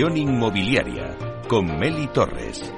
Inmobiliaria 0.00 1.14
con 1.46 1.78
Meli 1.78 2.06
Torres. 2.06 2.72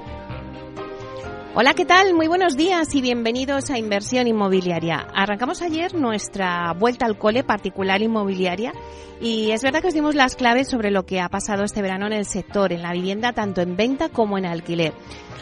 Hola, 1.55 1.73
¿qué 1.73 1.85
tal? 1.85 2.15
Muy 2.15 2.27
buenos 2.27 2.57
días 2.57 2.93
y 2.97 3.01
bienvenidos 3.01 3.71
a 3.71 3.79
Inversión 3.79 4.27
Inmobiliaria. 4.27 5.07
Arrancamos 5.15 5.63
ayer 5.63 5.95
nuestra 5.95 6.73
vuelta 6.73 7.07
al 7.07 7.19
cole 7.19 7.45
particular 7.45 8.03
inmobiliaria 8.03 8.73
y 9.21 9.53
es 9.53 9.63
verdad 9.63 9.83
que 9.83 9.89
os 9.89 9.95
dimos 9.95 10.17
las 10.17 10.35
claves 10.35 10.69
sobre 10.69 10.91
lo 10.91 11.07
que 11.07 11.21
ha 11.21 11.29
pasado 11.29 11.63
este 11.63 11.81
verano 11.81 12.07
en 12.07 12.15
el 12.15 12.25
sector, 12.25 12.73
en 12.73 12.83
la 12.83 12.93
vivienda, 12.93 13.33
tanto 13.33 13.61
en 13.61 13.77
venta 13.77 14.09
como 14.09 14.37
en 14.37 14.45
alquiler. 14.45 14.93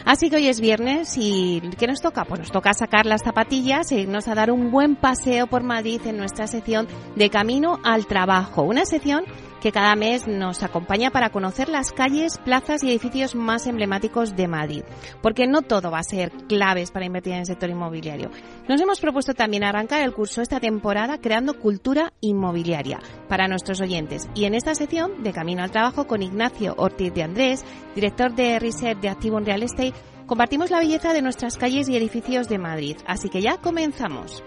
Así 0.05 0.29
que 0.29 0.37
hoy 0.37 0.47
es 0.47 0.61
viernes 0.61 1.15
y 1.17 1.61
¿qué 1.77 1.87
nos 1.87 2.01
toca? 2.01 2.25
Pues 2.25 2.39
nos 2.39 2.51
toca 2.51 2.73
sacar 2.73 3.05
las 3.05 3.23
zapatillas 3.23 3.91
e 3.91 4.01
irnos 4.01 4.27
a 4.27 4.35
dar 4.35 4.51
un 4.51 4.71
buen 4.71 4.95
paseo 4.95 5.47
por 5.47 5.63
Madrid 5.63 6.01
en 6.05 6.17
nuestra 6.17 6.47
sección 6.47 6.87
de 7.15 7.29
Camino 7.29 7.79
al 7.83 8.07
Trabajo. 8.07 8.63
Una 8.63 8.85
sección 8.85 9.25
que 9.61 9.71
cada 9.71 9.95
mes 9.95 10.27
nos 10.27 10.63
acompaña 10.63 11.11
para 11.11 11.29
conocer 11.29 11.69
las 11.69 11.93
calles, 11.93 12.39
plazas 12.39 12.83
y 12.83 12.89
edificios 12.89 13.35
más 13.35 13.67
emblemáticos 13.67 14.35
de 14.35 14.47
Madrid. 14.47 14.83
Porque 15.21 15.45
no 15.45 15.61
todo 15.61 15.91
va 15.91 15.99
a 15.99 16.03
ser 16.03 16.31
claves 16.49 16.91
para 16.91 17.05
invertir 17.05 17.33
en 17.33 17.39
el 17.39 17.45
sector 17.45 17.69
inmobiliario. 17.69 18.31
Nos 18.67 18.81
hemos 18.81 18.99
propuesto 18.99 19.35
también 19.35 19.63
arrancar 19.63 20.01
el 20.01 20.13
curso 20.13 20.41
esta 20.41 20.59
temporada 20.59 21.19
creando 21.19 21.59
cultura 21.59 22.11
inmobiliaria 22.21 22.99
para 23.29 23.47
nuestros 23.47 23.79
oyentes. 23.81 24.27
Y 24.33 24.45
en 24.45 24.55
esta 24.55 24.73
sección 24.73 25.21
de 25.21 25.31
Camino 25.31 25.61
al 25.61 25.71
Trabajo 25.71 26.07
con 26.07 26.23
Ignacio 26.23 26.73
Ortiz 26.77 27.13
de 27.13 27.23
Andrés, 27.23 27.63
director 27.93 28.33
de 28.33 28.57
Research 28.59 28.99
de 28.99 29.09
Activo 29.09 29.37
en 29.37 29.45
Real 29.45 29.63
Estate, 29.63 29.90
compartimos 30.25 30.71
la 30.71 30.79
belleza 30.79 31.13
de 31.13 31.21
nuestras 31.21 31.57
calles 31.57 31.89
y 31.89 31.95
edificios 31.95 32.47
de 32.49 32.57
Madrid. 32.57 32.97
Así 33.05 33.29
que 33.29 33.41
ya 33.41 33.57
comenzamos. 33.57 34.43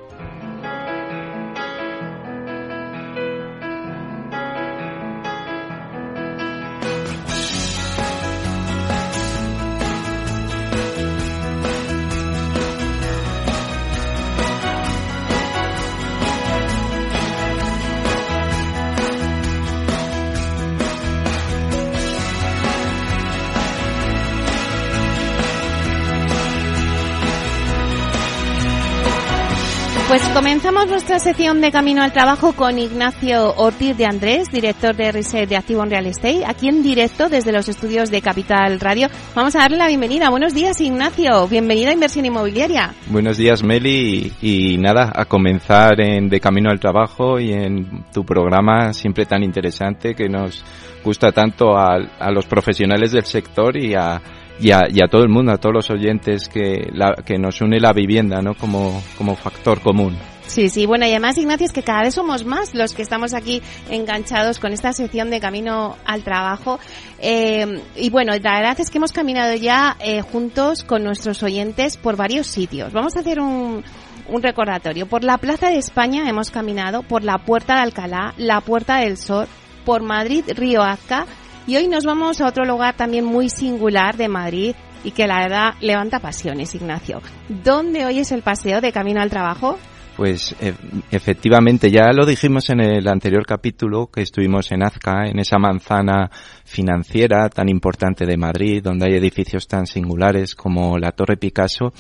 Pues 30.14 30.28
comenzamos 30.28 30.86
nuestra 30.86 31.18
sección 31.18 31.60
de 31.60 31.72
Camino 31.72 32.00
al 32.00 32.12
Trabajo 32.12 32.52
con 32.52 32.78
Ignacio 32.78 33.52
Ortiz 33.56 33.96
de 33.96 34.06
Andrés, 34.06 34.48
director 34.52 34.94
de 34.94 35.10
Reset 35.10 35.48
de 35.48 35.56
Activo 35.56 35.82
en 35.82 35.90
Real 35.90 36.06
Estate, 36.06 36.44
aquí 36.46 36.68
en 36.68 36.84
directo 36.84 37.28
desde 37.28 37.50
los 37.50 37.68
estudios 37.68 38.12
de 38.12 38.22
Capital 38.22 38.78
Radio. 38.78 39.08
Vamos 39.34 39.56
a 39.56 39.58
darle 39.58 39.76
la 39.76 39.88
bienvenida. 39.88 40.30
Buenos 40.30 40.54
días, 40.54 40.80
Ignacio. 40.80 41.48
Bienvenido 41.48 41.90
a 41.90 41.94
Inversión 41.94 42.26
Inmobiliaria. 42.26 42.94
Buenos 43.08 43.38
días, 43.38 43.64
Meli. 43.64 44.32
Y, 44.40 44.78
nada, 44.78 45.10
a 45.12 45.24
comenzar 45.24 46.00
en 46.00 46.28
De 46.28 46.38
Camino 46.38 46.70
al 46.70 46.78
Trabajo 46.78 47.40
y 47.40 47.52
en 47.52 48.04
tu 48.12 48.24
programa 48.24 48.92
siempre 48.92 49.26
tan 49.26 49.42
interesante 49.42 50.14
que 50.14 50.28
nos 50.28 50.64
gusta 51.02 51.32
tanto 51.32 51.76
a, 51.76 51.96
a 52.20 52.30
los 52.30 52.46
profesionales 52.46 53.10
del 53.10 53.24
sector 53.24 53.76
y 53.76 53.96
a 53.96 54.22
y 54.60 54.70
a, 54.70 54.82
y 54.88 55.02
a, 55.02 55.08
todo 55.08 55.22
el 55.22 55.28
mundo, 55.28 55.52
a 55.52 55.58
todos 55.58 55.74
los 55.74 55.90
oyentes 55.90 56.48
que, 56.48 56.88
la, 56.92 57.14
que 57.24 57.38
nos 57.38 57.60
une 57.60 57.80
la 57.80 57.92
vivienda, 57.92 58.40
¿no? 58.40 58.54
Como, 58.54 59.02
como 59.18 59.34
factor 59.36 59.80
común. 59.80 60.16
Sí, 60.46 60.68
sí, 60.68 60.86
bueno, 60.86 61.06
y 61.06 61.10
además, 61.10 61.38
Ignacio, 61.38 61.66
es 61.66 61.72
que 61.72 61.82
cada 61.82 62.02
vez 62.02 62.14
somos 62.14 62.44
más 62.44 62.74
los 62.74 62.92
que 62.92 63.02
estamos 63.02 63.32
aquí 63.32 63.62
enganchados 63.90 64.58
con 64.58 64.72
esta 64.72 64.92
sección 64.92 65.30
de 65.30 65.40
Camino 65.40 65.96
al 66.04 66.22
Trabajo. 66.22 66.78
Eh, 67.18 67.80
y 67.96 68.10
bueno, 68.10 68.32
la 68.40 68.58
verdad 68.58 68.78
es 68.78 68.90
que 68.90 68.98
hemos 68.98 69.12
caminado 69.12 69.54
ya 69.56 69.96
eh, 70.00 70.20
juntos 70.20 70.84
con 70.84 71.02
nuestros 71.02 71.42
oyentes 71.42 71.96
por 71.96 72.16
varios 72.16 72.46
sitios. 72.46 72.92
Vamos 72.92 73.16
a 73.16 73.20
hacer 73.20 73.40
un, 73.40 73.82
un 74.28 74.42
recordatorio. 74.42 75.06
Por 75.06 75.24
la 75.24 75.38
Plaza 75.38 75.70
de 75.70 75.78
España 75.78 76.28
hemos 76.28 76.50
caminado, 76.50 77.02
por 77.02 77.24
la 77.24 77.38
Puerta 77.38 77.76
de 77.76 77.80
Alcalá, 77.80 78.34
la 78.36 78.60
Puerta 78.60 78.98
del 78.98 79.16
Sol, 79.16 79.46
por 79.84 80.02
Madrid, 80.02 80.44
Río 80.54 80.82
Azca, 80.82 81.26
y 81.66 81.76
hoy 81.76 81.88
nos 81.88 82.04
vamos 82.04 82.40
a 82.40 82.46
otro 82.46 82.64
lugar 82.64 82.96
también 82.96 83.24
muy 83.24 83.48
singular 83.48 84.16
de 84.16 84.28
Madrid 84.28 84.74
y 85.02 85.10
que 85.12 85.26
la 85.26 85.40
verdad 85.40 85.74
levanta 85.80 86.18
pasiones, 86.18 86.74
Ignacio. 86.74 87.20
¿Dónde 87.48 88.06
hoy 88.06 88.18
es 88.18 88.32
el 88.32 88.42
paseo 88.42 88.80
de 88.80 88.92
camino 88.92 89.20
al 89.20 89.30
trabajo? 89.30 89.78
Pues 90.16 90.54
e, 90.60 90.74
efectivamente, 91.10 91.90
ya 91.90 92.12
lo 92.12 92.24
dijimos 92.24 92.70
en 92.70 92.80
el 92.80 93.08
anterior 93.08 93.44
capítulo 93.44 94.06
que 94.06 94.22
estuvimos 94.22 94.70
en 94.70 94.84
Azca, 94.84 95.26
en 95.26 95.40
esa 95.40 95.58
manzana 95.58 96.30
financiera 96.64 97.48
tan 97.48 97.68
importante 97.68 98.24
de 98.24 98.36
Madrid, 98.36 98.82
donde 98.82 99.06
hay 99.06 99.16
edificios 99.16 99.66
tan 99.66 99.86
singulares 99.86 100.54
como 100.54 100.98
la 100.98 101.10
Torre 101.12 101.36
Picasso. 101.36 101.92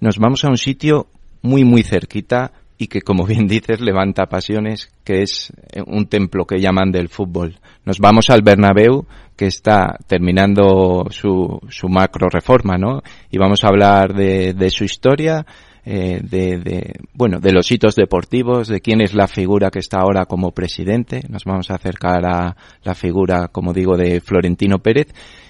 Nos 0.00 0.18
vamos 0.18 0.44
a 0.44 0.48
un 0.48 0.58
sitio 0.58 1.06
muy, 1.42 1.64
muy 1.64 1.82
cerquita 1.82 2.52
y 2.78 2.86
que, 2.86 3.02
como 3.02 3.26
bien 3.26 3.48
dices, 3.48 3.80
levanta 3.80 4.26
pasiones, 4.26 4.92
que 5.04 5.22
es 5.22 5.52
un 5.86 6.06
templo 6.06 6.46
que 6.46 6.60
llaman 6.60 6.92
del 6.92 7.08
fútbol. 7.08 7.58
Nos 7.84 7.98
vamos 7.98 8.30
al 8.30 8.42
Bernabéu, 8.42 9.04
que 9.36 9.46
está 9.46 9.98
terminando 10.06 11.06
su, 11.10 11.60
su 11.68 11.88
macro 11.88 12.28
reforma, 12.30 12.78
¿no? 12.78 13.02
Y 13.30 13.38
vamos 13.38 13.64
a 13.64 13.68
hablar 13.68 14.14
de, 14.14 14.54
de 14.54 14.70
su 14.70 14.84
historia, 14.84 15.44
eh, 15.84 16.20
de, 16.22 16.58
de, 16.58 16.94
bueno, 17.14 17.40
de 17.40 17.52
los 17.52 17.70
hitos 17.72 17.96
deportivos, 17.96 18.68
de 18.68 18.80
quién 18.80 19.00
es 19.00 19.14
la 19.14 19.26
figura 19.26 19.70
que 19.70 19.78
está 19.80 19.98
ahora 19.98 20.26
como 20.26 20.52
presidente. 20.52 21.22
Nos 21.28 21.44
vamos 21.44 21.70
a 21.70 21.74
acercar 21.74 22.24
a 22.26 22.56
la 22.84 22.94
figura, 22.94 23.48
como 23.48 23.72
digo, 23.72 23.96
de 23.96 24.20
Florentino 24.20 24.78
Pérez 24.78 25.08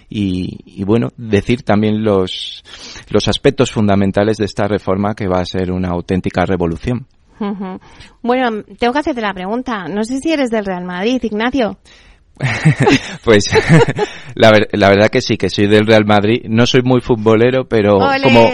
y, 0.08 0.60
y, 0.64 0.84
bueno, 0.84 1.08
decir 1.16 1.62
también 1.62 2.02
los, 2.02 2.62
los 3.10 3.28
aspectos 3.28 3.70
fundamentales 3.70 4.38
de 4.38 4.46
esta 4.46 4.66
reforma 4.66 5.14
que 5.14 5.28
va 5.28 5.40
a 5.40 5.44
ser 5.44 5.72
una 5.72 5.88
auténtica 5.88 6.46
revolución. 6.46 7.06
Bueno, 8.22 8.62
tengo 8.78 8.92
que 8.92 8.98
hacerte 8.98 9.20
la 9.20 9.34
pregunta. 9.34 9.88
No 9.88 10.04
sé 10.04 10.18
si 10.18 10.32
eres 10.32 10.50
del 10.50 10.64
Real 10.64 10.84
Madrid, 10.84 11.20
Ignacio. 11.22 11.78
pues 13.24 13.44
la, 14.34 14.52
la, 14.72 14.88
verdad 14.88 15.08
que 15.08 15.20
sí, 15.20 15.36
que 15.36 15.48
soy 15.48 15.66
del 15.66 15.86
Real 15.86 16.04
Madrid. 16.04 16.42
No 16.48 16.66
soy 16.66 16.82
muy 16.82 17.00
futbolero, 17.00 17.68
pero 17.68 17.98
como 18.22 18.50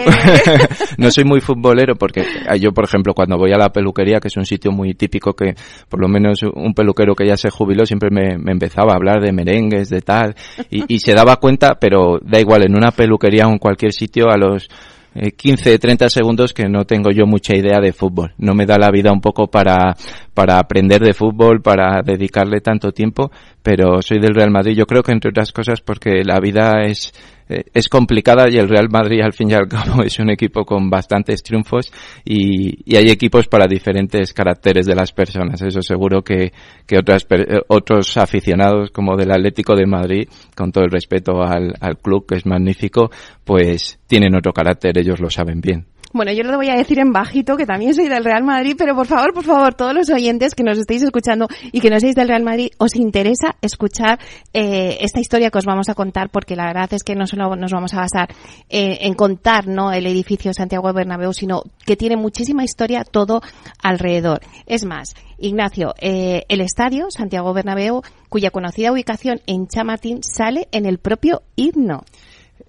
no 0.97 1.11
soy 1.11 1.23
muy 1.23 1.41
futbolero 1.41 1.95
porque 1.95 2.25
yo, 2.59 2.71
por 2.71 2.85
ejemplo, 2.85 3.13
cuando 3.13 3.37
voy 3.37 3.51
a 3.53 3.57
la 3.57 3.69
peluquería, 3.69 4.19
que 4.19 4.27
es 4.27 4.37
un 4.37 4.45
sitio 4.45 4.71
muy 4.71 4.95
típico 4.95 5.33
que 5.33 5.53
por 5.89 6.01
lo 6.01 6.07
menos 6.07 6.41
un 6.43 6.73
peluquero 6.73 7.15
que 7.15 7.27
ya 7.27 7.37
se 7.37 7.49
jubiló 7.49 7.85
siempre 7.85 8.09
me, 8.11 8.37
me 8.37 8.51
empezaba 8.51 8.93
a 8.93 8.95
hablar 8.95 9.21
de 9.21 9.31
merengues, 9.31 9.89
de 9.89 10.01
tal, 10.01 10.35
y, 10.69 10.95
y 10.95 10.99
se 10.99 11.13
daba 11.13 11.37
cuenta, 11.37 11.75
pero 11.79 12.19
da 12.21 12.39
igual, 12.39 12.65
en 12.65 12.75
una 12.75 12.91
peluquería 12.91 13.47
o 13.47 13.51
en 13.51 13.59
cualquier 13.59 13.93
sitio 13.93 14.29
a 14.29 14.37
los 14.37 14.67
15, 15.15 15.79
30 15.79 16.09
segundos 16.09 16.53
que 16.53 16.67
no 16.67 16.83
tengo 16.83 17.09
yo 17.09 17.25
mucha 17.25 17.55
idea 17.55 17.79
de 17.79 17.93
fútbol. 17.93 18.33
No 18.37 18.53
me 18.53 18.65
da 18.65 18.77
la 18.77 18.91
vida 18.91 19.13
un 19.13 19.21
poco 19.21 19.47
para, 19.47 19.95
para 20.33 20.59
aprender 20.59 21.01
de 21.01 21.13
fútbol, 21.13 21.61
para 21.61 22.01
dedicarle 22.01 22.59
tanto 22.59 22.91
tiempo, 22.91 23.31
pero 23.63 24.01
soy 24.01 24.19
del 24.19 24.35
Real 24.35 24.51
Madrid. 24.51 24.75
Yo 24.75 24.85
creo 24.85 25.03
que 25.03 25.13
entre 25.13 25.29
otras 25.29 25.53
cosas 25.53 25.79
porque 25.79 26.23
la 26.25 26.39
vida 26.41 26.81
es, 26.83 27.13
eh, 27.47 27.63
es 27.73 27.89
complicada 27.89 28.49
y 28.49 28.57
el 28.57 28.67
Real 28.67 28.89
Madrid 28.89 29.21
al 29.21 29.33
fin 29.33 29.51
y 29.51 29.53
al 29.53 29.67
cabo 29.67 30.03
es 30.03 30.19
un 30.19 30.29
equipo 30.29 30.65
con 30.65 30.89
bastantes 30.89 31.43
triunfos 31.43 31.91
y, 32.23 32.95
hay 32.95 33.09
equipos 33.09 33.47
para 33.47 33.67
diferentes 33.67 34.33
caracteres 34.33 34.85
de 34.85 34.95
las 34.95 35.11
personas. 35.11 35.61
Eso 35.61 35.81
seguro 35.81 36.21
que, 36.21 36.53
que 36.87 36.97
otras, 36.97 37.25
eh, 37.29 37.59
otros 37.67 38.17
aficionados 38.17 38.89
como 38.91 39.17
del 39.17 39.31
Atlético 39.31 39.75
de 39.75 39.85
Madrid, 39.85 40.27
con 40.55 40.71
todo 40.71 40.85
el 40.85 40.91
respeto 40.91 41.43
al, 41.43 41.73
al 41.81 41.97
club 41.97 42.25
que 42.25 42.35
es 42.35 42.45
magnífico, 42.45 43.11
pues 43.43 43.99
tienen 44.07 44.35
otro 44.35 44.53
carácter, 44.53 44.97
ellos 44.97 45.19
lo 45.19 45.29
saben 45.29 45.61
bien. 45.61 45.85
Bueno, 46.15 46.31
yo 46.31 46.43
lo 46.43 46.55
voy 46.55 46.69
a 46.69 46.75
decir 46.75 46.97
en 46.99 47.11
bajito, 47.11 47.57
que 47.57 47.65
también 47.65 47.93
soy 47.93 48.07
del 48.07 48.23
Real 48.23 48.41
Madrid, 48.41 48.75
pero 48.77 48.95
por 48.95 49.05
favor, 49.05 49.33
por 49.33 49.43
favor, 49.43 49.73
todos 49.73 49.93
los 49.93 50.09
oyentes 50.09 50.55
que 50.55 50.63
nos 50.63 50.77
estéis 50.77 51.03
escuchando 51.03 51.49
y 51.73 51.81
que 51.81 51.89
no 51.89 51.99
seáis 51.99 52.15
del 52.15 52.29
Real 52.29 52.41
Madrid, 52.41 52.69
os 52.77 52.95
interesa 52.95 53.57
escuchar 53.61 54.17
eh, 54.53 54.95
esta 55.01 55.19
historia 55.19 55.49
que 55.49 55.57
os 55.57 55.65
vamos 55.65 55.89
a 55.89 55.93
contar, 55.93 56.29
porque 56.29 56.55
la 56.55 56.67
verdad 56.67 56.93
es 56.93 57.03
que 57.03 57.15
no 57.15 57.27
solo 57.27 57.57
nos 57.57 57.69
vamos 57.73 57.93
a 57.95 57.97
basar 57.97 58.29
eh, 58.69 58.99
en 59.01 59.13
contar 59.13 59.67
no 59.67 59.91
el 59.91 60.07
edificio 60.07 60.53
Santiago 60.53 60.93
Bernabéu, 60.93 61.33
sino 61.33 61.63
que 61.85 61.97
tiene 61.97 62.15
muchísima 62.15 62.63
historia 62.63 63.03
todo 63.03 63.41
alrededor. 63.83 64.39
Es 64.67 64.85
más, 64.85 65.15
Ignacio, 65.37 65.95
eh, 65.99 66.43
el 66.47 66.61
estadio 66.61 67.07
Santiago 67.09 67.53
Bernabéu, 67.53 68.03
cuya 68.29 68.51
conocida 68.51 68.93
ubicación 68.93 69.41
en 69.47 69.67
Chamartín 69.67 70.23
sale 70.23 70.69
en 70.71 70.85
el 70.85 70.97
propio 70.97 71.41
himno 71.57 72.05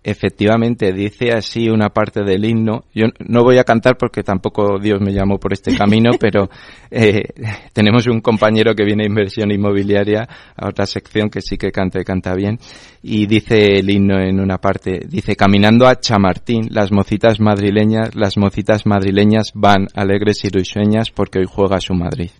efectivamente 0.06 0.92
dice 0.92 1.32
así 1.32 1.68
una 1.68 1.88
parte 1.88 2.22
del 2.22 2.44
himno. 2.44 2.84
Yo 2.94 3.06
no 3.26 3.42
voy 3.42 3.58
a 3.58 3.64
cantar 3.64 3.96
porque 3.98 4.22
tampoco 4.22 4.78
Dios 4.78 5.00
me 5.00 5.12
llamó 5.12 5.38
por 5.38 5.52
este 5.52 5.76
camino, 5.76 6.12
pero 6.20 6.48
eh, 6.92 7.24
tenemos 7.72 8.06
un 8.06 8.20
compañero 8.20 8.72
que 8.76 8.84
viene 8.84 9.02
a 9.02 9.08
inversión 9.08 9.50
inmobiliaria 9.50 10.28
a 10.54 10.68
otra 10.68 10.86
sección 10.86 11.28
que 11.28 11.40
sí 11.40 11.58
que 11.58 11.72
canta 11.72 12.00
y 12.00 12.04
canta 12.04 12.34
bien. 12.36 12.56
Y 13.02 13.26
dice 13.26 13.80
el 13.80 13.90
himno 13.90 14.20
en 14.20 14.38
una 14.38 14.58
parte, 14.58 15.00
dice, 15.08 15.34
caminando 15.34 15.88
a 15.88 15.98
Chamartín, 15.98 16.68
las 16.70 16.92
mocitas 16.92 17.40
madrileñas, 17.40 18.14
las 18.14 18.36
mocitas 18.36 18.86
madrileñas 18.86 19.50
van 19.54 19.88
alegres 19.92 20.44
y 20.44 20.50
risueñas 20.50 21.10
porque 21.10 21.40
hoy 21.40 21.46
juega 21.48 21.80
su 21.80 21.94
Madrid. 21.94 22.30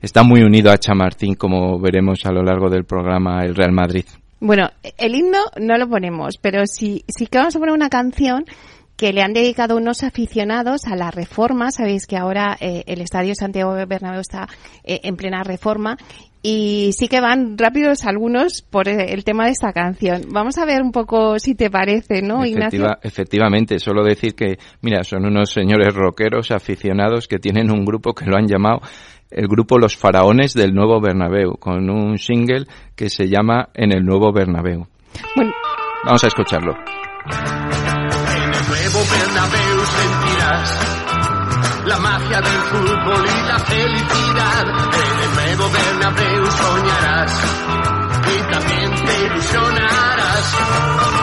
Está 0.00 0.22
muy 0.22 0.42
unido 0.42 0.70
a 0.70 0.78
Chamartín, 0.78 1.34
como 1.34 1.80
veremos 1.80 2.24
a 2.26 2.32
lo 2.32 2.44
largo 2.44 2.70
del 2.70 2.84
programa 2.84 3.44
el 3.44 3.56
Real 3.56 3.72
Madrid. 3.72 4.04
Bueno, 4.44 4.70
el 4.98 5.14
himno 5.14 5.38
no 5.60 5.78
lo 5.78 5.88
ponemos, 5.88 6.36
pero 6.36 6.66
sí, 6.66 7.04
sí 7.06 7.28
que 7.28 7.38
vamos 7.38 7.54
a 7.54 7.60
poner 7.60 7.72
una 7.72 7.88
canción 7.88 8.44
que 8.96 9.12
le 9.12 9.22
han 9.22 9.34
dedicado 9.34 9.76
unos 9.76 10.02
aficionados 10.02 10.86
a 10.86 10.96
la 10.96 11.12
reforma. 11.12 11.70
Sabéis 11.70 12.08
que 12.08 12.16
ahora 12.16 12.56
eh, 12.58 12.82
el 12.88 13.00
Estadio 13.02 13.36
Santiago 13.36 13.72
Bernabéu 13.86 14.20
está 14.20 14.48
eh, 14.82 14.98
en 15.04 15.14
plena 15.14 15.44
reforma 15.44 15.96
y 16.42 16.90
sí 16.98 17.06
que 17.06 17.20
van 17.20 17.56
rápidos 17.56 18.04
algunos 18.04 18.62
por 18.62 18.88
eh, 18.88 19.12
el 19.12 19.22
tema 19.22 19.44
de 19.44 19.52
esta 19.52 19.72
canción. 19.72 20.22
Vamos 20.30 20.58
a 20.58 20.64
ver 20.64 20.82
un 20.82 20.90
poco 20.90 21.38
si 21.38 21.54
te 21.54 21.70
parece, 21.70 22.20
¿no, 22.20 22.44
Ignacio? 22.44 22.84
Efectivamente, 23.00 23.78
solo 23.78 24.02
decir 24.02 24.34
que, 24.34 24.58
mira, 24.80 25.04
son 25.04 25.24
unos 25.24 25.52
señores 25.52 25.94
rockeros 25.94 26.50
aficionados 26.50 27.28
que 27.28 27.38
tienen 27.38 27.70
un 27.70 27.84
grupo 27.84 28.12
que 28.12 28.26
lo 28.26 28.36
han 28.36 28.48
llamado 28.48 28.80
el 29.34 29.48
grupo 29.48 29.78
Los 29.78 29.96
Faraones 29.96 30.54
del 30.54 30.74
Nuevo 30.74 31.00
Bernabéu, 31.00 31.56
con 31.58 31.88
un 31.90 32.18
single 32.18 32.66
que 32.94 33.10
se 33.10 33.28
llama 33.28 33.68
En 33.74 33.92
el 33.92 34.04
Nuevo 34.04 34.32
Bernabéu. 34.32 34.86
Bueno. 35.36 35.52
Vamos 36.04 36.24
a 36.24 36.26
escucharlo. 36.26 36.72
En 36.72 36.82
el 38.52 38.68
Nuevo 38.68 39.00
Bernabéu 39.08 39.78
sentirás 39.86 40.92
la 41.86 41.98
magia 41.98 42.40
del 42.40 42.60
fútbol 42.70 43.24
y 43.24 43.46
la 43.46 43.58
felicidad. 43.60 44.66
En 44.92 45.18
el 45.20 45.34
Nuevo 45.34 45.70
Bernabéu 45.70 46.46
soñarás 46.46 47.32
y 48.26 48.52
también 48.52 48.90
te 49.04 49.26
ilusionarás. 49.26 51.21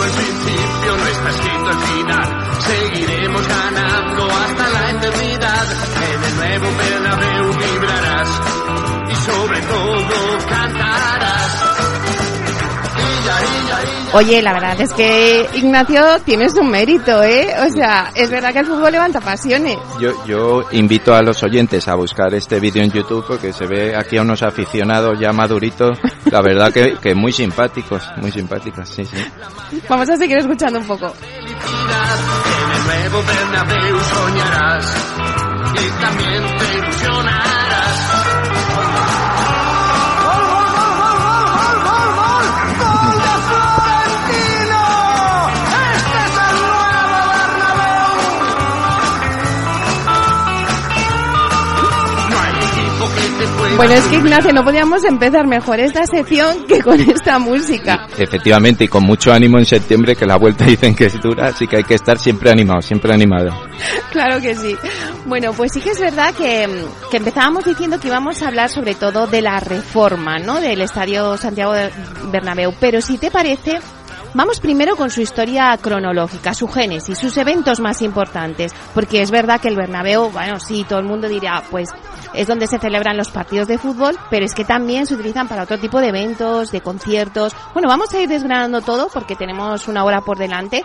Solo 0.00 0.12
el 0.12 0.18
principio, 0.18 0.96
no 0.96 1.06
está 1.08 1.28
escrito 1.28 1.70
el 1.70 1.78
final. 1.78 2.60
Seguiremos 2.60 3.48
ganando 3.48 4.30
hasta 4.30 4.68
la 4.70 4.90
eternidad. 4.92 5.66
En 6.14 6.24
el 6.24 6.36
nuevo 6.36 6.76
Bernabéu 6.78 7.52
vibrarás 7.52 8.40
y 9.10 9.14
sobre 9.16 9.60
todo 9.60 10.48
cantarás. 10.48 11.19
Oye, 14.12 14.42
la 14.42 14.52
verdad 14.52 14.80
es 14.80 14.92
que 14.92 15.48
Ignacio 15.54 16.02
tienes 16.24 16.54
un 16.54 16.68
mérito, 16.70 17.22
¿eh? 17.22 17.54
O 17.66 17.70
sea, 17.70 18.10
es 18.14 18.30
verdad 18.30 18.52
que 18.52 18.58
el 18.60 18.66
fútbol 18.66 18.92
levanta 18.92 19.20
pasiones. 19.20 19.76
Yo, 20.00 20.12
yo 20.26 20.62
invito 20.72 21.14
a 21.14 21.22
los 21.22 21.42
oyentes 21.42 21.86
a 21.88 21.94
buscar 21.94 22.34
este 22.34 22.58
vídeo 22.58 22.82
en 22.82 22.90
YouTube 22.90 23.24
porque 23.26 23.52
se 23.52 23.66
ve 23.66 23.94
aquí 23.96 24.16
a 24.16 24.22
unos 24.22 24.42
aficionados 24.42 25.18
ya 25.20 25.32
maduritos, 25.32 25.98
la 26.30 26.42
verdad 26.42 26.72
que, 26.72 26.96
que 27.00 27.14
muy 27.14 27.32
simpáticos, 27.32 28.02
muy 28.16 28.32
simpáticos, 28.32 28.88
sí, 28.88 29.04
sí. 29.04 29.16
Vamos 29.88 30.08
a 30.10 30.16
seguir 30.16 30.38
escuchando 30.38 30.78
un 30.80 30.86
poco. 30.86 31.06
En 31.06 32.76
el 32.76 32.84
nuevo 32.84 33.22
Bernabéu 33.22 33.98
soñarás 34.00 34.94
y 35.74 36.02
también 36.02 36.42
te 36.58 36.78
ilusionarás. 36.78 37.59
Bueno, 53.80 53.94
es 53.94 54.04
que 54.08 54.16
Ignacio, 54.16 54.52
no 54.52 54.62
podíamos 54.62 55.02
empezar 55.04 55.46
mejor 55.46 55.80
esta 55.80 56.04
sección 56.04 56.66
que 56.66 56.82
con 56.82 57.00
esta 57.00 57.38
música. 57.38 58.06
Efectivamente, 58.18 58.84
y 58.84 58.88
con 58.88 59.04
mucho 59.04 59.32
ánimo 59.32 59.58
en 59.58 59.64
septiembre, 59.64 60.14
que 60.14 60.26
la 60.26 60.36
vuelta 60.36 60.64
dicen 60.66 60.94
que 60.94 61.06
es 61.06 61.18
dura, 61.18 61.46
así 61.46 61.66
que 61.66 61.78
hay 61.78 61.84
que 61.84 61.94
estar 61.94 62.18
siempre 62.18 62.50
animado, 62.50 62.82
siempre 62.82 63.14
animado. 63.14 63.58
Claro 64.12 64.38
que 64.38 64.54
sí. 64.54 64.76
Bueno, 65.24 65.54
pues 65.54 65.72
sí 65.72 65.80
que 65.80 65.92
es 65.92 65.98
verdad 65.98 66.34
que, 66.34 66.68
que 67.10 67.16
empezábamos 67.16 67.64
diciendo 67.64 67.98
que 67.98 68.08
íbamos 68.08 68.42
a 68.42 68.48
hablar 68.48 68.68
sobre 68.68 68.94
todo 68.94 69.26
de 69.26 69.40
la 69.40 69.60
reforma, 69.60 70.38
¿no? 70.38 70.60
Del 70.60 70.82
Estadio 70.82 71.38
Santiago 71.38 71.72
Bernabéu. 72.30 72.74
Pero 72.78 73.00
si 73.00 73.16
te 73.16 73.30
parece, 73.30 73.80
Vamos 74.32 74.60
primero 74.60 74.94
con 74.94 75.10
su 75.10 75.20
historia 75.20 75.76
cronológica, 75.76 76.54
su 76.54 76.68
génesis, 76.68 77.18
sus 77.18 77.36
eventos 77.36 77.80
más 77.80 78.00
importantes, 78.00 78.72
porque 78.94 79.22
es 79.22 79.32
verdad 79.32 79.60
que 79.60 79.66
el 79.66 79.74
Bernabéu, 79.74 80.30
bueno, 80.30 80.60
sí, 80.60 80.86
todo 80.88 81.00
el 81.00 81.04
mundo 81.04 81.28
diría, 81.28 81.64
pues 81.68 81.88
es 82.32 82.46
donde 82.46 82.68
se 82.68 82.78
celebran 82.78 83.16
los 83.16 83.30
partidos 83.30 83.66
de 83.66 83.76
fútbol, 83.76 84.16
pero 84.30 84.44
es 84.44 84.54
que 84.54 84.64
también 84.64 85.06
se 85.06 85.14
utilizan 85.14 85.48
para 85.48 85.64
otro 85.64 85.78
tipo 85.78 86.00
de 86.00 86.10
eventos, 86.10 86.70
de 86.70 86.80
conciertos. 86.80 87.56
Bueno, 87.72 87.88
vamos 87.88 88.14
a 88.14 88.20
ir 88.20 88.28
desgranando 88.28 88.82
todo 88.82 89.08
porque 89.12 89.34
tenemos 89.34 89.88
una 89.88 90.04
hora 90.04 90.20
por 90.20 90.38
delante, 90.38 90.84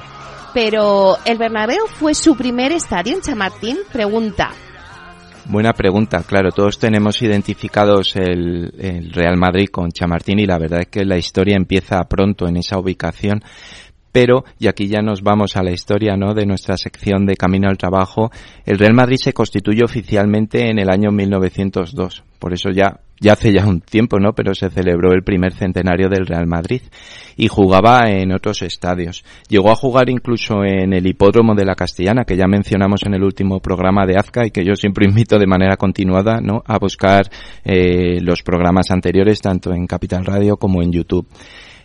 pero 0.52 1.20
el 1.24 1.38
Bernabéu 1.38 1.86
fue 1.86 2.16
su 2.16 2.36
primer 2.36 2.72
estadio 2.72 3.14
en 3.14 3.22
Chamartín, 3.22 3.78
pregunta. 3.92 4.54
Buena 5.48 5.74
pregunta, 5.74 6.24
claro, 6.24 6.52
todos 6.52 6.80
tenemos 6.80 7.22
identificados 7.22 8.16
el, 8.16 9.12
Real 9.14 9.38
Madrid 9.38 9.68
con 9.72 9.92
Chamartín 9.92 10.40
y 10.40 10.48
la 10.48 10.58
verdad 10.58 10.82
es 10.82 10.88
que 10.88 11.06
la 11.06 11.18
historia 11.18 11.56
empieza 11.56 12.04
pronto 12.06 12.48
en 12.48 12.58
esa 12.58 12.80
ubicación, 12.80 13.44
pero, 14.12 14.44
y 14.58 14.68
aquí 14.68 14.88
ya 14.88 15.04
nos 15.04 15.22
vamos 15.22 15.56
a 15.56 15.62
la 15.62 15.72
historia, 15.72 16.18
¿no?, 16.18 16.34
de 16.34 16.48
nuestra 16.48 16.78
sección 16.78 17.28
de 17.28 17.36
Camino 17.36 17.70
al 17.70 17.78
Trabajo, 17.78 18.32
el 18.66 18.80
Real 18.80 18.96
Madrid 18.96 19.18
se 19.22 19.34
constituyó 19.34 19.86
oficialmente 19.86 20.68
en 20.72 20.80
el 20.80 20.90
año 20.90 21.12
1902, 21.12 22.24
por 22.40 22.52
eso 22.52 22.72
ya 22.72 23.02
ya 23.20 23.34
hace 23.34 23.54
ya 23.54 23.66
un 23.66 23.82
tiempo, 23.82 24.20
¿no? 24.20 24.34
Pero 24.34 24.54
se 24.54 24.70
celebró 24.70 25.14
el 25.14 25.24
primer 25.24 25.54
centenario 25.54 26.10
del 26.10 26.26
Real 26.26 26.48
Madrid 26.48 26.82
y 27.38 27.48
jugaba 27.48 28.10
en 28.10 28.34
otros 28.34 28.62
estadios. 28.62 29.24
Llegó 29.48 29.72
a 29.72 29.76
jugar 29.76 30.10
incluso 30.10 30.64
en 30.64 30.94
el 30.94 31.08
hipódromo 31.08 31.56
de 31.56 31.66
la 31.66 31.76
Castellana, 31.76 32.26
que 32.26 32.38
ya 32.38 32.48
mencionamos 32.48 33.02
en 33.06 33.14
el 33.14 33.24
último 33.24 33.60
programa 33.60 34.06
de 34.06 34.18
Azca 34.18 34.46
y 34.46 34.52
que 34.52 34.66
yo 34.66 34.76
siempre 34.76 35.06
invito 35.10 35.40
de 35.40 35.48
manera 35.48 35.78
continuada, 35.78 36.40
¿no? 36.42 36.64
A 36.66 36.78
buscar 36.78 37.30
eh, 37.64 38.20
los 38.22 38.44
programas 38.44 38.92
anteriores, 38.92 39.42
tanto 39.42 39.74
en 39.74 39.88
Capital 39.88 40.26
Radio 40.26 40.58
como 40.58 40.82
en 40.82 40.92
YouTube. 40.92 41.28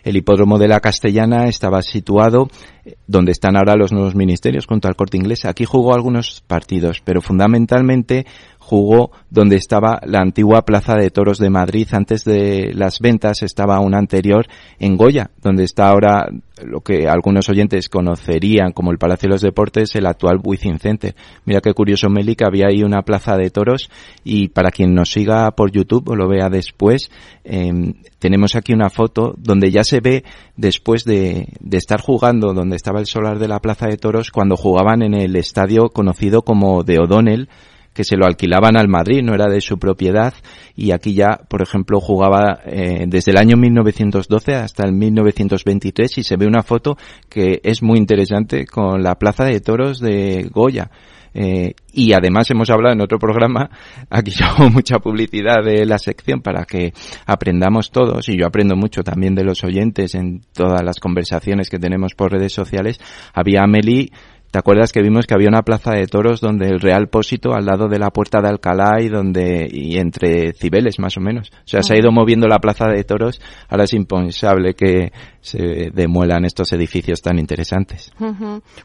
El 0.03 0.17
hipódromo 0.17 0.57
de 0.57 0.67
la 0.67 0.79
Castellana 0.79 1.47
estaba 1.47 1.81
situado 1.83 2.47
eh, 2.83 2.95
donde 3.05 3.31
están 3.31 3.55
ahora 3.55 3.75
los 3.75 3.91
nuevos 3.91 4.15
ministerios 4.15 4.65
junto 4.65 4.87
al 4.87 4.95
corte 4.95 5.17
inglés. 5.17 5.45
Aquí 5.45 5.65
jugó 5.65 5.93
algunos 5.93 6.41
partidos, 6.47 7.01
pero 7.03 7.21
fundamentalmente 7.21 8.25
jugó 8.71 9.11
donde 9.29 9.57
estaba 9.57 9.99
la 10.05 10.21
antigua 10.21 10.61
Plaza 10.61 10.95
de 10.95 11.09
Toros 11.09 11.39
de 11.39 11.49
Madrid. 11.49 11.89
Antes 11.91 12.23
de 12.23 12.71
las 12.73 13.01
ventas 13.01 13.43
estaba 13.43 13.81
una 13.81 13.97
anterior 13.97 14.47
en 14.79 14.95
Goya, 14.95 15.29
donde 15.41 15.65
está 15.65 15.89
ahora 15.89 16.29
lo 16.63 16.79
que 16.79 17.09
algunos 17.09 17.49
oyentes 17.49 17.89
conocerían 17.89 18.71
como 18.71 18.91
el 18.91 18.97
Palacio 18.97 19.27
de 19.27 19.33
los 19.33 19.41
Deportes, 19.41 19.93
el 19.95 20.05
actual 20.05 20.39
Wizzing 20.41 20.79
Center. 20.79 21.13
Mira 21.43 21.59
qué 21.59 21.73
curioso, 21.73 22.07
Meli, 22.09 22.37
que 22.37 22.45
había 22.45 22.67
ahí 22.67 22.81
una 22.81 23.01
plaza 23.01 23.35
de 23.35 23.49
toros 23.49 23.89
y 24.23 24.47
para 24.47 24.71
quien 24.71 24.93
nos 24.93 25.11
siga 25.11 25.51
por 25.51 25.69
YouTube 25.73 26.07
o 26.07 26.15
lo 26.15 26.29
vea 26.29 26.47
después, 26.47 27.11
em, 27.43 27.95
tenemos 28.19 28.55
aquí 28.55 28.71
una 28.71 28.89
foto 28.89 29.33
donde 29.37 29.69
ya 29.69 29.83
se 29.83 29.99
ve 29.99 30.23
después 30.55 31.03
de, 31.03 31.49
de 31.59 31.77
estar 31.77 31.99
jugando 31.99 32.53
donde 32.53 32.77
estaba 32.77 33.01
el 33.01 33.05
solar 33.05 33.37
de 33.37 33.49
la 33.49 33.59
plaza 33.59 33.87
de 33.87 33.97
toros 33.97 34.31
cuando 34.31 34.55
jugaban 34.55 35.01
en 35.01 35.13
el 35.13 35.35
estadio 35.35 35.89
conocido 35.89 36.43
como 36.43 36.83
de 36.83 36.99
O'Donnell, 36.99 37.49
que 37.93 38.03
se 38.03 38.15
lo 38.15 38.25
alquilaban 38.25 38.77
al 38.77 38.87
Madrid, 38.87 39.21
no 39.23 39.33
era 39.33 39.47
de 39.47 39.61
su 39.61 39.77
propiedad, 39.77 40.33
y 40.75 40.91
aquí 40.91 41.13
ya, 41.13 41.39
por 41.49 41.61
ejemplo, 41.61 41.99
jugaba 41.99 42.59
eh, 42.65 43.05
desde 43.07 43.31
el 43.31 43.37
año 43.37 43.57
1912 43.57 44.55
hasta 44.55 44.85
el 44.85 44.93
1923 44.93 46.17
y 46.17 46.23
se 46.23 46.37
ve 46.37 46.47
una 46.47 46.63
foto 46.63 46.97
que 47.29 47.59
es 47.63 47.83
muy 47.83 47.97
interesante 47.97 48.65
con 48.65 49.03
la 49.03 49.15
Plaza 49.15 49.43
de 49.43 49.59
Toros 49.59 49.99
de 49.99 50.47
Goya. 50.51 50.89
Eh, 51.33 51.75
y 51.93 52.11
además 52.11 52.49
hemos 52.51 52.69
hablado 52.69 52.93
en 52.93 53.01
otro 53.01 53.17
programa, 53.17 53.69
aquí 54.09 54.31
yo 54.31 54.45
hago 54.45 54.69
mucha 54.69 54.99
publicidad 54.99 55.63
de 55.63 55.85
la 55.85 55.97
sección 55.97 56.41
para 56.41 56.65
que 56.65 56.93
aprendamos 57.25 57.91
todos, 57.91 58.27
y 58.27 58.37
yo 58.37 58.45
aprendo 58.45 58.75
mucho 58.75 59.01
también 59.03 59.35
de 59.35 59.43
los 59.43 59.63
oyentes 59.63 60.15
en 60.15 60.41
todas 60.53 60.83
las 60.83 60.99
conversaciones 60.99 61.69
que 61.69 61.79
tenemos 61.79 62.15
por 62.15 62.31
redes 62.31 62.53
sociales. 62.53 62.99
Había 63.33 63.61
Amelie 63.63 64.11
¿Te 64.51 64.59
acuerdas 64.59 64.91
que 64.91 65.01
vimos 65.01 65.27
que 65.27 65.33
había 65.33 65.47
una 65.47 65.61
plaza 65.61 65.91
de 65.91 66.07
toros 66.07 66.41
donde 66.41 66.67
el 66.67 66.81
Real 66.81 67.07
Pósito 67.07 67.53
al 67.53 67.65
lado 67.65 67.87
de 67.87 67.97
la 67.97 68.09
puerta 68.09 68.41
de 68.41 68.49
Alcalá 68.49 69.01
y 69.01 69.07
donde 69.07 69.65
y 69.71 69.97
entre 69.97 70.51
Cibeles 70.51 70.99
más 70.99 71.15
o 71.15 71.21
menos? 71.21 71.49
O 71.53 71.67
sea, 71.67 71.81
se 71.81 71.93
ha 71.93 71.97
ido 71.97 72.11
moviendo 72.11 72.49
la 72.49 72.59
plaza 72.59 72.87
de 72.87 73.05
toros. 73.05 73.39
Ahora 73.69 73.85
es 73.85 73.93
impensable 73.93 74.73
que 74.73 75.13
se 75.39 75.89
demuelan 75.93 76.43
estos 76.43 76.73
edificios 76.73 77.21
tan 77.21 77.39
interesantes. 77.39 78.11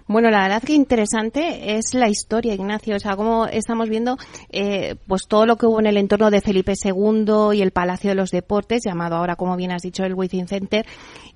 Bueno, 0.06 0.30
la 0.30 0.42
verdad 0.42 0.62
que 0.62 0.72
interesante 0.72 1.76
es 1.76 1.94
la 1.94 2.08
historia, 2.08 2.54
Ignacio. 2.54 2.94
O 2.94 3.00
sea, 3.00 3.16
como 3.16 3.46
estamos 3.46 3.88
viendo, 3.88 4.16
eh, 4.50 4.94
pues 5.08 5.26
todo 5.26 5.46
lo 5.46 5.56
que 5.56 5.66
hubo 5.66 5.80
en 5.80 5.86
el 5.86 5.96
entorno 5.96 6.30
de 6.30 6.42
Felipe 6.42 6.74
II 6.80 7.56
y 7.56 7.62
el 7.62 7.72
Palacio 7.72 8.10
de 8.10 8.16
los 8.16 8.30
Deportes, 8.30 8.82
llamado 8.84 9.16
ahora, 9.16 9.34
como 9.34 9.56
bien 9.56 9.72
has 9.72 9.82
dicho, 9.82 10.04
el 10.04 10.14
Wizzing 10.14 10.46
Center, 10.46 10.86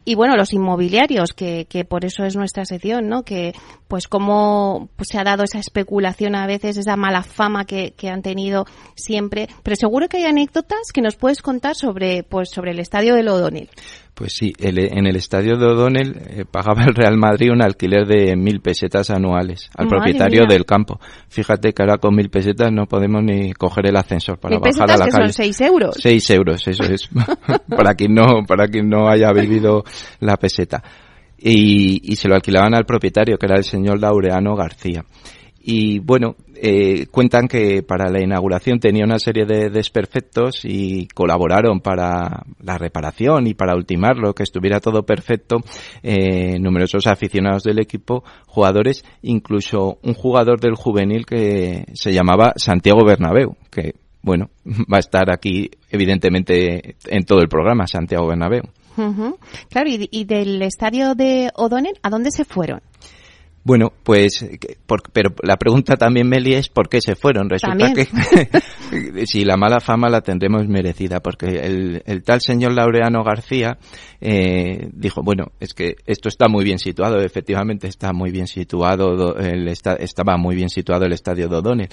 y 0.04 0.14
bueno, 0.14 0.37
los 0.37 0.52
inmobiliarios, 0.52 1.32
que, 1.34 1.66
que 1.68 1.84
por 1.84 2.04
eso 2.04 2.25
es 2.25 2.34
nuestra 2.34 2.64
sección, 2.64 3.08
¿no? 3.08 3.22
Que 3.22 3.52
pues 3.87 4.08
cómo 4.21 4.91
pues, 4.97 5.09
se 5.11 5.19
ha 5.19 5.25
dado 5.25 5.45
esa 5.45 5.59
especulación 5.59 6.35
a 6.35 6.47
veces, 6.47 6.77
esa 6.77 6.95
mala 6.95 7.23
fama 7.23 7.65
que, 7.65 7.95
que 7.97 8.11
han 8.11 8.21
tenido 8.21 8.67
siempre. 8.95 9.49
Pero 9.62 9.77
seguro 9.77 10.09
que 10.09 10.19
hay 10.19 10.25
anécdotas 10.25 10.93
que 10.93 11.00
nos 11.00 11.17
puedes 11.17 11.41
contar 11.41 11.75
sobre, 11.75 12.23
pues, 12.23 12.50
sobre 12.50 12.73
el 12.73 12.81
estadio 12.81 13.15
del 13.15 13.29
O'Donnell. 13.29 13.71
Pues 14.12 14.35
sí, 14.35 14.53
en 14.59 15.07
el 15.07 15.17
estadio 15.17 15.57
de 15.57 15.65
O'Donnell 15.65 16.21
eh, 16.29 16.45
pagaba 16.45 16.85
el 16.85 16.95
Real 16.95 17.17
Madrid 17.17 17.50
un 17.50 17.62
alquiler 17.62 18.07
de 18.07 18.37
mil 18.37 18.61
pesetas 18.61 19.09
anuales 19.09 19.71
al 19.75 19.89
propietario 19.89 20.45
del 20.47 20.67
campo. 20.67 21.00
Fíjate 21.29 21.73
que 21.73 21.83
ahora 21.83 21.97
con 21.97 22.15
mil 22.15 22.29
pesetas 22.29 22.71
no 22.71 22.85
podemos 22.85 23.23
ni 23.23 23.55
coger 23.55 23.87
el 23.87 23.97
ascensor 23.97 24.39
para 24.39 24.59
bajar 24.59 24.91
a 24.91 24.97
la 24.99 25.07
que 25.07 25.11
calle. 25.12 25.25
son 25.29 25.33
seis 25.33 25.61
euros. 25.62 25.97
Seis 25.99 26.29
euros, 26.29 26.69
eso 26.69 26.85
es. 26.85 27.09
para 27.75 27.95
quien 27.95 28.12
no, 28.12 28.45
para 28.47 28.69
quien 28.69 28.91
no 28.91 29.09
haya 29.09 29.33
vivido 29.33 29.85
la 30.19 30.37
peseta. 30.37 30.83
Y, 31.42 32.12
y 32.12 32.16
se 32.16 32.28
lo 32.28 32.35
alquilaban 32.35 32.75
al 32.75 32.85
propietario, 32.85 33.38
que 33.38 33.47
era 33.47 33.56
el 33.56 33.64
señor 33.64 33.99
Laureano 33.99 34.54
García. 34.54 35.04
Y 35.62 35.99
bueno, 35.99 36.37
eh, 36.54 37.06
cuentan 37.11 37.47
que 37.47 37.82
para 37.82 38.11
la 38.11 38.23
inauguración 38.23 38.80
tenía 38.80 39.04
una 39.04 39.18
serie 39.18 39.44
de 39.44 39.68
desperfectos 39.68 40.64
y 40.64 41.06
colaboraron 41.09 41.80
para 41.80 42.44
la 42.62 42.78
reparación 42.78 43.47
y 43.47 43.52
para 43.52 43.75
ultimarlo, 43.75 44.35
que 44.35 44.42
estuviera 44.42 44.80
todo 44.80 45.04
perfecto, 45.04 45.59
eh, 46.02 46.59
numerosos 46.59 47.06
aficionados 47.06 47.62
del 47.62 47.78
equipo, 47.78 48.25
jugadores, 48.47 49.04
incluso 49.20 49.99
un 50.02 50.14
jugador 50.14 50.61
del 50.61 50.76
juvenil 50.76 51.26
que 51.26 51.85
se 51.92 52.12
llamaba 52.12 52.54
Santiago 52.56 53.04
Bernabéu, 53.04 53.56
que 53.70 53.94
bueno, 54.23 54.50
va 54.64 54.97
a 54.97 55.00
estar 55.00 55.30
aquí 55.30 55.70
evidentemente 55.90 56.97
en 57.06 57.25
todo 57.25 57.40
el 57.40 57.49
programa, 57.49 57.87
Santiago 57.87 58.26
Claro, 59.71 59.88
y, 59.88 60.09
y 60.11 60.25
del 60.25 60.61
estadio 60.62 61.14
de 61.14 61.50
O'Donnell, 61.54 61.99
¿a 62.02 62.11
dónde 62.11 62.30
se 62.30 62.45
fueron? 62.45 62.80
Bueno, 63.62 63.92
pues, 64.04 64.42
por, 64.87 65.02
pero 65.12 65.35
la 65.42 65.59
pregunta 65.59 65.97
también, 65.99 66.26
Meli, 66.30 66.54
es 66.54 66.71
¿por 66.71 66.88
qué 66.88 67.02
se 67.02 67.14
fueron? 67.14 67.50
Resulta 67.50 67.76
¿También? 67.76 68.09
que 68.09 69.26
si 69.26 69.45
la 69.45 69.59
mala 69.59 69.80
fama 69.80 70.09
la 70.09 70.23
tendremos 70.23 70.66
merecida, 70.66 71.21
porque 71.21 71.47
el, 71.47 72.02
el 72.07 72.23
tal 72.23 72.40
señor 72.40 72.73
Laureano 72.73 73.23
García 73.23 73.76
eh, 74.19 74.88
dijo, 74.95 75.23
bueno, 75.23 75.52
es 75.61 75.75
que 75.75 75.97
esto 76.07 76.30
está 76.30 76.49
muy 76.49 76.64
bien 76.64 76.78
situado, 76.78 77.21
efectivamente 77.21 77.87
está 77.87 78.14
muy 78.14 78.30
bien 78.30 78.47
situado, 78.47 79.14
do- 79.14 79.37
el 79.37 79.69
esta- 79.69 79.97
estaba 79.97 80.38
muy 80.38 80.57
bien 80.57 80.71
situado 80.71 81.04
el 81.04 81.12
estadio 81.12 81.47
de 81.49 81.57
O'Donnell 81.57 81.88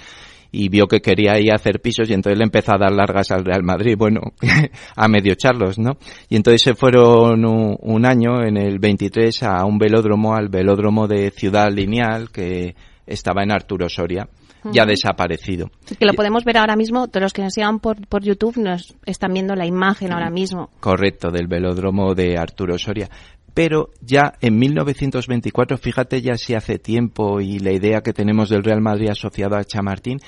y 0.52 0.70
vio 0.70 0.88
que 0.88 1.02
quería 1.02 1.40
ir 1.40 1.52
a 1.52 1.56
hacer 1.56 1.82
pisos 1.82 2.10
y 2.10 2.14
entonces 2.14 2.38
le 2.38 2.44
empezó 2.44 2.74
a 2.74 2.78
dar 2.78 2.92
largas 2.92 3.32
al 3.32 3.46
Real 3.46 3.64
Madrid, 3.64 3.96
bueno, 3.98 4.22
a 4.96 5.08
medio 5.08 5.36
charlos, 5.36 5.78
¿no? 5.80 5.98
Y 6.30 6.36
entonces 6.36 6.62
se 6.62 6.76
fueron 6.76 7.46
un, 7.46 7.78
un 7.80 8.06
año, 8.06 8.44
en 8.44 8.58
el 8.58 8.80
23, 8.80 9.44
a 9.44 9.66
un 9.66 9.78
velódromo, 9.78 10.36
al 10.36 10.50
velódromo 10.50 11.08
de 11.08 11.32
Ciudad 11.32 11.72
Lineal, 11.72 12.30
que 12.32 12.76
estaba 13.06 13.44
en 13.44 13.52
Arturo 13.52 13.88
Soria, 13.90 14.28
ya 14.72 14.86
desaparecido. 14.86 15.70
Que 15.98 16.06
lo 16.06 16.14
podemos 16.14 16.44
ver 16.44 16.58
ahora 16.58 16.76
mismo, 16.76 17.08
todos 17.08 17.22
los 17.22 17.34
que 17.34 17.42
nos 17.42 17.54
sigan 17.54 17.80
por, 17.80 18.06
por 18.08 18.24
YouTube 18.24 18.58
nos 18.58 18.96
están 19.06 19.34
viendo 19.34 19.56
la 19.56 19.66
imagen 19.66 20.12
ahora 20.12 20.30
mismo. 20.30 20.70
Correcto, 20.80 21.32
del 21.32 21.48
velódromo 21.48 22.14
de 22.14 22.38
Arturo 22.38 22.78
Soria. 22.78 23.10
Pero 23.58 23.90
ya 24.02 24.36
en 24.40 24.60
1924, 24.60 25.80
fíjate 25.80 26.22
ya 26.22 26.38
si 26.38 26.54
hace 26.54 26.78
tiempo 26.78 27.42
y 27.42 27.58
la 27.58 27.72
idea 27.72 28.02
que 28.02 28.14
tenemos 28.14 28.50
del 28.50 28.64
Real 28.64 28.82
Madrid 28.82 29.10
asociado 29.10 29.56
a 29.56 29.64
Chamartín, 29.64 30.20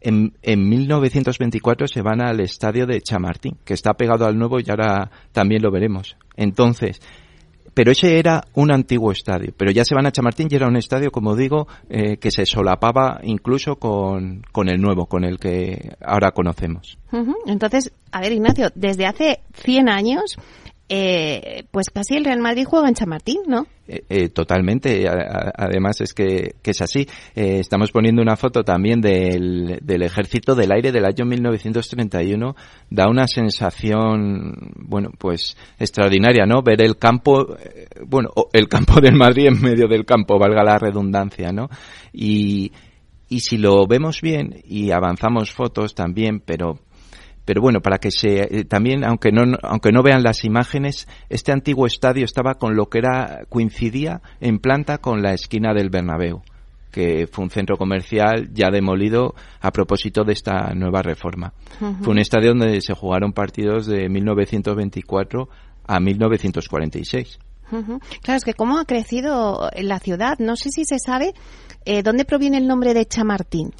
en, 0.00 0.34
en 0.42 0.68
1924 0.68 1.88
se 1.88 2.02
van 2.02 2.20
al 2.20 2.38
estadio 2.38 2.86
de 2.86 3.00
Chamartín, 3.00 3.58
que 3.64 3.74
está 3.74 3.94
pegado 3.94 4.26
al 4.26 4.38
nuevo 4.38 4.60
y 4.60 4.70
ahora 4.70 5.10
también 5.32 5.60
lo 5.60 5.72
veremos. 5.72 6.16
Entonces, 6.36 7.00
pero 7.74 7.90
ese 7.90 8.16
era 8.16 8.44
un 8.54 8.70
antiguo 8.70 9.10
estadio, 9.10 9.52
pero 9.56 9.72
ya 9.72 9.84
se 9.84 9.96
van 9.96 10.06
a 10.06 10.12
Chamartín 10.12 10.46
y 10.48 10.54
era 10.54 10.68
un 10.68 10.76
estadio, 10.76 11.10
como 11.10 11.34
digo, 11.34 11.66
eh, 11.88 12.18
que 12.18 12.30
se 12.30 12.46
solapaba 12.46 13.18
incluso 13.24 13.74
con, 13.74 14.42
con 14.52 14.68
el 14.68 14.80
nuevo, 14.80 15.06
con 15.06 15.24
el 15.24 15.40
que 15.40 15.96
ahora 16.00 16.30
conocemos. 16.30 16.96
Entonces, 17.44 17.92
a 18.12 18.20
ver, 18.20 18.30
Ignacio, 18.30 18.70
desde 18.76 19.06
hace 19.06 19.40
100 19.54 19.88
años, 19.88 20.36
eh, 20.88 21.64
pues 21.70 21.90
casi 21.90 22.16
el 22.16 22.24
Real 22.24 22.40
Madrid 22.40 22.64
juega 22.64 22.88
en 22.88 22.94
Chamartín, 22.94 23.42
¿no? 23.46 23.66
Eh, 23.88 24.04
eh, 24.08 24.28
totalmente. 24.28 25.06
Además 25.08 26.00
es 26.00 26.12
que, 26.12 26.54
es 26.62 26.82
así. 26.82 27.06
Eh, 27.34 27.58
estamos 27.60 27.90
poniendo 27.90 28.20
una 28.22 28.36
foto 28.36 28.62
también 28.62 29.00
del, 29.00 29.78
del 29.82 30.02
Ejército 30.02 30.54
del 30.54 30.72
Aire 30.72 30.92
del 30.92 31.06
año 31.06 31.24
1931. 31.24 32.54
Da 32.90 33.08
una 33.08 33.26
sensación, 33.26 34.72
bueno, 34.76 35.10
pues 35.18 35.56
extraordinaria, 35.78 36.44
¿no? 36.46 36.62
Ver 36.62 36.82
el 36.82 36.96
campo, 36.96 37.56
bueno, 38.06 38.30
el 38.52 38.68
campo 38.68 39.00
del 39.00 39.14
Madrid 39.14 39.46
en 39.46 39.60
medio 39.60 39.88
del 39.88 40.04
campo, 40.04 40.38
valga 40.38 40.62
la 40.62 40.78
redundancia, 40.78 41.50
¿no? 41.50 41.68
Y, 42.12 42.72
y 43.28 43.40
si 43.40 43.58
lo 43.58 43.86
vemos 43.86 44.20
bien 44.20 44.62
y 44.64 44.90
avanzamos 44.90 45.52
fotos 45.52 45.94
también, 45.94 46.40
pero 46.40 46.78
pero 47.48 47.62
bueno, 47.62 47.80
para 47.80 47.96
que 47.96 48.10
se 48.10 48.42
eh, 48.42 48.64
también 48.66 49.04
aunque 49.04 49.32
no 49.32 49.56
aunque 49.62 49.90
no 49.90 50.02
vean 50.02 50.22
las 50.22 50.44
imágenes, 50.44 51.08
este 51.30 51.50
antiguo 51.50 51.86
estadio 51.86 52.26
estaba 52.26 52.56
con 52.56 52.76
lo 52.76 52.90
que 52.90 52.98
era 52.98 53.46
coincidía 53.48 54.20
en 54.38 54.58
planta 54.58 54.98
con 54.98 55.22
la 55.22 55.32
esquina 55.32 55.72
del 55.72 55.88
Bernabéu, 55.88 56.42
que 56.92 57.26
fue 57.26 57.44
un 57.44 57.50
centro 57.50 57.78
comercial 57.78 58.50
ya 58.52 58.68
demolido 58.70 59.34
a 59.62 59.70
propósito 59.70 60.24
de 60.24 60.34
esta 60.34 60.74
nueva 60.74 61.00
reforma. 61.00 61.54
Fue 62.02 62.12
un 62.12 62.18
estadio 62.18 62.50
donde 62.50 62.82
se 62.82 62.92
jugaron 62.92 63.32
partidos 63.32 63.86
de 63.86 64.10
1924 64.10 65.48
a 65.86 66.00
1946. 66.00 67.38
Ujú. 67.72 67.98
Claro, 68.22 68.36
es 68.36 68.44
que 68.44 68.52
cómo 68.52 68.78
ha 68.78 68.84
crecido 68.84 69.70
la 69.74 70.00
ciudad. 70.00 70.38
No 70.38 70.54
sé 70.54 70.68
si 70.68 70.84
se 70.84 70.98
sabe 70.98 71.32
eh, 71.86 72.02
dónde 72.02 72.26
proviene 72.26 72.58
el 72.58 72.66
nombre 72.66 72.92
de 72.92 73.06
Chamartín. 73.06 73.72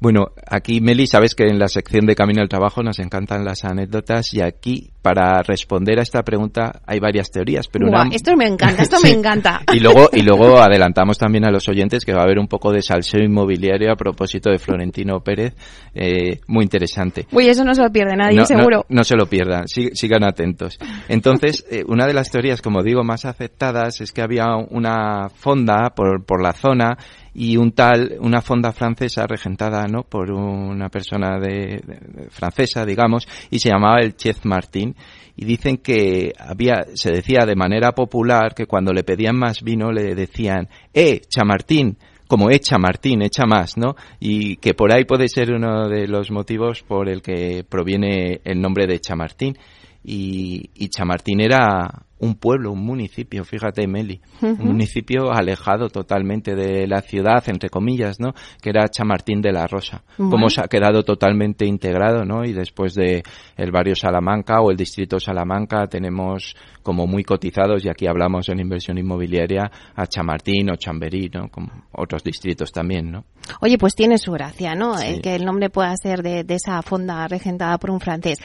Bueno, 0.00 0.26
aquí 0.46 0.80
Meli, 0.80 1.06
sabes 1.06 1.34
que 1.34 1.44
en 1.44 1.58
la 1.58 1.68
sección 1.68 2.04
de 2.04 2.14
Camino 2.14 2.42
al 2.42 2.48
Trabajo 2.48 2.82
nos 2.82 2.98
encantan 2.98 3.44
las 3.44 3.64
anécdotas 3.64 4.34
y 4.34 4.42
aquí 4.42 4.90
para 5.00 5.42
responder 5.42 5.98
a 5.98 6.02
esta 6.02 6.22
pregunta 6.22 6.80
hay 6.86 6.98
varias 6.98 7.30
teorías, 7.30 7.68
pero 7.68 7.86
Buah, 7.88 8.06
una 8.06 8.14
esto 8.14 8.36
me 8.36 8.46
encanta, 8.46 8.82
esto 8.82 8.96
Sí. 9.04 9.08
me 9.08 9.12
encanta. 9.18 9.60
Y 9.72 9.80
luego, 9.80 10.08
y 10.12 10.22
luego 10.22 10.58
adelantamos 10.58 11.16
también 11.18 11.44
a 11.46 11.50
los 11.50 11.68
oyentes 11.68 12.04
que 12.04 12.12
va 12.12 12.20
a 12.20 12.24
haber 12.24 12.38
un 12.38 12.48
poco 12.48 12.72
de 12.72 12.82
salseo 12.82 13.22
inmobiliario 13.22 13.92
a 13.92 13.96
propósito 13.96 14.50
de 14.50 14.58
Florentino 14.58 15.20
Pérez, 15.20 15.54
eh, 15.94 16.40
muy 16.48 16.64
interesante. 16.64 17.26
Uy, 17.32 17.48
eso 17.48 17.64
no 17.64 17.74
se 17.74 17.82
lo 17.82 17.90
pierde 17.90 18.16
nadie, 18.16 18.38
No, 18.38 18.46
seguro. 18.46 18.84
No, 18.88 19.04
se 19.04 19.16
lo 19.16 19.26
pierdan, 19.26 19.68
sigan 19.68 20.24
atentos. 20.24 20.78
Entonces, 21.08 21.64
eh, 21.70 21.82
una 21.86 22.06
de 22.06 22.14
las 22.14 22.30
teorías, 22.30 22.60
como 22.60 22.82
digo, 22.82 23.04
más 23.04 23.24
aceptadas 23.24 24.00
es 24.00 24.12
que 24.12 24.22
había 24.22 24.56
una 24.56 25.28
fonda 25.28 25.90
por, 25.94 26.24
por 26.24 26.42
la 26.42 26.52
zona 26.52 26.96
y 27.34 27.56
un 27.56 27.72
tal, 27.72 28.16
una 28.20 28.40
fonda 28.40 28.72
francesa 28.72 29.26
regentada, 29.26 29.86
¿no? 29.88 30.04
Por 30.04 30.30
una 30.30 30.88
persona 30.88 31.38
de, 31.38 31.82
francesa, 32.30 32.86
digamos, 32.86 33.26
y 33.50 33.58
se 33.58 33.70
llamaba 33.70 33.98
el 34.00 34.14
Chef 34.14 34.44
Martín 34.44 34.94
y 35.36 35.44
dicen 35.44 35.78
que 35.78 36.32
había, 36.38 36.84
se 36.94 37.10
decía 37.10 37.44
de 37.44 37.56
manera 37.56 37.92
popular 37.92 38.54
que 38.54 38.66
cuando 38.66 38.92
le 38.92 39.02
pedían 39.02 39.36
más 39.36 39.62
vino 39.62 39.90
le 39.90 40.14
decían, 40.14 40.68
eh, 40.92 41.22
Chamartín, 41.28 41.98
como 42.28 42.50
echa 42.50 42.78
Martín, 42.78 43.22
echa 43.22 43.44
más, 43.46 43.76
¿no? 43.76 43.96
Y 44.20 44.56
que 44.56 44.74
por 44.74 44.92
ahí 44.92 45.04
puede 45.04 45.28
ser 45.28 45.52
uno 45.52 45.88
de 45.88 46.06
los 46.06 46.30
motivos 46.30 46.82
por 46.82 47.08
el 47.08 47.20
que 47.20 47.64
proviene 47.68 48.40
el 48.44 48.60
nombre 48.60 48.86
de 48.86 49.00
Chamartín. 49.00 49.58
Y, 50.04 50.70
y 50.74 50.88
Chamartín 50.88 51.40
era 51.40 52.04
un 52.18 52.36
pueblo, 52.36 52.72
un 52.72 52.84
municipio, 52.84 53.44
fíjate, 53.44 53.86
Meli, 53.86 54.20
un 54.40 54.58
municipio 54.58 55.30
alejado 55.32 55.88
totalmente 55.88 56.54
de 56.54 56.86
la 56.86 57.02
ciudad, 57.02 57.42
entre 57.48 57.68
comillas, 57.68 58.18
¿no? 58.18 58.32
Que 58.62 58.70
era 58.70 58.88
Chamartín 58.88 59.42
de 59.42 59.52
la 59.52 59.66
Rosa. 59.66 60.04
Bueno. 60.16 60.30
Como 60.30 60.48
se 60.48 60.62
ha 60.62 60.68
quedado 60.68 61.02
totalmente 61.02 61.66
integrado, 61.66 62.24
¿no? 62.24 62.44
Y 62.44 62.52
después 62.52 62.94
de 62.94 63.22
el 63.56 63.70
barrio 63.72 63.94
Salamanca 63.94 64.60
o 64.60 64.70
el 64.70 64.76
distrito 64.76 65.18
Salamanca 65.18 65.86
tenemos 65.86 66.54
como 66.82 67.06
muy 67.06 67.24
cotizados, 67.24 67.84
y 67.84 67.88
aquí 67.88 68.06
hablamos 68.06 68.48
en 68.48 68.60
inversión 68.60 68.96
inmobiliaria, 68.98 69.70
a 69.94 70.06
Chamartín 70.06 70.70
o 70.70 70.76
Chamberí, 70.76 71.30
¿no? 71.32 71.48
Como 71.48 71.68
otros 71.92 72.22
distritos 72.22 72.72
también, 72.72 73.10
¿no? 73.10 73.24
Oye, 73.60 73.76
pues 73.76 73.94
tiene 73.94 74.18
su 74.18 74.32
gracia, 74.32 74.74
¿no? 74.74 74.96
Sí. 74.96 75.06
El 75.06 75.20
que 75.20 75.34
el 75.34 75.44
nombre 75.44 75.68
pueda 75.68 75.94
ser 75.96 76.22
de, 76.22 76.44
de 76.44 76.54
esa 76.54 76.80
fonda 76.82 77.26
regentada 77.26 77.76
por 77.78 77.90
un 77.90 78.00
francés. 78.00 78.38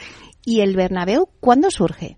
¿Y 0.50 0.62
el 0.62 0.76
Bernabéu 0.76 1.28
cuándo 1.40 1.70
surge? 1.70 2.18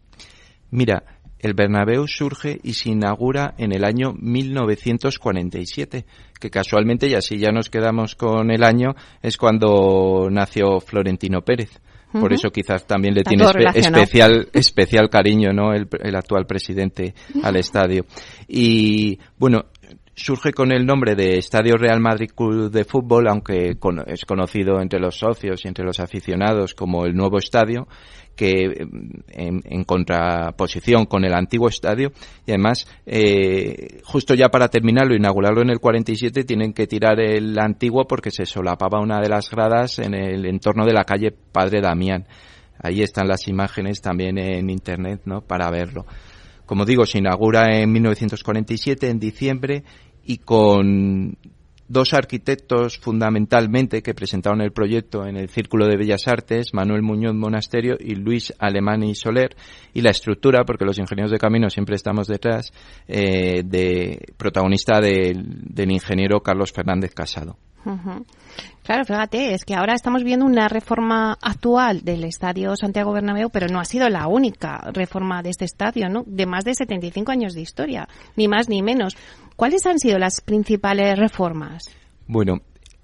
Mira, 0.69 1.03
el 1.39 1.53
Bernabéu 1.53 2.07
surge 2.07 2.61
y 2.63 2.75
se 2.75 2.91
inaugura 2.91 3.55
en 3.57 3.73
el 3.73 3.83
año 3.83 4.13
1947, 4.17 6.05
que 6.39 6.49
casualmente, 6.49 7.09
y 7.09 7.15
así 7.15 7.37
ya 7.37 7.51
nos 7.51 7.69
quedamos 7.69 8.15
con 8.15 8.49
el 8.49 8.63
año, 8.63 8.95
es 9.21 9.35
cuando 9.35 10.29
nació 10.31 10.79
Florentino 10.79 11.41
Pérez. 11.41 11.81
Por 12.13 12.31
eso 12.31 12.49
quizás 12.51 12.85
también 12.87 13.13
le 13.13 13.21
Está 13.21 13.29
tiene 13.31 13.43
espe- 13.45 13.75
especial, 13.75 14.47
especial 14.53 15.09
cariño, 15.09 15.51
¿no? 15.51 15.73
El, 15.73 15.87
el 16.01 16.15
actual 16.15 16.45
presidente 16.45 17.13
al 17.43 17.57
estadio. 17.57 18.05
Y, 18.47 19.17
bueno, 19.37 19.65
surge 20.13 20.51
con 20.51 20.73
el 20.73 20.85
nombre 20.85 21.15
de 21.15 21.37
Estadio 21.37 21.77
Real 21.77 22.01
Madrid 22.01 22.29
Club 22.35 22.69
de 22.69 22.83
Fútbol, 22.83 23.29
aunque 23.29 23.77
es 24.07 24.25
conocido 24.25 24.81
entre 24.81 24.99
los 24.99 25.15
socios 25.17 25.63
y 25.63 25.69
entre 25.69 25.85
los 25.85 26.01
aficionados 26.01 26.73
como 26.73 27.05
el 27.05 27.13
nuevo 27.15 27.37
estadio, 27.37 27.87
que 28.35 28.85
mm, 28.85 29.09
en, 29.29 29.61
en 29.65 29.83
contraposición 29.83 31.05
con 31.05 31.23
el 31.25 31.33
antiguo 31.33 31.67
estadio, 31.67 32.11
y 32.45 32.51
además, 32.51 32.85
eh, 33.05 34.01
justo 34.03 34.33
ya 34.33 34.49
para 34.49 34.67
terminarlo, 34.67 35.15
inaugurarlo 35.15 35.61
en 35.61 35.69
el 35.69 35.79
47, 35.79 36.43
tienen 36.43 36.73
que 36.73 36.87
tirar 36.87 37.19
el 37.19 37.57
antiguo 37.59 38.05
porque 38.07 38.31
se 38.31 38.45
solapaba 38.45 38.99
una 38.99 39.19
de 39.19 39.29
las 39.29 39.49
gradas 39.49 39.99
en 39.99 40.13
el 40.13 40.45
entorno 40.45 40.85
de 40.85 40.93
la 40.93 41.03
calle 41.03 41.31
Padre 41.31 41.81
Damián. 41.81 42.25
Ahí 42.79 43.01
están 43.01 43.27
las 43.27 43.47
imágenes 43.47 44.01
también 44.01 44.37
en 44.39 44.69
internet, 44.69 45.21
¿no? 45.25 45.41
Para 45.41 45.69
verlo. 45.69 46.05
Como 46.65 46.85
digo, 46.85 47.05
se 47.05 47.19
inaugura 47.19 47.77
en 47.77 47.91
1947, 47.91 49.09
en 49.09 49.19
diciembre, 49.19 49.83
y 50.23 50.37
con 50.37 51.37
dos 51.91 52.13
arquitectos 52.13 52.97
fundamentalmente 52.97 54.01
que 54.01 54.13
presentaron 54.13 54.61
el 54.61 54.71
proyecto 54.71 55.25
en 55.25 55.35
el 55.35 55.49
Círculo 55.49 55.87
de 55.87 55.97
Bellas 55.97 56.27
Artes, 56.27 56.73
Manuel 56.73 57.01
Muñoz 57.01 57.35
Monasterio 57.35 57.97
y 57.99 58.15
Luis 58.15 58.53
Alemán 58.59 59.03
y 59.03 59.13
Soler, 59.13 59.55
y 59.93 60.01
la 60.01 60.11
estructura, 60.11 60.63
porque 60.65 60.85
los 60.85 60.99
ingenieros 60.99 61.31
de 61.31 61.37
camino 61.37 61.69
siempre 61.69 61.95
estamos 61.95 62.27
detrás, 62.27 62.71
eh, 63.07 63.63
de 63.65 64.33
protagonista 64.37 65.01
del, 65.01 65.91
ingeniero 65.91 66.41
Carlos 66.41 66.71
Fernández 66.71 67.13
Casado. 67.13 67.57
Claro, 68.83 69.05
fíjate, 69.05 69.53
es 69.53 69.63
que 69.63 69.75
ahora 69.75 69.93
estamos 69.93 70.23
viendo 70.23 70.45
una 70.45 70.67
reforma 70.67 71.37
actual 71.41 72.01
del 72.01 72.23
Estadio 72.23 72.75
Santiago 72.75 73.11
Bernabéu, 73.11 73.49
pero 73.49 73.67
no 73.67 73.79
ha 73.79 73.85
sido 73.85 74.09
la 74.09 74.27
única 74.27 74.89
reforma 74.93 75.41
de 75.41 75.49
este 75.49 75.65
estadio, 75.65 76.09
¿no? 76.09 76.23
De 76.25 76.45
más 76.45 76.63
de 76.63 76.73
75 76.75 77.31
años 77.31 77.53
de 77.53 77.61
historia, 77.61 78.07
ni 78.35 78.47
más 78.47 78.69
ni 78.69 78.81
menos. 78.81 79.15
¿Cuáles 79.61 79.85
han 79.85 79.99
sido 79.99 80.17
las 80.17 80.41
principales 80.41 81.19
reformas? 81.19 81.83
Bueno, 82.25 82.61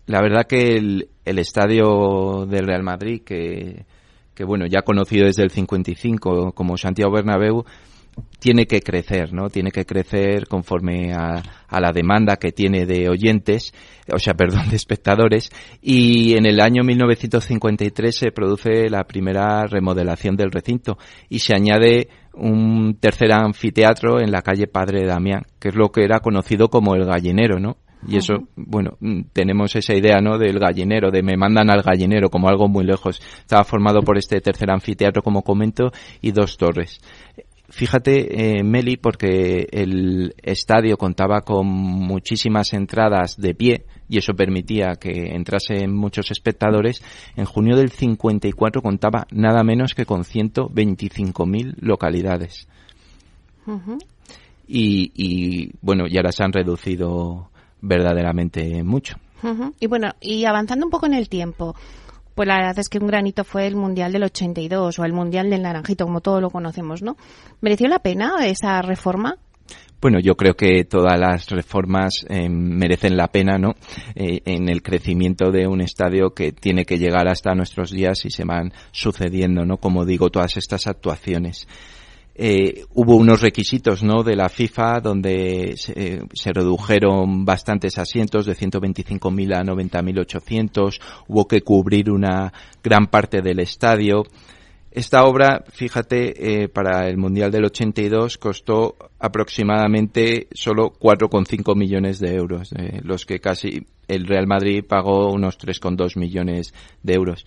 la 0.08 0.24
verdad 0.24 0.48
que 0.50 0.76
el, 0.76 1.08
el 1.24 1.38
estadio 1.38 2.48
del 2.50 2.66
Real 2.66 2.82
Madrid, 2.82 3.22
que, 3.24 3.86
que 4.34 4.44
bueno, 4.44 4.66
ya 4.66 4.82
conocido 4.82 5.28
desde 5.28 5.44
el 5.44 5.52
55 5.52 6.54
como 6.54 6.76
Santiago 6.76 7.14
Bernabéu, 7.14 7.64
tiene 8.40 8.66
que 8.66 8.82
crecer, 8.82 9.34
¿no? 9.34 9.52
Tiene 9.52 9.70
que 9.70 9.86
crecer 9.86 10.48
conforme 10.48 11.14
a, 11.14 11.44
a 11.68 11.80
la 11.80 11.92
demanda 11.92 12.38
que 12.38 12.52
tiene 12.52 12.88
de 12.88 13.08
oyentes, 13.08 13.72
o 14.12 14.18
sea, 14.18 14.34
perdón, 14.38 14.68
de 14.72 14.78
espectadores, 14.78 15.52
y 15.80 16.36
en 16.38 16.48
el 16.48 16.60
año 16.60 16.84
1953 16.84 18.16
se 18.18 18.32
produce 18.32 18.90
la 18.90 19.04
primera 19.04 19.68
remodelación 19.68 20.36
del 20.36 20.52
recinto 20.52 20.98
y 21.30 21.38
se 21.38 21.54
añade 21.54 22.10
un 22.38 22.98
tercer 23.00 23.32
anfiteatro 23.32 24.20
en 24.20 24.32
la 24.32 24.42
calle 24.42 24.68
Padre 24.68 25.06
Damián, 25.06 25.44
que 25.60 25.70
es 25.70 25.76
lo 25.76 25.92
que 25.92 26.04
era 26.04 26.20
conocido 26.20 26.70
como 26.70 26.96
el 26.96 27.06
gallinero, 27.06 27.60
¿no? 27.60 27.78
Y 28.08 28.18
eso, 28.18 28.48
bueno, 28.56 28.98
mm, 29.00 29.22
tenemos 29.34 29.76
esa 29.76 29.96
idea, 29.96 30.20
¿no? 30.22 30.38
Del 30.38 30.60
gallinero, 30.60 31.10
de 31.10 31.24
me 31.24 31.36
mandan 31.36 31.70
al 31.70 31.82
gallinero 31.82 32.30
como 32.30 32.48
algo 32.48 32.68
muy 32.68 32.86
lejos. 32.86 33.20
Estaba 33.40 33.64
formado 33.64 34.02
por 34.02 34.18
este 34.18 34.40
tercer 34.40 34.70
anfiteatro, 34.70 35.24
como 35.24 35.42
comento, 35.42 35.92
y 36.22 36.32
dos 36.32 36.58
torres. 36.58 37.02
Fíjate, 37.70 38.60
eh, 38.60 38.64
Meli, 38.64 38.96
porque 38.96 39.68
el 39.72 40.34
estadio 40.42 40.98
contaba 40.98 41.42
con 41.42 41.68
muchísimas 41.68 42.72
entradas 42.72 43.36
de 43.38 43.54
pie 43.54 43.86
y 44.08 44.18
eso 44.18 44.34
permitía 44.34 44.96
que 44.96 45.36
entrasen 45.36 45.94
muchos 45.94 46.32
espectadores. 46.32 47.04
En 47.36 47.44
junio 47.44 47.76
del 47.76 47.92
54 47.92 48.82
contaba 48.82 49.28
nada 49.32 49.64
menos 49.64 49.96
que 49.96 50.06
con 50.06 50.24
125.000 50.24 51.76
localidades. 51.82 52.70
Y, 54.66 55.12
y, 55.14 55.72
bueno, 55.82 56.06
y 56.08 56.16
ahora 56.16 56.32
se 56.32 56.44
han 56.46 56.54
reducido 56.54 57.50
verdaderamente 57.82 58.82
mucho. 58.84 59.18
Y 59.80 59.88
bueno, 59.88 60.14
y 60.22 60.46
avanzando 60.46 60.86
un 60.86 60.90
poco 60.90 61.06
en 61.06 61.14
el 61.14 61.30
tiempo, 61.30 61.76
pues 62.38 62.48
la 62.48 62.58
verdad 62.58 62.78
es 62.78 62.88
que 62.88 63.00
un 63.00 63.08
granito 63.08 63.44
fue 63.44 63.66
el 63.66 63.76
Mundial 63.76 64.14
del 64.14 64.24
82 64.26 65.00
o 65.00 65.04
el 65.04 65.12
Mundial 65.12 65.50
del 65.50 65.64
Naranjito, 65.64 66.06
como 66.06 66.22
todos 66.22 66.40
lo 66.40 66.52
conocemos, 66.52 67.02
¿no? 67.02 67.18
¿Mereció 67.62 67.88
la 67.88 67.98
pena 67.98 68.46
esa 68.46 68.80
reforma? 68.84 69.40
Bueno, 70.00 70.20
yo 70.20 70.36
creo 70.36 70.54
que 70.54 70.86
todas 70.86 71.20
las 71.20 71.50
reformas 71.50 72.28
eh, 72.30 72.48
merecen 72.48 73.18
la 73.18 73.30
pena, 73.30 73.58
¿no? 73.58 73.74
Eh, 74.14 74.42
en 74.46 74.70
el 74.70 74.84
crecimiento 74.84 75.50
de 75.50 75.66
un 75.66 75.82
estadio 75.82 76.36
que 76.36 76.52
tiene 76.52 76.86
que 76.86 77.00
llegar 77.00 77.28
hasta 77.28 77.56
nuestros 77.56 77.90
días 77.90 78.24
y 78.24 78.30
se 78.30 78.46
van 78.46 78.72
sucediendo, 78.92 79.66
¿no? 79.66 79.78
Como 79.78 80.06
digo, 80.06 80.30
todas 80.30 80.58
estas 80.58 80.86
actuaciones. 80.86 81.68
Eh, 82.40 82.86
hubo 82.94 83.16
unos 83.16 83.42
requisitos 83.42 84.04
¿no? 84.04 84.22
de 84.22 84.36
la 84.36 84.48
FIFA 84.48 85.00
donde 85.00 85.74
se, 85.76 86.22
se 86.34 86.54
redujeron 86.54 87.46
bastantes 87.46 87.98
asientos 87.98 88.46
de 88.46 88.54
125.000 88.54 89.56
a 89.56 89.64
90.800 89.64 91.00
hubo 91.30 91.48
que 91.48 91.62
cubrir 91.62 92.12
una 92.12 92.54
gran 92.84 93.08
parte 93.08 93.42
del 93.42 93.60
estadio 93.60 94.24
esta 94.98 95.26
obra, 95.26 95.64
fíjate, 95.70 96.64
eh, 96.64 96.70
para 96.70 97.08
el 97.08 97.18
Mundial 97.18 97.52
del 97.52 97.66
82 97.66 98.40
costó 98.40 98.96
aproximadamente 99.20 100.48
solo 100.54 100.92
4,5 100.92 101.76
millones 101.76 102.20
de 102.20 102.34
euros, 102.34 102.72
eh, 102.74 103.02
los 103.04 103.28
que 103.28 103.40
casi 103.40 103.86
el 104.08 104.26
Real 104.26 104.48
Madrid 104.48 104.84
pagó 104.84 105.32
unos 105.32 105.60
3,2 105.60 106.18
millones 106.18 106.74
de 107.04 107.14
euros. 107.14 107.46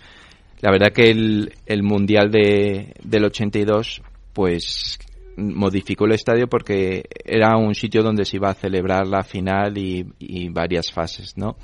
La 0.60 0.70
verdad 0.70 0.92
que 0.92 1.10
el, 1.10 1.52
el 1.66 1.82
Mundial 1.82 2.30
de, 2.30 2.94
del 3.02 3.24
82 3.24 4.00
pues 4.32 4.98
modificó 5.36 6.04
el 6.04 6.12
estadio 6.12 6.48
porque 6.48 7.04
era 7.24 7.56
un 7.56 7.74
sitio 7.74 8.02
donde 8.02 8.24
se 8.24 8.36
iba 8.36 8.50
a 8.50 8.54
celebrar 8.54 9.06
la 9.06 9.22
final 9.22 9.76
y, 9.78 10.48
varias 10.50 10.92
fases, 10.92 11.36
¿no? 11.36 11.56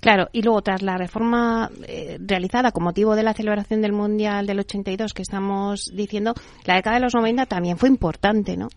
Claro, 0.00 0.28
y 0.32 0.42
luego 0.42 0.62
tras 0.62 0.82
la 0.82 0.96
reforma 0.96 1.70
eh, 1.86 2.18
realizada 2.20 2.72
con 2.72 2.84
motivo 2.84 3.16
de 3.16 3.22
la 3.22 3.34
celebración 3.34 3.82
del 3.82 3.92
Mundial 3.92 4.46
del 4.46 4.60
82 4.60 5.12
que 5.12 5.22
estamos 5.22 5.90
diciendo, 5.94 6.34
la 6.64 6.74
década 6.74 6.96
de 6.96 7.02
los 7.02 7.14
90 7.14 7.46
también 7.46 7.78
fue 7.78 7.88
importante, 7.88 8.56
¿no? 8.56 8.68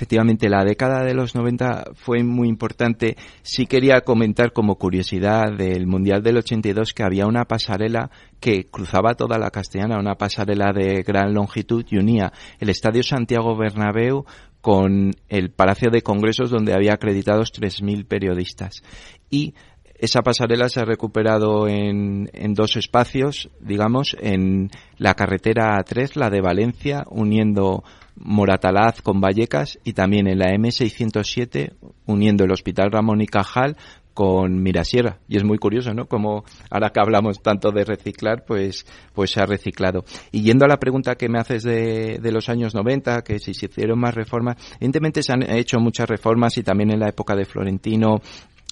Efectivamente, 0.00 0.48
la 0.48 0.64
década 0.64 1.04
de 1.04 1.12
los 1.12 1.34
90 1.34 1.90
fue 1.92 2.24
muy 2.24 2.48
importante. 2.48 3.18
Sí 3.42 3.66
quería 3.66 4.00
comentar 4.00 4.54
como 4.54 4.76
curiosidad 4.76 5.52
del 5.52 5.86
Mundial 5.86 6.22
del 6.22 6.38
82 6.38 6.94
que 6.94 7.02
había 7.02 7.26
una 7.26 7.44
pasarela 7.44 8.10
que 8.40 8.64
cruzaba 8.64 9.12
toda 9.12 9.36
la 9.38 9.50
castellana, 9.50 9.98
una 9.98 10.14
pasarela 10.14 10.72
de 10.72 11.02
gran 11.02 11.34
longitud 11.34 11.84
y 11.90 11.98
unía 11.98 12.32
el 12.60 12.70
Estadio 12.70 13.02
Santiago 13.02 13.54
Bernabéu 13.58 14.24
con 14.62 15.10
el 15.28 15.50
Palacio 15.50 15.90
de 15.90 16.00
Congresos 16.00 16.48
donde 16.48 16.72
había 16.72 16.94
acreditados 16.94 17.52
3.000 17.52 18.06
periodistas. 18.06 18.82
Y 19.28 19.52
esa 19.96 20.22
pasarela 20.22 20.70
se 20.70 20.80
ha 20.80 20.86
recuperado 20.86 21.68
en, 21.68 22.30
en, 22.32 22.54
dos 22.54 22.76
espacios, 22.76 23.50
digamos, 23.60 24.16
en 24.18 24.70
la 24.96 25.12
carretera 25.12 25.76
A3, 25.76 26.16
la 26.16 26.30
de 26.30 26.40
Valencia, 26.40 27.04
uniendo 27.10 27.84
Moratalaz 28.16 29.02
con 29.02 29.20
Vallecas 29.20 29.78
y 29.84 29.92
también 29.92 30.26
en 30.26 30.38
la 30.38 30.52
M607 30.52 31.74
uniendo 32.06 32.44
el 32.44 32.52
Hospital 32.52 32.90
Ramón 32.90 33.20
y 33.20 33.26
Cajal 33.26 33.76
con 34.14 34.62
Mirasierra. 34.62 35.18
Y 35.28 35.36
es 35.36 35.44
muy 35.44 35.58
curioso, 35.58 35.94
¿no? 35.94 36.06
Como 36.06 36.44
ahora 36.70 36.90
que 36.90 37.00
hablamos 37.00 37.40
tanto 37.42 37.70
de 37.70 37.84
reciclar, 37.84 38.44
pues, 38.44 38.84
pues 39.14 39.30
se 39.30 39.40
ha 39.40 39.46
reciclado. 39.46 40.04
Y 40.32 40.42
yendo 40.42 40.64
a 40.64 40.68
la 40.68 40.78
pregunta 40.78 41.14
que 41.14 41.28
me 41.28 41.38
haces 41.38 41.62
de, 41.62 42.18
de 42.20 42.32
los 42.32 42.48
años 42.48 42.74
90, 42.74 43.22
que 43.22 43.38
si 43.38 43.54
se 43.54 43.66
hicieron 43.66 43.98
más 43.98 44.14
reformas, 44.14 44.56
evidentemente 44.76 45.22
se 45.22 45.32
han 45.32 45.42
hecho 45.50 45.78
muchas 45.78 46.08
reformas 46.08 46.58
y 46.58 46.62
también 46.62 46.90
en 46.90 47.00
la 47.00 47.08
época 47.08 47.34
de 47.34 47.44
Florentino, 47.44 48.20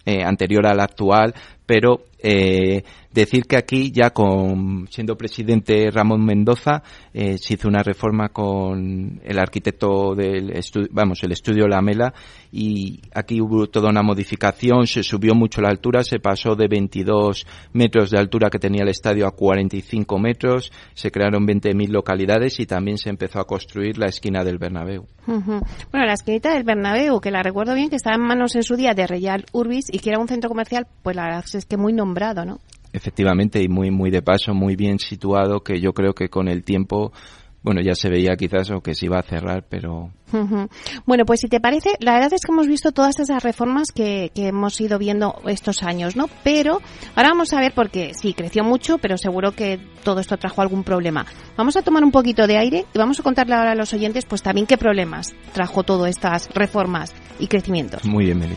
eh, 0.09 0.25
anterior 0.25 0.67
a 0.67 0.75
la 0.75 0.85
actual, 0.85 1.35
pero 1.67 2.05
eh, 2.19 2.83
decir 3.21 3.45
que 3.45 3.57
aquí 3.57 3.91
ya 3.91 4.11
con 4.11 4.87
siendo 4.91 5.17
presidente 5.17 5.91
Ramón 5.91 6.25
Mendoza 6.25 6.83
eh, 7.13 7.39
se 7.39 7.55
hizo 7.55 7.69
una 7.69 7.83
reforma 7.83 8.29
con 8.31 9.21
el 9.25 9.39
arquitecto 9.39 10.15
del 10.15 10.51
estudio, 10.51 10.89
vamos 10.91 11.23
el 11.23 11.33
estudio 11.33 11.67
Lamela 11.67 12.13
y 12.53 13.01
aquí 13.15 13.41
hubo 13.41 13.67
toda 13.67 13.91
una 13.91 14.03
modificación 14.03 14.87
se 14.87 15.03
subió 15.03 15.35
mucho 15.35 15.61
la 15.61 15.69
altura 15.69 16.03
se 16.03 16.19
pasó 16.19 16.55
de 16.55 16.69
22 16.69 17.47
metros 17.73 18.11
de 18.11 18.19
altura 18.19 18.51
que 18.51 18.59
tenía 18.59 18.83
el 18.83 18.89
estadio 18.89 19.27
a 19.27 19.33
45 19.33 20.19
metros 20.19 20.73
se 20.95 21.11
crearon 21.11 21.47
20.000 21.47 21.89
localidades 21.89 22.61
y 22.61 22.67
también 22.67 22.99
se 22.99 23.11
empezó 23.11 23.41
a 23.41 23.47
construir 23.47 23.99
la 23.99 24.07
esquina 24.07 24.45
del 24.45 24.59
Bernabéu. 24.59 25.07
Bueno, 25.27 26.07
la 26.07 26.15
esquinita 26.15 26.55
del 26.55 26.65
Bernabéu, 26.65 27.21
que 27.21 27.31
la 27.31 27.43
recuerdo 27.43 27.75
bien, 27.75 27.91
que 27.91 27.97
estaba 27.97 28.17
en 28.17 28.23
manos 28.23 28.57
en 28.57 28.63
su 28.63 28.77
día 28.77 28.95
de 28.95 29.07
Real 29.07 29.45
Urbis 29.53 29.87
y 29.93 29.99
que 29.99 30.11
era 30.11 30.19
un 30.19 30.29
centro 30.29 30.49
comercial, 30.49 30.87
pues 31.03 31.17
la 31.17 31.25
verdad 31.25 31.45
es 31.53 31.67
que 31.67 31.77
muy 31.77 31.93
nombrado, 31.93 32.45
¿no? 32.45 32.61
Efectivamente, 32.93 33.63
y 33.63 33.69
muy, 33.69 33.91
muy 33.91 34.11
de 34.11 34.23
paso, 34.23 34.55
muy 34.55 34.77
bien 34.77 34.99
situado, 34.99 35.61
que 35.61 35.81
yo 35.81 35.93
creo 35.93 36.15
que 36.15 36.29
con 36.31 36.49
el 36.49 36.65
tiempo, 36.65 37.13
bueno, 37.63 37.83
ya 37.83 37.95
se 37.95 38.09
veía 38.09 38.35
quizás 38.37 38.71
o 38.71 38.81
que 38.81 38.95
se 38.95 39.07
iba 39.07 39.19
a 39.19 39.23
cerrar, 39.23 39.67
pero. 39.69 40.11
Bueno, 41.07 41.25
pues 41.27 41.41
si 41.41 41.49
te 41.49 41.61
parece, 41.61 41.91
la 42.01 42.15
verdad 42.15 42.33
es 42.33 42.43
que 42.43 42.53
hemos 42.53 42.67
visto 42.67 42.93
todas 42.93 43.19
esas 43.19 43.43
reformas 43.43 43.93
que, 43.93 44.31
que 44.35 44.49
hemos 44.49 44.81
ido 44.81 44.99
viendo 44.99 45.35
estos 45.47 45.83
años, 45.83 46.17
¿no? 46.17 46.29
Pero 46.45 46.81
ahora 47.15 47.31
vamos 47.31 47.53
a 47.53 47.61
ver 47.61 47.73
porque 47.75 48.13
sí, 48.15 48.35
creció 48.35 48.65
mucho, 48.65 48.99
pero 48.99 49.17
seguro 49.19 49.53
que 49.53 49.81
todo 50.03 50.21
esto 50.21 50.37
trajo 50.37 50.63
algún 50.63 50.85
problema. 50.85 51.27
Vamos 51.57 51.77
a 51.77 51.83
tomar 51.83 52.05
un 52.05 52.11
poquito 52.11 52.47
de 52.47 52.59
aire 52.59 52.85
y 52.93 52.99
vamos 52.99 53.21
a 53.21 53.23
contarle 53.23 53.55
ahora 53.55 53.73
a 53.73 53.75
los 53.75 53.93
oyentes, 53.93 54.25
pues 54.25 54.43
también 54.43 54.67
qué 54.67 54.79
problemas 54.79 55.35
trajo 55.53 55.83
todas 55.83 56.11
estas 56.11 56.49
reformas 56.55 57.15
y 57.39 57.49
crecimientos. 57.49 58.05
muy 58.05 58.27
bien, 58.27 58.39
Meli. 58.39 58.57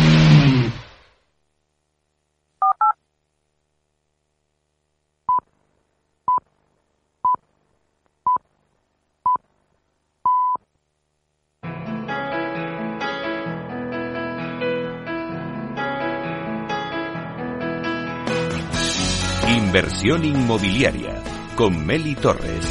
Inversión 19.71 20.25
inmobiliaria 20.25 21.23
con 21.55 21.85
Meli 21.85 22.13
Torres. 22.15 22.67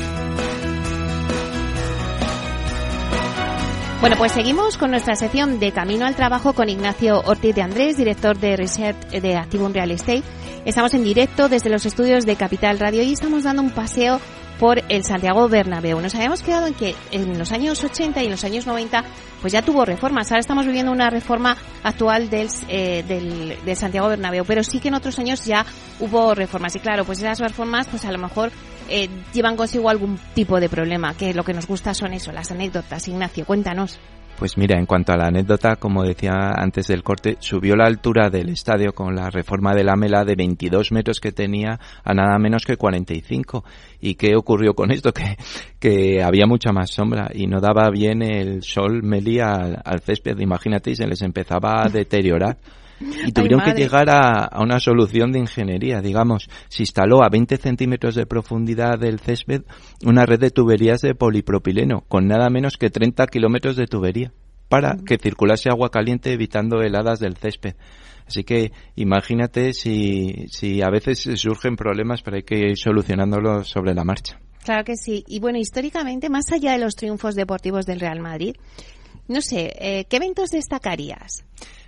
Bueno, 4.03 4.17
pues 4.19 4.33
seguimos 4.33 4.77
con 4.77 4.91
nuestra 4.91 5.17
sección 5.17 5.61
de 5.61 5.73
Camino 5.73 6.05
al 6.05 6.15
Trabajo 6.15 6.53
con 6.53 6.69
Ignacio 6.69 7.23
Ortiz 7.25 7.55
de 7.55 7.63
Andrés, 7.63 7.97
director 7.97 8.39
de 8.39 8.55
Research 8.55 8.99
de 9.09 9.35
Activum 9.35 9.73
Real 9.73 9.91
Estate. 9.91 10.25
Estamos 10.67 10.93
en 10.93 11.03
directo 11.03 11.49
desde 11.49 11.71
los 11.71 11.87
estudios 11.87 12.27
de 12.27 12.37
Capital 12.37 12.79
Radio 12.79 13.03
y 13.03 13.15
estamos 13.15 13.45
dando 13.45 13.63
un 13.63 13.71
paseo 13.71 14.21
por 14.61 14.83
el 14.91 15.05
Santiago 15.05 15.49
Bernabéu. 15.49 16.01
Nos 16.03 16.15
habíamos 16.15 16.43
quedado 16.43 16.67
en 16.67 16.75
que 16.75 16.95
en 17.11 17.39
los 17.39 17.51
años 17.51 17.83
80 17.83 18.23
y 18.23 18.27
en 18.27 18.31
los 18.31 18.45
años 18.45 18.67
90 18.67 19.03
pues 19.41 19.55
ya 19.55 19.63
tuvo 19.63 19.87
reformas. 19.87 20.31
Ahora 20.31 20.41
estamos 20.41 20.67
viviendo 20.67 20.93
una 20.93 21.09
reforma 21.09 21.57
actual 21.83 22.29
del, 22.29 22.49
eh, 22.69 23.03
del, 23.09 23.57
del, 23.65 23.77
Santiago 23.77 24.09
Bernabéu, 24.09 24.45
pero 24.45 24.63
sí 24.63 24.79
que 24.79 24.89
en 24.89 24.95
otros 24.95 25.19
años 25.19 25.47
ya 25.47 25.65
hubo 25.99 26.35
reformas. 26.35 26.77
Y 26.77 26.81
claro, 26.81 27.07
pues 27.07 27.21
esas 27.21 27.41
reformas 27.41 27.87
pues 27.89 28.05
a 28.05 28.13
lo 28.13 28.19
mejor 28.19 28.53
eh, 28.91 29.09
llevan 29.33 29.57
consigo 29.57 29.89
algún 29.89 30.19
tipo 30.35 30.61
de 30.61 30.69
problema, 30.69 31.15
que 31.15 31.33
lo 31.33 31.43
que 31.43 31.55
nos 31.55 31.67
gusta 31.67 31.95
son 31.95 32.13
eso, 32.13 32.31
las 32.31 32.51
anécdotas. 32.51 33.09
Ignacio, 33.09 33.47
cuéntanos. 33.47 33.99
Pues 34.41 34.57
mira, 34.57 34.79
en 34.79 34.87
cuanto 34.87 35.13
a 35.13 35.19
la 35.19 35.27
anécdota, 35.27 35.77
como 35.77 36.03
decía 36.03 36.53
antes 36.57 36.87
del 36.87 37.03
corte, 37.03 37.37
subió 37.41 37.77
la 37.77 37.85
altura 37.85 38.31
del 38.31 38.49
estadio 38.49 38.95
con 38.95 39.15
la 39.15 39.29
reforma 39.29 39.75
de 39.75 39.85
la 39.85 39.97
mela 39.97 40.25
de 40.25 40.35
22 40.35 40.93
metros 40.93 41.21
que 41.21 41.31
tenía 41.31 41.79
a 42.03 42.15
nada 42.15 42.39
menos 42.39 42.65
que 42.65 42.79
45. 42.79 43.63
¿Y 44.01 44.15
qué 44.15 44.35
ocurrió 44.37 44.73
con 44.73 44.93
esto? 44.93 45.13
Que, 45.21 45.37
que 45.79 46.23
había 46.23 46.47
mucha 46.47 46.73
más 46.73 46.91
sombra 46.91 47.31
y 47.35 47.47
no 47.49 47.61
daba 47.61 47.91
bien 47.91 48.23
el 48.23 48.63
sol 48.63 49.03
Meli 49.03 49.41
al, 49.41 49.79
al 49.85 50.01
césped. 50.01 50.39
Imagínate, 50.39 50.93
y 50.93 50.97
se 50.97 51.07
les 51.07 51.21
empezaba 51.21 51.83
a 51.83 51.91
deteriorar. 51.91 52.57
Y 53.27 53.33
tuvieron 53.33 53.61
Ay, 53.61 53.73
que 53.73 53.81
llegar 53.81 54.11
a, 54.11 54.45
a, 54.45 54.63
una 54.63 54.79
solución 54.79 55.33
de 55.33 55.39
ingeniería, 55.39 56.01
digamos. 56.01 56.49
Se 56.69 56.83
instaló 56.83 57.23
a 57.23 57.29
20 57.29 57.57
centímetros 57.57 58.15
de 58.15 58.27
profundidad 58.27 58.99
del 58.99 59.21
césped 59.21 59.63
una 60.05 60.27
red 60.27 60.41
de 60.41 60.51
tuberías 60.51 61.01
de 61.01 61.15
polipropileno 61.15 62.03
con 62.09 62.27
nada 62.27 62.49
menos 62.51 62.77
que 62.77 62.91
30 62.91 63.27
kilómetros 63.27 63.77
de 63.77 63.87
tubería 63.87 64.33
para 64.69 64.97
que 65.05 65.19
circulase 65.19 65.69
agua 65.69 65.91
caliente 65.91 66.33
evitando 66.33 66.81
heladas 66.81 67.19
del 67.19 67.37
césped. 67.37 67.75
Así 68.27 68.45
que 68.45 68.71
imagínate 68.95 69.73
si, 69.73 70.47
si 70.49 70.83
a 70.83 70.89
veces 70.89 71.29
surgen 71.35 71.75
problemas, 71.75 72.23
pero 72.23 72.37
hay 72.37 72.45
que 72.45 72.71
ir 72.71 72.79
solucionándolos 72.79 73.69
sobre 73.69 73.93
la 73.93 74.05
marcha. 74.05 74.39
Claro 74.63 74.85
que 74.85 74.97
sí. 74.97 75.25
Y 75.27 75.41
bueno, 75.41 75.59
históricamente, 75.59 76.29
más 76.29 76.53
allá 76.53 76.73
de 76.73 76.79
los 76.79 76.95
triunfos 76.95 77.35
deportivos 77.35 77.87
del 77.87 77.99
Real 77.99 78.21
Madrid, 78.21 78.55
no 79.31 79.41
sé, 79.41 79.73
eh, 79.79 80.05
¿qué 80.09 80.17
eventos 80.17 80.51
destacarías? 80.51 81.45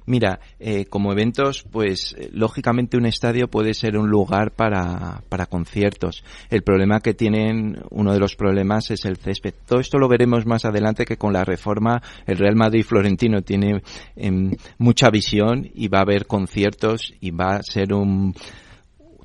Mira, 0.07 0.41
eh, 0.59 0.87
como 0.87 1.13
eventos, 1.13 1.65
pues 1.71 2.15
eh, 2.19 2.29
lógicamente 2.33 2.97
un 2.97 3.07
estadio 3.07 3.49
puede 3.49 3.73
ser 3.75 3.97
un 3.97 4.11
lugar 4.11 4.53
para, 4.53 5.23
para 5.29 5.47
conciertos. 5.47 6.25
El 6.51 6.63
problema 6.63 7.01
que 7.01 7.15
tienen, 7.15 7.81
uno 7.91 8.13
de 8.13 8.19
los 8.19 8.35
problemas 8.35 8.91
es 8.91 9.05
el 9.05 9.17
césped. 9.17 9.55
Todo 9.67 9.81
esto 9.81 9.99
lo 9.99 10.09
veremos 10.09 10.45
más 10.45 10.65
adelante 10.65 11.05
que 11.05 11.17
con 11.17 11.33
la 11.33 11.45
reforma 11.45 12.03
el 12.27 12.39
Real 12.39 12.57
Madrid 12.57 12.85
Florentino 12.85 13.43
tiene 13.43 13.83
eh, 14.17 14.57
mucha 14.79 15.09
visión 15.11 15.69
y 15.73 15.89
va 15.89 15.99
a 15.99 16.03
haber 16.03 16.27
conciertos 16.27 17.13
y 17.21 17.31
va 17.31 17.57
a 17.57 17.63
ser 17.63 17.93
un, 17.93 18.35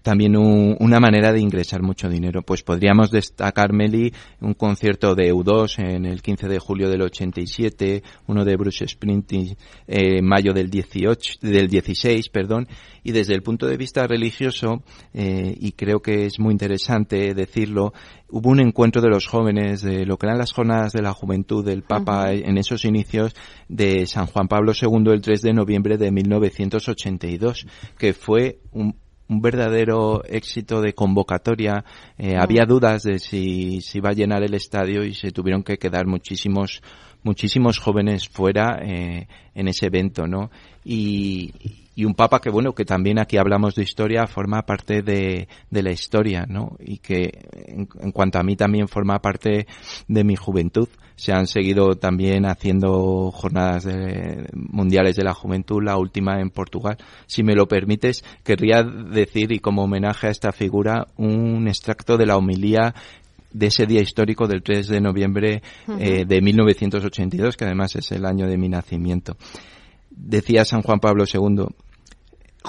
también 0.07 0.37
un, 0.37 0.77
una 0.79 1.01
manera 1.01 1.33
de 1.33 1.41
ingresar 1.41 1.81
mucho 1.81 2.07
dinero. 2.07 2.41
Pues 2.41 2.63
podríamos 2.63 3.11
destacar, 3.11 3.73
Meli, 3.73 4.13
un 4.39 4.53
concierto 4.53 5.15
de 5.15 5.33
U2 5.33 5.79
en 5.79 6.05
el 6.05 6.21
15 6.21 6.47
de 6.47 6.59
julio 6.59 6.89
del 6.89 7.01
87, 7.01 8.03
uno 8.27 8.45
de 8.45 8.55
Bruce 8.55 8.87
Springsteen 8.87 9.57
en 9.85 10.17
eh, 10.19 10.21
mayo 10.21 10.53
del 10.53 10.69
18, 10.69 11.39
del 11.41 11.67
16, 11.67 12.29
perdón, 12.29 12.69
y 13.03 13.11
desde 13.11 13.33
el 13.33 13.43
punto 13.43 13.67
de 13.67 13.75
vista 13.75 14.07
religioso, 14.07 14.81
eh, 15.13 15.53
y 15.59 15.73
creo 15.73 15.99
que 15.99 16.25
es 16.25 16.39
muy 16.39 16.53
interesante 16.53 17.33
decirlo, 17.33 17.91
hubo 18.29 18.49
un 18.49 18.61
encuentro 18.61 19.01
de 19.01 19.09
los 19.09 19.27
jóvenes 19.27 19.81
de 19.81 20.05
lo 20.05 20.15
que 20.15 20.27
eran 20.27 20.37
las 20.37 20.53
jornadas 20.53 20.93
de 20.93 21.01
la 21.01 21.11
juventud 21.11 21.65
del 21.65 21.83
Papa 21.83 22.29
uh 22.29 22.33
-huh. 22.33 22.47
en 22.47 22.57
esos 22.57 22.85
inicios 22.85 23.35
de 23.67 24.05
San 24.05 24.27
Juan 24.27 24.47
Pablo 24.47 24.71
II 24.71 25.11
el 25.11 25.19
3 25.19 25.41
de 25.41 25.53
noviembre 25.53 25.97
de 25.97 26.11
1982, 26.13 27.67
que 27.97 28.13
fue 28.13 28.59
un 28.71 28.95
un 29.29 29.41
verdadero 29.41 30.23
éxito 30.25 30.81
de 30.81 30.93
convocatoria. 30.93 31.83
Eh, 32.17 32.35
mm. 32.35 32.39
Había 32.39 32.65
dudas 32.65 33.03
de 33.03 33.19
si, 33.19 33.81
si 33.81 33.99
iba 33.99 34.09
a 34.09 34.13
llenar 34.13 34.43
el 34.43 34.53
estadio 34.53 35.03
y 35.03 35.13
se 35.13 35.31
tuvieron 35.31 35.63
que 35.63 35.77
quedar 35.77 36.07
muchísimos 36.07 36.81
muchísimos 37.23 37.79
jóvenes 37.79 38.29
fuera 38.29 38.79
eh, 38.81 39.27
en 39.53 39.67
ese 39.67 39.87
evento, 39.87 40.27
¿no? 40.27 40.49
Y, 40.85 41.51
y 41.95 42.05
un 42.05 42.13
papa 42.13 42.39
que 42.39 42.51
bueno 42.51 42.73
que 42.73 42.85
también 42.85 43.19
aquí 43.19 43.37
hablamos 43.37 43.73
de 43.73 43.81
historia 43.83 44.27
forma 44.27 44.61
parte 44.61 45.01
de, 45.01 45.47
de 45.69 45.83
la 45.83 45.91
historia 45.91 46.45
no 46.47 46.77
y 46.79 46.99
que 46.99 47.31
en, 47.67 47.89
en, 47.99 48.11
cuanto 48.11 48.39
a 48.39 48.43
mí 48.43 48.55
también 48.55 48.87
forma 48.87 49.19
parte 49.19 49.65
de 50.07 50.23
mi 50.23 50.35
juventud 50.35 50.87
se 51.17 51.33
han 51.33 51.47
seguido 51.47 51.95
también 51.95 52.45
haciendo 52.45 53.31
jornadas 53.31 53.83
de, 53.83 54.47
mundiales 54.53 55.15
de 55.15 55.23
la 55.23 55.33
juventud 55.33 55.83
la 55.83 55.97
última 55.97 56.39
en 56.39 56.51
Portugal 56.51 56.97
si 57.25 57.43
me 57.43 57.55
lo 57.55 57.67
permites 57.67 58.23
querría 58.43 58.83
decir 58.83 59.51
y 59.51 59.59
como 59.59 59.83
homenaje 59.83 60.27
a 60.27 60.29
esta 60.29 60.51
figura 60.51 61.07
un 61.17 61.67
extracto 61.67 62.17
de 62.17 62.27
la 62.27 62.37
homilía 62.37 62.93
de 63.51 63.67
ese 63.67 63.87
día 63.87 64.01
histórico 64.01 64.47
del 64.47 64.61
3 64.61 64.87
de 64.87 65.01
noviembre 65.01 65.61
uh 65.87 65.91
-huh. 65.93 66.01
eh, 66.01 66.25
de 66.25 66.41
1982 66.41 67.57
que 67.57 67.65
además 67.65 67.95
es 67.95 68.11
el 68.11 68.25
año 68.25 68.47
de 68.47 68.57
mi 68.57 68.69
nacimiento 68.69 69.35
decía 70.11 70.65
San 70.65 70.83
Juan 70.83 70.99
Pablo 70.99 71.25
II 71.25 71.65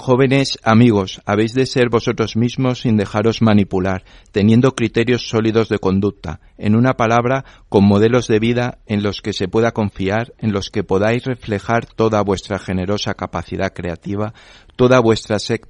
Jóvenes 0.00 0.61
amigos, 0.62 1.20
habéis 1.26 1.54
de 1.54 1.66
ser 1.66 1.88
vosotros 1.88 2.37
mismos 2.37 2.82
sin 2.82 2.96
dejaros 2.96 3.42
manipular, 3.42 4.04
teniendo 4.30 4.76
criterios 4.76 5.28
sólidos 5.28 5.68
de 5.68 5.80
conducta, 5.80 6.38
en 6.56 6.76
una 6.76 6.94
palabra, 6.94 7.44
con 7.68 7.84
modelos 7.84 8.28
de 8.28 8.38
vida 8.38 8.78
en 8.87 9.02
los 9.02 9.20
que 9.20 9.32
se 9.32 9.48
pueda 9.48 9.72
confiar, 9.72 10.34
en 10.38 10.52
los 10.52 10.70
que 10.70 10.84
podáis 10.84 11.24
reflejar 11.24 11.84
toda 11.84 12.22
vuestra 12.22 12.61
generosa 12.61 13.14
capacidad 13.14 13.72
creativa, 13.72 14.34
toda 14.76 15.00
vuestra 15.00 15.40
sed 15.40 15.62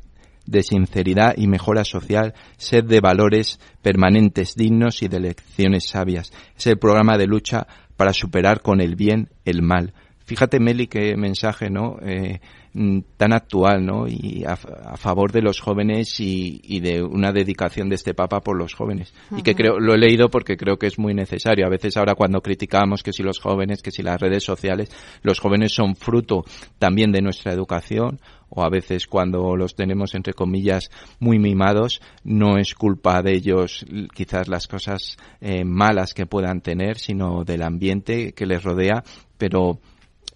de 0.44 0.62
sinceridad 0.62 1.32
y 1.34 1.46
mejora 1.48 1.84
social, 1.84 2.34
sed 2.58 2.84
de 2.84 3.00
valores 3.00 3.58
permanentes 3.80 4.54
dignos 4.54 5.02
y 5.02 5.08
de 5.08 5.20
lecciones 5.20 5.88
sabias. 5.88 6.34
Es 6.54 6.66
el 6.66 6.78
programa 6.78 7.16
de 7.16 7.26
lucha 7.26 7.66
para 7.96 8.12
superar 8.12 8.60
con 8.60 8.82
el 8.82 8.94
bien 8.94 9.30
el 9.46 9.62
mal. 9.62 9.94
Fíjate, 10.18 10.60
Meli, 10.60 10.86
qué 10.86 11.16
mensaje, 11.16 11.70
¿no? 11.70 11.96
Eh, 12.02 12.40
tan 13.16 13.32
actual, 13.32 13.84
¿no? 13.84 14.06
Y 14.06 14.44
a, 14.46 14.52
a 14.52 14.96
favor 14.96 15.32
de 15.32 15.42
los 15.42 15.60
jóvenes 15.60 16.20
y, 16.20 16.60
y, 16.62 16.80
de 16.80 17.02
una 17.02 17.32
dedicación 17.32 17.88
de 17.88 17.96
este 17.96 18.14
Papa 18.14 18.40
por 18.40 18.56
los 18.56 18.74
jóvenes. 18.74 19.12
Uh 19.30 19.34
-huh. 19.34 19.38
Y 19.40 19.42
que 19.42 19.54
creo, 19.54 19.78
lo 19.80 19.94
he 19.94 19.98
leído 19.98 20.28
porque 20.28 20.56
creo 20.56 20.78
que 20.78 20.86
es 20.86 20.98
muy 20.98 21.14
necesario. 21.14 21.66
A 21.66 21.70
veces 21.70 21.96
ahora 21.96 22.14
cuando 22.14 22.40
criticamos 22.40 23.02
que 23.02 23.12
si 23.12 23.22
los 23.22 23.40
jóvenes, 23.40 23.82
que 23.82 23.90
si 23.90 24.02
las 24.02 24.20
redes 24.20 24.44
sociales, 24.44 24.90
los 25.22 25.40
jóvenes 25.40 25.72
son 25.72 25.96
fruto 25.96 26.44
también 26.78 27.10
de 27.12 27.22
nuestra 27.22 27.52
educación 27.52 28.20
o 28.50 28.62
a 28.62 28.70
veces 28.70 29.06
cuando 29.06 29.56
los 29.56 29.74
tenemos 29.74 30.14
entre 30.14 30.32
comillas 30.32 30.90
muy 31.20 31.38
mimados 31.38 32.00
no 32.24 32.56
es 32.58 32.74
culpa 32.74 33.22
de 33.22 33.32
ellos 33.32 33.84
quizás 34.14 34.48
las 34.48 34.66
cosas 34.66 35.16
eh, 35.40 35.64
malas 35.64 36.14
que 36.14 36.26
puedan 36.26 36.60
tener 36.60 36.98
sino 36.98 37.44
del 37.44 37.62
ambiente 37.62 38.32
que 38.32 38.46
les 38.46 38.62
rodea 38.62 39.02
pero 39.36 39.80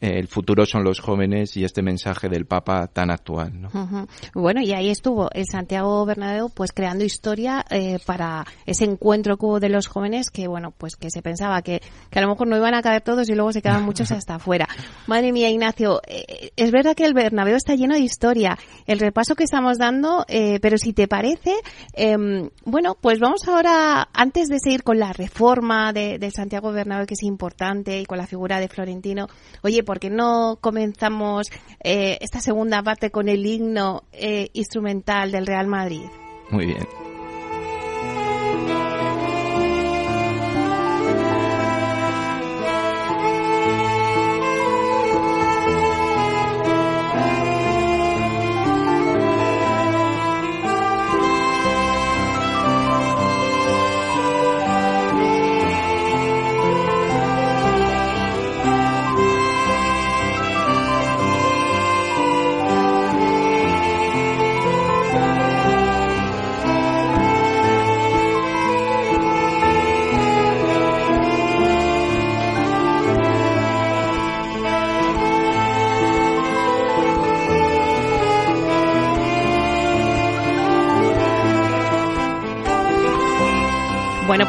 el 0.03 0.27
futuro 0.27 0.67
son 0.67 0.83
los 0.83 0.99
jóvenes 0.99 1.57
y 1.57 1.65
este 1.65 1.81
mensaje 1.81 2.29
del 2.29 2.45
Papa 2.45 2.89
tan 2.89 3.11
actual. 3.11 3.53
¿no? 3.61 4.09
Bueno, 4.35 4.61
y 4.61 4.73
ahí 4.73 4.91
estuvo 4.91 5.31
el 5.31 5.45
Santiago 5.47 6.05
Bernabéu 6.05 6.51
pues 6.51 6.73
creando 6.73 7.05
historia 7.05 7.65
eh, 7.71 7.99
para 8.05 8.45
ese 8.67 8.85
encuentro 8.85 9.37
que 9.37 9.47
hubo 9.47 9.61
de 9.61 9.69
los 9.69 9.87
jóvenes 9.87 10.31
que, 10.31 10.49
bueno, 10.49 10.73
pues 10.77 10.97
que 10.97 11.09
se 11.11 11.23
pensaba 11.23 11.63
que, 11.63 11.81
que 12.11 12.19
a 12.19 12.23
lo 12.23 12.29
mejor 12.29 12.49
no 12.49 12.57
iban 12.57 12.75
a 12.75 12.83
caer 12.83 13.03
todos 13.03 13.29
y 13.29 13.35
luego 13.35 13.53
se 13.53 13.63
quedaban 13.63 13.85
muchos 13.85 14.11
hasta 14.13 14.35
afuera. 14.35 14.69
Madre 15.07 15.31
mía, 15.31 15.51
Ignacio, 15.51 16.01
eh, 16.09 16.51
es 16.57 16.73
verdad 16.73 16.97
que 16.97 17.05
el 17.05 17.15
Bernabéu 17.15 17.55
está 17.55 17.77
lleno 17.77 17.95
de 17.95 18.01
historia. 18.01 18.59
El 18.87 18.99
repaso 18.99 19.37
que 19.37 19.45
estamos 19.45 19.79
dando, 19.79 20.25
eh, 20.27 20.59
pero 20.61 20.79
si 20.79 20.93
te 20.93 21.07
parece, 21.07 21.55
em, 21.93 22.51
bueno, 22.65 22.97
pues 23.01 23.21
vamos 23.21 23.47
ahora, 23.47 24.09
antes 24.13 24.49
de 24.49 24.59
seguir 24.59 24.83
con 24.83 24.99
la 24.99 25.13
reforma 25.13 25.93
de, 25.93 26.19
del 26.19 26.33
Santiago 26.33 26.73
Bernabéu, 26.73 27.07
que 27.07 27.15
es 27.15 27.23
importante, 27.23 28.01
y 28.01 28.05
con 28.05 28.19
la 28.19 28.27
figura 28.27 28.59
de 28.59 28.69
Florentino, 28.69 29.29
oye, 29.63 29.85
¿por 29.93 30.01
qué 30.01 30.09
no 30.09 30.57
comenzamos 30.59 31.53
eh, 31.85 32.17
esta 32.23 32.41
segunda 32.41 32.83
parte 32.83 33.11
con 33.11 33.29
el 33.29 33.45
himno 33.45 34.05
eh, 34.11 34.49
instrumental 34.55 35.31
del 35.31 35.47
Real 35.47 35.67
Madrid? 35.67 36.07
Muy 36.49 36.65
bien. 36.65 36.89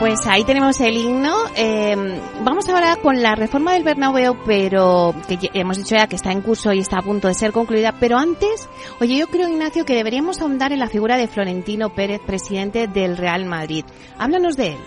Pues 0.03 0.27
ahí 0.27 0.43
tenemos 0.43 0.81
el 0.81 0.97
himno. 0.97 1.33
Eh, 1.55 1.95
vamos 2.43 2.67
ahora 2.67 2.97
con 2.97 3.21
la 3.21 3.35
reforma 3.35 3.71
del 3.71 3.85
Bernabéu, 3.85 4.35
pero 4.45 5.15
que 5.29 5.49
hemos 5.53 5.77
dicho 5.77 5.95
ya 5.95 6.07
que 6.07 6.17
está 6.17 6.33
en 6.33 6.41
curso 6.41 6.73
y 6.73 6.79
está 6.79 6.97
a 6.97 7.01
punto 7.01 7.29
de 7.29 7.33
ser 7.33 7.53
concluida. 7.53 7.93
Pero 8.01 8.17
antes, 8.17 8.67
oye, 8.99 9.17
yo 9.17 9.27
creo, 9.27 9.47
Ignacio, 9.47 9.85
que 9.85 9.95
deberíamos 9.95 10.41
ahondar 10.41 10.73
en 10.73 10.79
la 10.79 10.89
figura 10.89 11.15
de 11.15 11.29
Florentino 11.29 11.95
Pérez, 11.95 12.19
presidente 12.19 12.89
del 12.89 13.15
Real 13.15 13.45
Madrid. 13.45 13.85
Háblanos 14.17 14.57
de 14.57 14.73
él. 14.73 14.79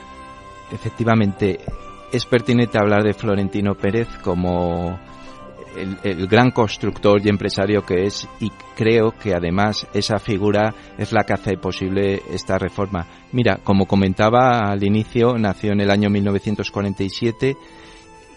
Efectivamente, 0.71 1.61
es 2.13 2.27
pertinente 2.27 2.77
hablar 2.79 3.03
de 3.03 3.15
Florentino 3.15 3.75
Pérez 3.75 4.09
como 4.23 5.01
el, 5.77 6.27
gran 6.27 6.51
constructor 6.51 7.21
y 7.25 7.29
empresario 7.29 7.83
que 7.83 8.05
es 8.05 8.29
y 8.41 8.51
creo 8.77 9.13
que 9.13 9.35
además 9.35 9.87
esa 9.95 10.19
figura 10.19 10.75
es 10.99 11.13
la 11.13 11.25
que 11.25 11.35
hace 11.35 11.57
posible 11.57 12.23
esta 12.31 12.59
reforma. 12.59 13.07
Mira, 13.33 13.59
como 13.63 13.87
comentaba 13.87 14.71
al 14.71 14.83
inicio, 14.83 15.39
nació 15.39 15.73
en 15.73 15.81
el 15.81 15.91
año 15.91 16.11
1947 16.11 17.57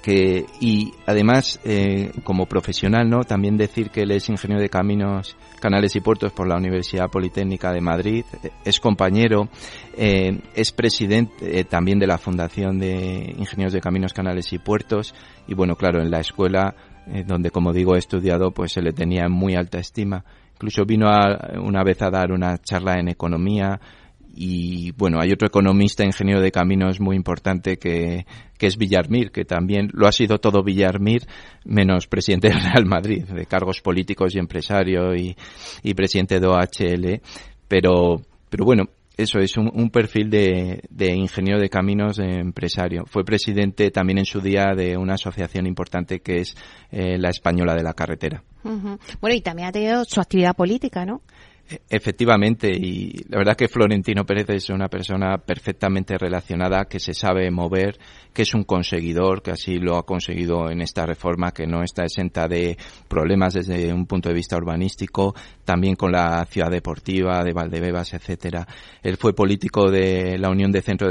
que 0.01 0.45
y 0.59 0.93
además 1.05 1.59
eh, 1.63 2.11
como 2.23 2.45
profesional 2.45 3.09
no 3.09 3.23
también 3.23 3.57
decir 3.57 3.89
que 3.89 4.03
él 4.03 4.11
es 4.11 4.29
ingeniero 4.29 4.61
de 4.61 4.69
caminos 4.69 5.35
canales 5.59 5.95
y 5.95 5.99
puertos 5.99 6.31
por 6.31 6.47
la 6.47 6.55
Universidad 6.55 7.09
Politécnica 7.09 7.73
de 7.73 7.81
Madrid 7.81 8.23
es 8.63 8.79
compañero 8.79 9.49
eh, 9.97 10.39
es 10.55 10.71
presidente 10.71 11.59
eh, 11.59 11.63
también 11.65 11.99
de 11.99 12.07
la 12.07 12.17
Fundación 12.17 12.79
de 12.79 13.35
Ingenieros 13.37 13.73
de 13.73 13.81
Caminos 13.81 14.13
Canales 14.13 14.53
y 14.53 14.59
Puertos 14.59 15.13
y 15.47 15.53
bueno 15.53 15.75
claro 15.75 16.01
en 16.01 16.11
la 16.11 16.21
escuela 16.21 16.75
eh, 17.11 17.23
donde 17.25 17.51
como 17.51 17.73
digo 17.73 17.95
he 17.95 17.99
estudiado 17.99 18.51
pues 18.51 18.73
se 18.73 18.81
le 18.81 18.93
tenía 18.93 19.25
en 19.25 19.31
muy 19.31 19.55
alta 19.55 19.79
estima 19.79 20.23
incluso 20.53 20.85
vino 20.85 21.07
a, 21.07 21.59
una 21.61 21.83
vez 21.83 22.01
a 22.01 22.09
dar 22.09 22.31
una 22.31 22.57
charla 22.57 22.99
en 22.99 23.07
economía 23.07 23.79
y 24.41 24.91
bueno, 24.91 25.19
hay 25.19 25.31
otro 25.31 25.47
economista, 25.47 26.05
ingeniero 26.05 26.39
de 26.39 26.51
caminos 26.51 27.01
muy 27.01 27.15
importante 27.15 27.77
que, 27.77 28.25
que 28.57 28.67
es 28.67 28.77
Villarmir, 28.77 29.31
que 29.31 29.43
también 29.43 29.89
lo 29.91 30.07
ha 30.07 30.11
sido 30.11 30.37
todo 30.37 30.63
Villarmir, 30.63 31.23
menos 31.65 32.07
presidente 32.07 32.47
del 32.49 32.61
Real 32.61 32.85
Madrid, 32.85 33.25
de 33.25 33.45
cargos 33.45 33.81
políticos 33.81 34.35
y 34.35 34.39
empresario 34.39 35.13
y, 35.13 35.35
y 35.83 35.93
presidente 35.93 36.39
de 36.39 36.47
OHL. 36.47 37.21
Pero, 37.67 38.21
pero 38.49 38.63
bueno, 38.63 38.85
eso 39.19 39.39
es 39.39 39.57
un, 39.57 39.89
perfil 39.89 40.29
de, 40.29 40.81
ingeniero 41.13 41.59
de 41.59 41.69
caminos 41.69 42.15
de 42.15 42.39
empresario. 42.39 43.03
Fue 43.05 43.25
presidente 43.25 43.91
también 43.91 44.19
en 44.19 44.25
su 44.25 44.39
día 44.39 44.73
de 44.73 44.95
una 44.95 45.15
asociación 45.15 45.67
importante 45.67 46.21
que 46.21 46.37
es 46.37 46.55
eh, 46.89 47.17
la 47.17 47.29
Española 47.29 47.75
de 47.75 47.83
la 47.83 47.93
Carretera. 47.93 48.43
Bueno, 48.63 49.35
y 49.35 49.41
también 49.41 49.67
ha 49.67 49.71
tenido 49.73 50.05
su 50.05 50.21
actividad 50.21 50.55
política, 50.55 51.05
¿no? 51.05 51.21
Efectivamente, 51.87 52.71
y 52.71 53.11
la 53.29 53.37
verdad 53.37 53.55
que 53.55 53.67
Florentino 53.67 54.25
Pérez 54.25 54.49
es 54.49 54.69
una 54.69 54.87
persona 54.87 55.37
perfectamente 55.37 56.17
relacionada, 56.17 56.85
que 56.85 56.99
se 56.99 57.13
sabe 57.13 57.51
mover, 57.51 57.99
que 58.33 58.41
es 58.41 58.55
un 58.55 58.63
conseguidor, 58.63 59.43
que 59.43 59.51
así 59.51 59.77
lo 59.77 59.97
ha 59.97 60.05
conseguido 60.05 60.71
en 60.71 60.81
esta 60.81 61.05
reforma, 61.05 61.51
que 61.51 61.67
no 61.67 61.83
está 61.83 62.05
exenta 62.05 62.47
de 62.47 62.75
problemas 63.07 63.53
desde 63.53 63.93
un 63.93 64.07
punto 64.07 64.29
de 64.29 64.35
vista 64.35 64.57
urbanístico, 64.57 65.35
también 65.63 65.95
con 65.95 66.11
la 66.11 66.43
ciudad 66.45 66.71
deportiva 66.71 67.43
de 67.43 67.53
Valdebebas, 67.53 68.13
etcétera. 68.13 68.67
Él 69.03 69.17
fue 69.17 69.35
político 69.35 69.91
de 69.91 70.39
la 70.39 70.49
Unión 70.49 70.71
de 70.71 70.81
Centro 70.81 71.07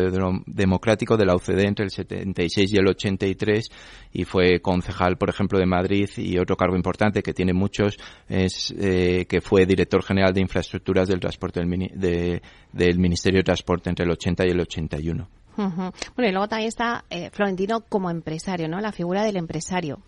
Democrático 0.47 1.16
de 1.16 1.27
la 1.27 1.37
UCD 1.37 1.61
entre 1.66 1.85
el 1.85 1.92
76 1.92 2.73
y 2.73 2.77
el 2.79 2.88
83 2.88 3.71
y 4.12 4.25
fue 4.25 4.61
concejal, 4.61 5.16
por 5.16 5.29
ejemplo, 5.29 5.59
de 5.59 5.66
Madrid 5.66 6.09
y 6.16 6.38
otro 6.38 6.57
cargo 6.57 6.77
importante 6.77 7.23
que 7.23 7.35
tiene 7.35 7.53
muchos 7.53 7.97
es 8.29 8.75
eh, 8.79 9.27
que 9.29 9.40
fue 9.40 9.66
director 9.66 10.03
general 10.03 10.33
de 10.33 10.40
infraestructuras 10.40 11.09
del 11.09 11.21
transporte 11.21 11.61
del, 11.61 11.90
de, 11.94 12.42
del 12.73 12.99
Ministerio 12.99 13.40
de 13.40 13.44
Transporte 13.44 13.90
entre 13.90 14.05
el 14.05 14.11
80 14.11 14.47
y 14.47 14.51
el 14.51 14.61
81. 14.61 15.29
Uh 15.57 15.62
-huh. 15.62 15.92
Bueno, 16.14 16.29
y 16.29 16.33
luego 16.33 16.49
también 16.49 16.68
está 16.68 17.05
eh, 17.11 17.31
Florentino 17.31 17.81
como 17.81 18.11
empresario, 18.11 18.68
¿no? 18.68 18.81
La 18.81 18.92
figura 18.92 19.25
del 19.25 19.37
empresario. 19.37 20.01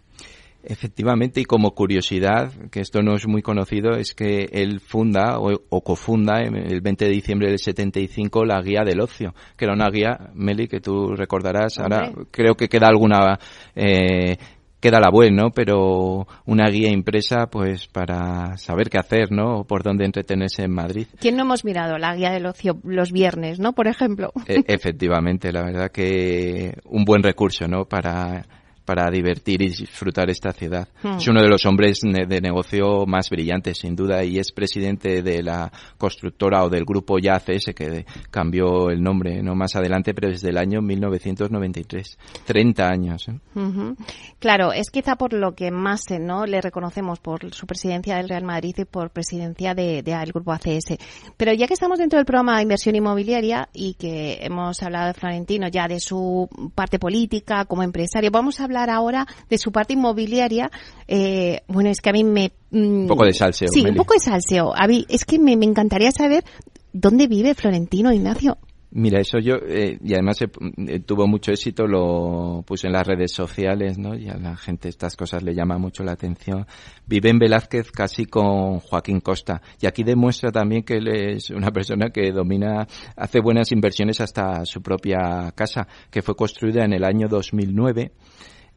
Efectivamente, 0.63 1.41
y 1.41 1.45
como 1.45 1.73
curiosidad, 1.73 2.53
que 2.71 2.81
esto 2.81 3.03
no 3.03 3.15
es 3.15 3.27
muy 3.27 3.43
conocido, 3.43 3.93
es 3.93 4.15
que 4.15 4.49
él 4.53 4.81
funda 4.81 5.39
o, 5.39 5.51
o, 5.69 5.81
cofunda 5.83 6.43
el 6.43 6.81
20 6.81 7.05
de 7.07 7.11
diciembre 7.11 7.49
del 7.49 7.59
75 7.59 8.45
la 8.45 8.61
Guía 8.61 8.83
del 8.85 9.01
Ocio, 9.01 9.35
que 9.57 9.65
era 9.65 9.75
una 9.75 9.89
guía, 9.91 10.31
Meli, 10.35 10.69
que 10.69 10.81
tú 10.81 11.15
recordarás. 11.15 11.79
Ahora 11.79 12.13
creo 12.31 12.55
que 12.55 12.69
queda 12.69 12.89
alguna 12.89 13.39
eh, 13.75 14.37
queda 14.81 14.99
la 14.99 15.11
web, 15.11 15.31
¿no? 15.33 15.51
Pero 15.51 16.27
una 16.47 16.69
guía 16.69 16.91
impresa, 16.91 17.47
pues, 17.47 17.87
para 17.87 18.57
saber 18.57 18.89
qué 18.89 18.99
hacer, 18.99 19.31
¿no? 19.31 19.61
O 19.61 19.65
por 19.65 19.83
dónde 19.83 20.05
entretenerse 20.05 20.65
en 20.65 20.73
Madrid. 20.73 21.07
¿Quién 21.21 21.37
no 21.37 21.43
hemos 21.43 21.65
mirado 21.65 21.99
la 21.99 22.15
guía 22.17 22.31
del 22.31 22.47
ocio 22.47 22.81
los 22.83 23.13
viernes, 23.13 23.61
¿no? 23.61 23.75
Por 23.75 23.87
ejemplo. 23.87 24.33
E 24.47 24.65
efectivamente, 24.67 25.53
la 25.53 25.63
verdad 25.63 25.91
que 25.91 26.75
un 26.85 27.05
buen 27.05 27.23
recurso, 27.23 27.69
¿no? 27.69 27.85
Para 27.85 28.47
para 28.91 29.09
divertir 29.09 29.63
y 29.63 29.69
disfrutar 29.69 30.31
esta 30.31 30.51
ciudad. 30.53 30.89
Hmm. 31.01 31.19
Es 31.19 31.29
uno 31.29 31.41
de 31.41 31.49
los 31.49 31.65
hombres 31.65 32.01
de 32.03 32.41
negocio 32.41 33.07
más 33.07 33.31
brillantes, 33.31 33.79
sin 33.79 33.95
duda, 33.95 34.25
y 34.25 34.41
es 34.41 34.51
presidente 34.51 35.23
de 35.23 35.45
la 35.45 35.71
constructora 35.97 36.65
o 36.65 36.69
del 36.69 36.85
grupo 36.85 37.21
ya 37.21 37.37
ACS, 37.37 37.67
que 37.73 38.05
cambió 38.33 38.91
el 38.91 39.01
nombre 39.01 39.45
no 39.45 39.55
más 39.55 39.77
adelante, 39.77 40.13
pero 40.13 40.29
desde 40.29 40.49
el 40.49 40.59
año 40.59 40.83
1993. 40.83 42.19
30 42.45 42.89
años. 42.89 43.29
¿eh? 43.29 43.39
Uh 43.55 43.61
-huh. 43.61 43.97
Claro, 44.41 44.73
es 44.73 44.91
quizá 44.91 45.15
por 45.15 45.35
lo 45.35 45.55
que 45.55 45.71
más 45.71 46.07
no 46.19 46.47
le 46.47 46.61
reconocemos, 46.61 47.21
por 47.21 47.55
su 47.55 47.69
presidencia 47.69 48.17
del 48.17 48.29
Real 48.29 48.43
Madrid 48.43 48.75
y 48.77 48.87
por 48.87 49.11
presidencia 49.11 49.73
del 49.73 50.03
de, 50.03 50.17
de, 50.17 50.33
grupo 50.33 50.51
ACS. 50.51 50.97
Pero 51.37 51.53
ya 51.53 51.69
que 51.69 51.75
estamos 51.75 52.01
dentro 52.01 52.17
del 52.17 52.27
programa 52.27 52.57
de 52.57 52.63
inversión 52.63 52.97
inmobiliaria 52.97 53.69
y 53.73 53.95
que 53.95 54.41
hemos 54.43 54.83
hablado 54.83 55.07
de 55.07 55.15
Florentino 55.15 55.69
ya 55.69 55.87
de 55.87 56.01
su 56.01 56.49
parte 56.75 56.99
política 56.99 57.67
como 57.67 57.85
empresario, 57.85 58.33
vamos 58.33 58.59
a 58.59 58.65
hablar 58.65 58.80
ahora 58.89 59.27
de 59.49 59.59
su 59.59 59.73
parte 59.73 59.93
inmobiliaria. 59.93 60.71
Eh, 61.09 61.61
bueno, 61.69 61.91
es 61.91 62.01
que 62.01 62.11
a 62.11 62.13
mí 62.13 62.25
me... 62.25 62.53
Mm, 62.71 63.03
un 63.03 63.07
poco 63.09 63.25
de 63.25 63.35
salseo. 63.35 63.69
Sí, 63.69 63.83
Meli. 63.83 63.91
un 63.91 63.97
poco 63.97 64.15
de 64.15 64.21
salseo. 64.21 64.73
A 64.75 64.87
mí, 64.87 65.05
es 65.09 65.25
que 65.25 65.39
me, 65.39 65.57
me 65.57 65.67
encantaría 65.67 66.13
saber 66.13 66.45
dónde 66.93 67.27
vive 67.27 67.55
Florentino 67.55 68.13
Ignacio. 68.13 68.59
Mira, 68.93 69.21
eso 69.21 69.39
yo, 69.39 69.55
eh, 69.69 69.99
y 70.03 70.15
además 70.15 70.43
eh, 70.43 71.01
tuvo 71.07 71.29
mucho 71.29 71.53
éxito, 71.53 71.87
lo 71.87 72.65
puse 72.67 72.89
en 72.89 72.93
las 72.93 73.07
redes 73.07 73.31
sociales, 73.31 73.99
¿no? 73.99 74.17
Y 74.17 74.29
a 74.29 74.37
la 74.37 74.57
gente 74.57 74.89
estas 74.89 75.15
cosas 75.15 75.45
le 75.45 75.55
llama 75.55 75.79
mucho 75.79 76.03
la 76.03 76.13
atención. 76.13 76.67
Vive 77.07 77.31
en 77.31 77.39
Velázquez 77.39 77.93
casi 77.93 78.25
con 78.25 78.81
Joaquín 78.81 79.21
Costa. 79.21 79.63
Y 79.81 79.87
aquí 79.87 80.03
demuestra 80.03 80.51
también 80.51 80.83
que 80.83 80.97
él 80.97 81.07
es 81.07 81.51
una 81.51 81.71
persona 81.71 82.11
que 82.11 82.33
domina, 82.33 82.85
hace 83.15 83.39
buenas 83.41 83.71
inversiones 83.71 84.21
hasta 84.21 84.65
su 84.65 84.83
propia 84.83 85.53
casa, 85.55 85.87
que 86.11 86.21
fue 86.21 86.35
construida 86.35 86.85
en 86.85 86.93
el 86.93 87.05
año 87.05 87.29
2009 87.29 88.11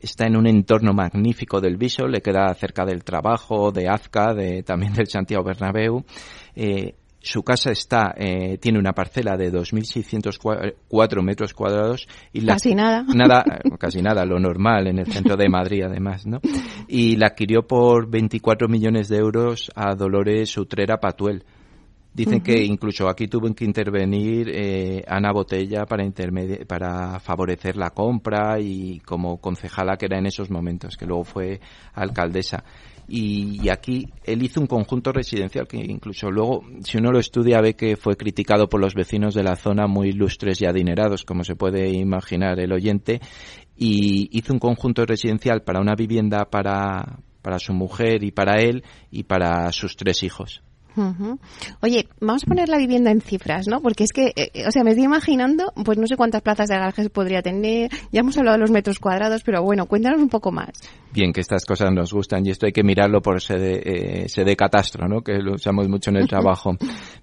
está 0.03 0.27
en 0.27 0.35
un 0.35 0.47
entorno 0.47 0.93
magnífico 0.93 1.61
del 1.61 1.77
Viso, 1.77 2.07
le 2.07 2.21
queda 2.21 2.53
cerca 2.53 2.85
del 2.85 3.03
trabajo, 3.03 3.71
de 3.71 3.87
Azca, 3.87 4.33
de, 4.33 4.61
también 4.63 4.93
del 4.93 5.07
Santiago 5.07 5.43
Bernabéu. 5.43 6.03
Eh, 6.55 6.95
su 7.19 7.41
casa 7.41 7.71
está, 7.71 8.13
eh, 8.17 8.57
tiene 8.57 8.77
una 8.77 8.91
parcela 8.91 9.37
de 9.37 9.49
2.604 9.49 11.23
metros 11.23 11.53
cuadrados 11.53 12.05
y 12.33 12.41
la, 12.41 12.53
casi 12.53 12.75
nada. 12.75 13.05
Nada, 13.15 13.45
casi 13.79 14.01
nada, 14.01 14.25
lo 14.25 14.39
normal 14.39 14.87
en 14.87 14.99
el 14.99 15.05
centro 15.05 15.37
de 15.37 15.47
Madrid 15.47 15.83
además, 15.83 16.27
¿no? 16.27 16.41
Y 16.89 17.15
la 17.15 17.27
adquirió 17.27 17.65
por 17.65 18.09
24 18.09 18.67
millones 18.67 19.07
de 19.07 19.17
euros 19.17 19.71
a 19.73 19.95
Dolores 19.95 20.57
Utrera 20.57 20.97
Patuel. 20.97 21.45
Dicen 22.13 22.41
que 22.41 22.63
incluso 22.63 23.09
aquí 23.09 23.27
tuvo 23.27 23.51
que 23.55 23.65
intervenir 23.65 24.47
eh, 24.49 25.03
Ana 25.07 25.31
Botella 25.31 25.85
para, 25.85 26.03
para 26.67 27.19
favorecer 27.19 27.75
la 27.75 27.89
compra 27.89 28.59
y 28.59 28.99
como 28.99 29.41
concejala 29.41 29.97
que 29.97 30.05
era 30.05 30.19
en 30.19 30.27
esos 30.27 30.51
momentos, 30.51 30.95
que 30.95 31.07
luego 31.07 31.23
fue 31.23 31.59
alcaldesa 31.93 32.63
y, 33.07 33.69
aquí 33.69 34.07
él 34.23 34.43
hizo 34.43 34.61
un 34.61 34.67
conjunto 34.67 35.11
residencial 35.11 35.67
que 35.67 35.77
incluso 35.77 36.31
luego, 36.31 36.63
si 36.83 36.97
uno 36.97 37.11
lo 37.11 37.19
estudia, 37.19 37.61
ve 37.61 37.75
que 37.75 37.97
fue 37.97 38.15
criticado 38.15 38.69
por 38.69 38.79
los 38.79 38.93
vecinos 38.93 39.33
de 39.33 39.43
la 39.43 39.55
zona 39.55 39.87
muy 39.87 40.09
ilustres 40.09 40.61
y 40.61 40.65
adinerados, 40.65 41.23
como 41.23 41.43
se 41.43 41.55
puede 41.55 41.89
imaginar 41.89 42.59
el 42.59 42.71
oyente, 42.71 43.19
y 43.75 44.29
hizo 44.37 44.53
un 44.53 44.59
conjunto 44.59 45.05
residencial 45.05 45.63
para 45.63 45.81
una 45.81 45.95
vivienda 45.95 46.45
para, 46.45 47.19
para 47.41 47.59
su 47.59 47.73
mujer 47.73 48.23
y 48.23 48.31
para 48.31 48.61
él 48.61 48.83
y 49.11 49.23
para 49.23 49.71
sus 49.71 49.95
tres 49.95 50.23
hijos. 50.23 50.63
Oye, 51.81 52.07
vamos 52.19 52.43
a 52.43 52.47
poner 52.47 52.69
la 52.69 52.77
vivienda 52.77 53.11
en 53.11 53.21
cifras, 53.21 53.67
¿no? 53.67 53.81
Porque 53.81 54.03
es 54.03 54.11
que, 54.13 54.27
eh, 54.35 54.51
eh, 54.53 54.67
o 54.67 54.71
sea, 54.71 54.83
me 54.83 54.91
estoy 54.91 55.05
imaginando, 55.05 55.73
pues 55.83 55.97
no 55.97 56.07
sé 56.07 56.15
cuántas 56.15 56.41
plazas 56.41 56.69
de 56.69 56.75
garajes 56.75 57.09
podría 57.09 57.41
tener, 57.41 57.89
ya 58.11 58.19
hemos 58.19 58.37
hablado 58.37 58.57
de 58.57 58.61
los 58.61 58.71
metros 58.71 58.99
cuadrados, 58.99 59.43
pero 59.43 59.63
bueno, 59.63 59.85
cuéntanos 59.87 60.21
un 60.21 60.29
poco 60.29 60.51
más. 60.51 60.71
Bien, 61.11 61.31
que 61.31 61.41
estas 61.41 61.65
cosas 61.65 61.91
nos 61.91 62.13
gustan 62.13 62.45
y 62.45 62.51
esto 62.51 62.65
hay 62.65 62.71
que 62.71 62.83
mirarlo 62.83 63.21
por 63.21 63.41
sede, 63.41 64.23
eh, 64.23 64.29
sede 64.29 64.55
catastro, 64.55 65.07
¿no? 65.07 65.21
Que 65.21 65.39
lo 65.39 65.53
usamos 65.55 65.87
mucho 65.87 66.09
en 66.09 66.17
el 66.17 66.27
trabajo. 66.27 66.71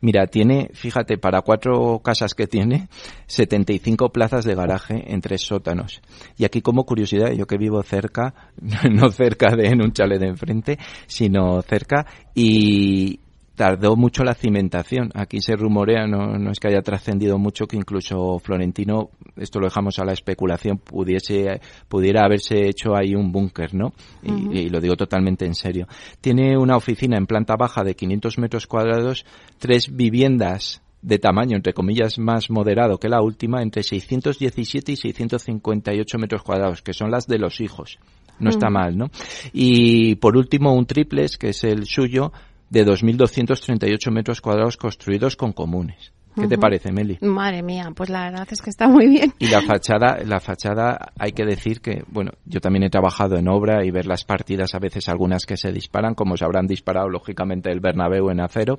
Mira, 0.01 0.27
tiene, 0.27 0.71
fíjate, 0.73 1.19
para 1.19 1.43
cuatro 1.43 2.01
casas 2.01 2.35
que 2.35 2.47
tiene, 2.47 2.89
75 3.27 4.11
plazas 4.11 4.45
de 4.45 4.55
garaje 4.55 5.13
en 5.13 5.21
tres 5.21 5.43
sótanos. 5.43 6.01
Y 6.37 6.45
aquí 6.45 6.61
como 6.61 6.85
curiosidad, 6.85 7.33
yo 7.33 7.47
que 7.47 7.57
vivo 7.57 7.83
cerca, 7.83 8.35
no 8.91 9.11
cerca 9.11 9.55
de 9.57 9.69
en 9.69 9.83
un 9.83 9.93
chalet 9.93 10.21
de 10.21 10.29
enfrente, 10.29 10.79
sino 11.07 11.63
cerca, 11.63 12.07
y, 12.35 13.21
tardó 13.61 13.95
mucho 13.95 14.25
la 14.25 14.33
cimentación. 14.33 15.11
Aquí 15.13 15.43
se 15.43 15.55
rumorea, 15.55 16.07
no, 16.07 16.39
no 16.39 16.51
es 16.51 16.59
que 16.59 16.69
haya 16.69 16.81
trascendido 16.81 17.37
mucho, 17.37 17.67
que 17.67 17.77
incluso 17.77 18.39
Florentino, 18.39 19.11
esto 19.37 19.61
lo 19.61 19.67
dejamos 19.67 19.99
a 19.99 20.07
la 20.07 20.15
especulación, 20.15 20.79
pudiese, 20.79 21.61
pudiera 21.87 22.25
haberse 22.25 22.71
hecho 22.71 22.97
ahí 22.97 23.15
un 23.15 23.31
búnker, 23.31 23.75
¿no? 23.75 23.93
Y, 24.23 24.71
lo 24.71 24.81
digo 24.81 24.97
totalmente 24.97 25.45
en 25.45 25.55
serio. 25.55 25.87
Tiene 26.23 26.57
una 26.57 26.75
oficina 26.75 27.19
en 27.19 27.27
planta 27.27 27.55
baja 27.57 27.85
de 27.85 27.95
500 27.95 28.39
metros 28.39 28.67
cuadrados, 28.67 29.27
tres 29.59 29.95
viviendas 29.95 30.81
de 31.03 31.19
tamaño, 31.19 31.55
entre 31.55 31.75
comillas, 31.75 32.19
más 32.19 32.49
moderado 32.49 32.97
que 32.97 33.11
la 33.11 33.21
última, 33.21 33.61
entre 33.61 33.83
617 33.83 34.93
y 34.93 34.97
658 34.97 36.19
metros 36.19 36.43
cuadrados, 36.43 36.81
que 36.81 36.95
son 36.95 37.11
las 37.11 37.27
de 37.27 37.39
los 37.39 37.61
hijos. 37.61 37.99
No 38.39 38.49
está 38.49 38.71
mal, 38.71 38.97
¿no? 38.97 39.11
Y 39.53 40.15
por 40.15 40.35
último, 40.35 40.73
un 40.73 40.87
triples, 40.87 41.37
que 41.37 41.51
es 41.51 41.63
el 41.63 41.85
suyo, 41.85 42.33
de 42.71 42.87
2.238 42.87 44.11
metros 44.11 44.41
cuadrados 44.41 44.77
construidos 44.77 45.37
con 45.37 45.53
comunes. 45.53 46.13
¿Qué 46.37 46.47
te 46.47 46.59
parece, 46.59 46.93
Meli? 46.93 47.19
Madre 47.21 47.63
mía, 47.63 47.91
pues 47.95 48.09
la 48.09 48.31
verdad 48.31 48.47
es 48.51 48.63
que 48.63 48.71
está 48.71 48.89
muy 48.89 49.09
bien. 49.09 49.35
Y 49.41 49.49
la 49.49 49.63
fachada, 49.63 50.19
la 50.25 50.39
fachada, 50.39 51.13
hay 51.19 51.33
que 51.33 51.45
decir 51.45 51.81
que, 51.81 52.05
bueno, 52.07 52.31
yo 52.47 52.61
también 52.61 52.85
he 52.85 52.89
trabajado 52.89 53.37
en 53.37 53.49
obra 53.49 53.85
y 53.85 53.91
ver 53.91 54.07
las 54.07 54.25
partidas, 54.25 54.75
a 54.75 54.79
veces 54.79 55.09
algunas 55.09 55.45
que 55.45 55.57
se 55.57 55.73
disparan, 55.73 56.15
como 56.15 56.37
se 56.37 56.45
habrán 56.45 56.67
disparado 56.67 57.09
lógicamente 57.09 57.71
el 57.71 57.81
Bernabéu 57.81 58.31
en 58.31 58.41
acero, 58.41 58.79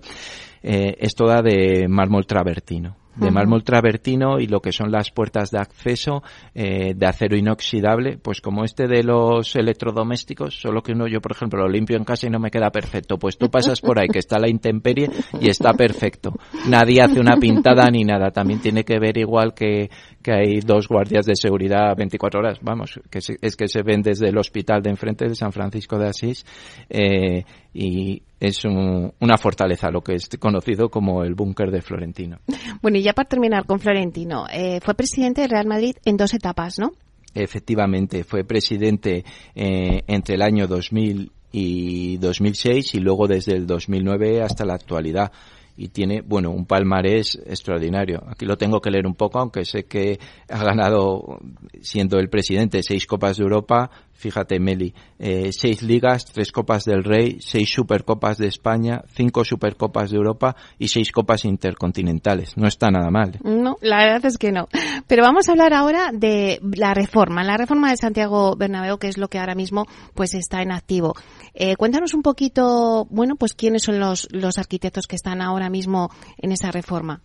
eh, 0.63 0.95
es 0.97 1.13
toda 1.13 1.41
de 1.41 1.87
mármol 1.89 2.25
travertino 2.25 3.00
de 3.15 3.31
mármol 3.31 3.63
travertino 3.63 4.39
y 4.39 4.47
lo 4.47 4.61
que 4.61 4.71
son 4.71 4.91
las 4.91 5.11
puertas 5.11 5.51
de 5.51 5.59
acceso 5.59 6.23
eh, 6.55 6.93
de 6.95 7.05
acero 7.05 7.35
inoxidable, 7.35 8.17
pues 8.17 8.41
como 8.41 8.63
este 8.63 8.87
de 8.87 9.03
los 9.03 9.55
electrodomésticos, 9.55 10.59
solo 10.59 10.81
que 10.81 10.93
uno 10.93 11.07
yo 11.07 11.21
por 11.21 11.33
ejemplo 11.33 11.61
lo 11.61 11.69
limpio 11.69 11.97
en 11.97 12.03
casa 12.03 12.27
y 12.27 12.29
no 12.29 12.39
me 12.39 12.51
queda 12.51 12.69
perfecto, 12.69 13.17
pues 13.17 13.37
tú 13.37 13.49
pasas 13.49 13.81
por 13.81 13.99
ahí 13.99 14.07
que 14.07 14.19
está 14.19 14.39
la 14.39 14.49
intemperie 14.49 15.09
y 15.39 15.49
está 15.49 15.73
perfecto. 15.73 16.33
Nadie 16.67 17.01
hace 17.01 17.19
una 17.19 17.37
pintada 17.37 17.85
ni 17.91 18.03
nada, 18.03 18.31
también 18.31 18.61
tiene 18.61 18.83
que 18.83 18.99
ver 18.99 19.17
igual 19.17 19.53
que, 19.53 19.89
que 20.21 20.31
hay 20.31 20.59
dos 20.61 20.87
guardias 20.87 21.25
de 21.25 21.35
seguridad 21.35 21.95
24 21.95 22.39
horas, 22.39 22.59
vamos, 22.61 22.99
que 23.09 23.19
es 23.19 23.55
que 23.55 23.67
se 23.67 23.83
ven 23.83 24.01
desde 24.01 24.29
el 24.29 24.37
hospital 24.37 24.81
de 24.81 24.89
enfrente 24.89 25.27
de 25.27 25.35
San 25.35 25.51
Francisco 25.51 25.97
de 25.97 26.07
Asís 26.07 26.45
eh, 26.89 27.43
y 27.73 28.21
es 28.39 28.65
una 28.65 29.37
fortaleza, 29.37 29.91
lo 29.91 30.01
que 30.01 30.15
es 30.15 30.27
conocido 30.39 30.89
como 30.89 31.23
el 31.23 31.35
búnker 31.35 31.71
de 31.71 31.81
Florentino. 31.81 32.39
Bueno, 32.81 32.97
y 32.97 33.03
ya 33.03 33.13
para 33.13 33.29
terminar 33.29 33.65
con 33.67 33.79
Florentino, 33.79 34.47
eh, 34.51 34.79
fue 34.81 34.95
presidente 34.95 35.41
del 35.41 35.51
Real 35.51 35.67
Madrid 35.67 35.95
en 36.03 36.17
dos 36.17 36.33
etapas, 36.33 36.79
¿no? 36.79 36.93
Efectivamente, 37.35 38.23
fue 38.23 38.43
presidente 38.43 39.23
eh, 39.53 40.01
entre 40.07 40.33
el 40.33 40.41
año 40.41 40.65
2000 40.67 41.31
y 41.51 42.17
2006 42.17 42.95
y 42.95 42.99
luego 42.99 43.27
desde 43.27 43.53
el 43.53 43.67
2009 43.67 44.41
hasta 44.41 44.65
la 44.65 44.73
actualidad 44.73 45.31
y 45.77 45.89
tiene, 45.89 46.21
bueno, 46.21 46.51
un 46.51 46.65
palmarés 46.65 47.41
extraordinario. 47.45 48.23
Aquí 48.27 48.45
lo 48.45 48.57
tengo 48.57 48.81
que 48.81 48.91
leer 48.91 49.07
un 49.07 49.15
poco, 49.15 49.39
aunque 49.39 49.65
sé 49.65 49.85
que 49.85 50.19
ha 50.49 50.63
ganado, 50.63 51.39
siendo 51.81 52.19
el 52.19 52.29
presidente, 52.29 52.83
seis 52.83 53.05
Copas 53.05 53.37
de 53.37 53.43
Europa, 53.43 53.89
fíjate 54.21 54.59
Meli, 54.59 54.93
eh, 55.19 55.51
seis 55.51 55.81
ligas, 55.81 56.25
tres 56.25 56.51
Copas 56.51 56.85
del 56.85 57.03
Rey, 57.03 57.37
seis 57.41 57.69
Supercopas 57.73 58.37
de 58.37 58.47
España, 58.47 59.01
cinco 59.13 59.43
Supercopas 59.43 60.11
de 60.11 60.17
Europa 60.17 60.55
y 60.77 60.87
seis 60.87 61.11
Copas 61.11 61.43
Intercontinentales. 61.43 62.55
No 62.55 62.67
está 62.67 62.91
nada 62.91 63.09
mal. 63.09 63.39
No, 63.43 63.77
la 63.81 63.97
verdad 63.97 64.25
es 64.25 64.37
que 64.37 64.51
no. 64.51 64.67
Pero 65.07 65.23
vamos 65.23 65.49
a 65.49 65.53
hablar 65.53 65.73
ahora 65.73 66.11
de 66.13 66.59
la 66.77 66.93
reforma, 66.93 67.43
la 67.43 67.57
reforma 67.57 67.89
de 67.89 67.97
Santiago 67.97 68.55
Bernabéu, 68.55 68.97
que 68.97 69.07
es 69.07 69.17
lo 69.17 69.27
que 69.27 69.39
ahora 69.39 69.55
mismo 69.55 69.85
pues 70.13 70.35
está 70.35 70.61
en 70.61 70.71
activo. 70.71 71.15
Eh, 71.53 71.75
cuéntanos 71.75 72.13
un 72.13 72.21
poquito, 72.21 73.07
bueno, 73.09 73.35
pues 73.35 73.53
quiénes 73.53 73.83
son 73.83 73.99
los, 73.99 74.27
los 74.31 74.57
arquitectos 74.57 75.07
que 75.07 75.15
están 75.15 75.41
ahora 75.41 75.69
mismo 75.69 76.09
en 76.37 76.51
esa 76.51 76.71
reforma. 76.71 77.21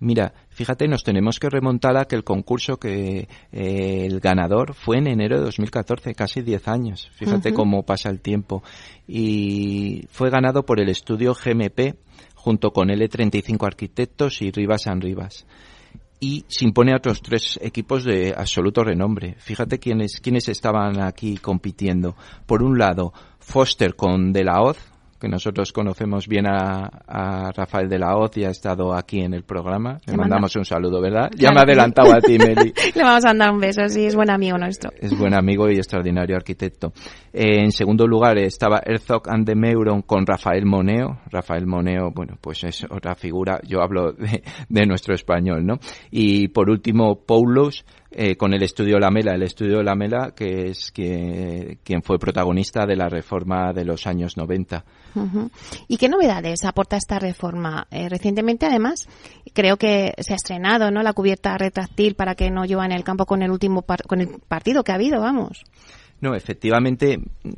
Mira, 0.00 0.34
fíjate, 0.54 0.88
nos 0.88 1.04
tenemos 1.04 1.38
que 1.38 1.50
remontar 1.50 1.96
a 1.96 2.06
que 2.06 2.16
el 2.16 2.24
concurso 2.24 2.78
que 2.78 3.28
eh, 3.52 4.06
el 4.06 4.20
ganador 4.20 4.74
fue 4.74 4.98
en 4.98 5.08
enero 5.08 5.38
de 5.38 5.44
2014, 5.44 6.14
casi 6.14 6.42
10 6.42 6.68
años. 6.68 7.10
Fíjate 7.14 7.52
cómo 7.52 7.84
pasa 7.84 8.08
el 8.08 8.20
tiempo. 8.20 8.62
Y 9.06 10.06
fue 10.10 10.30
ganado 10.30 10.64
por 10.64 10.80
el 10.80 10.88
estudio 10.88 11.34
GMP 11.34 11.96
junto 12.34 12.72
con 12.72 12.88
L35 12.88 13.66
Arquitectos 13.66 14.42
y 14.42 14.50
Rivas 14.50 14.82
San 14.82 15.00
Rivas. 15.00 15.46
Y 16.20 16.44
se 16.48 16.64
impone 16.64 16.92
a 16.92 16.96
otros 16.96 17.20
tres 17.20 17.58
equipos 17.60 18.04
de 18.04 18.34
absoluto 18.36 18.82
renombre. 18.84 19.34
Fíjate 19.38 19.78
quiénes, 19.78 20.20
quiénes 20.20 20.48
estaban 20.48 21.02
aquí 21.02 21.36
compitiendo. 21.36 22.16
Por 22.46 22.62
un 22.62 22.78
lado, 22.78 23.12
Foster 23.40 23.94
con 23.94 24.32
De 24.32 24.44
La 24.44 24.62
Hoz, 24.62 24.78
que 25.20 25.28
nosotros 25.28 25.72
conocemos 25.72 26.28
bien 26.28 26.46
a, 26.46 27.52
Rafael 27.54 27.88
de 27.88 27.98
la 27.98 28.16
Hoz 28.16 28.36
y 28.36 28.44
ha 28.44 28.50
estado 28.50 28.94
aquí 28.94 29.20
en 29.20 29.34
el 29.34 29.44
programa. 29.44 29.98
Le, 30.06 30.16
mandamos 30.16 30.54
un 30.56 30.64
saludo, 30.64 31.00
¿verdad? 31.00 31.30
Ya 31.36 31.50
me 31.50 31.60
ha 31.60 31.62
adelantado 31.62 32.12
a 32.12 32.20
ti, 32.20 32.38
Meli. 32.38 32.72
Le 32.94 33.02
vamos 33.02 33.24
a 33.24 33.28
mandar 33.28 33.52
un 33.52 33.60
beso, 33.60 33.88
sí, 33.88 34.06
es 34.06 34.14
buen 34.14 34.30
amigo 34.30 34.58
nuestro. 34.58 34.90
Es 35.00 35.16
buen 35.18 35.34
amigo 35.34 35.70
y 35.70 35.76
extraordinario 35.76 36.36
arquitecto. 36.36 36.92
Eh, 37.32 37.62
en 37.62 37.72
segundo 37.72 38.06
lugar 38.06 38.38
estaba 38.38 38.80
Herzog 38.84 39.28
and 39.28 39.46
de 39.46 39.54
Meuron 39.54 40.02
con 40.02 40.26
Rafael 40.26 40.66
Moneo. 40.66 41.20
Rafael 41.30 41.66
Moneo, 41.66 42.10
bueno, 42.14 42.36
pues 42.40 42.64
es 42.64 42.84
otra 42.90 43.14
figura, 43.14 43.60
yo 43.66 43.82
hablo 43.82 44.12
de, 44.12 44.42
de 44.68 44.86
nuestro 44.86 45.14
español, 45.14 45.64
¿no? 45.64 45.78
Y 46.10 46.48
por 46.48 46.70
último, 46.70 47.20
Paulos 47.24 47.84
eh, 48.16 48.36
con 48.36 48.54
el 48.54 48.62
estudio 48.62 49.00
Lamela, 49.00 49.34
el 49.34 49.42
estudio 49.42 49.82
Lamela 49.82 50.32
que 50.36 50.68
es 50.68 50.92
que, 50.92 51.78
quien 51.82 52.00
fue 52.00 52.16
protagonista 52.16 52.86
de 52.86 52.94
la 52.94 53.08
reforma 53.08 53.72
de 53.72 53.84
los 53.84 54.06
años 54.06 54.36
90. 54.36 54.84
¿Y 55.88 55.96
qué 55.96 56.08
novedades 56.08 56.64
aporta 56.64 56.96
esta 56.96 57.18
reforma? 57.18 57.88
Eh, 57.90 58.08
recientemente, 58.08 58.66
además, 58.66 59.08
creo 59.52 59.76
que 59.76 60.12
se 60.18 60.32
ha 60.32 60.36
estrenado 60.36 60.92
¿no? 60.92 61.02
la 61.02 61.12
cubierta 61.12 61.58
retráctil 61.58 62.14
para 62.14 62.36
que 62.36 62.50
no 62.50 62.64
llueva 62.64 62.86
en 62.86 62.92
el 62.92 63.02
campo 63.02 63.26
con 63.26 63.42
el 63.42 63.50
último 63.50 63.84
con 64.06 64.20
el 64.20 64.28
partido 64.46 64.84
que 64.84 64.92
ha 64.92 64.96
habido, 64.96 65.20
vamos. 65.20 65.64
No, 66.20 66.34
efectivamente 66.34 67.18
mm, 67.18 67.50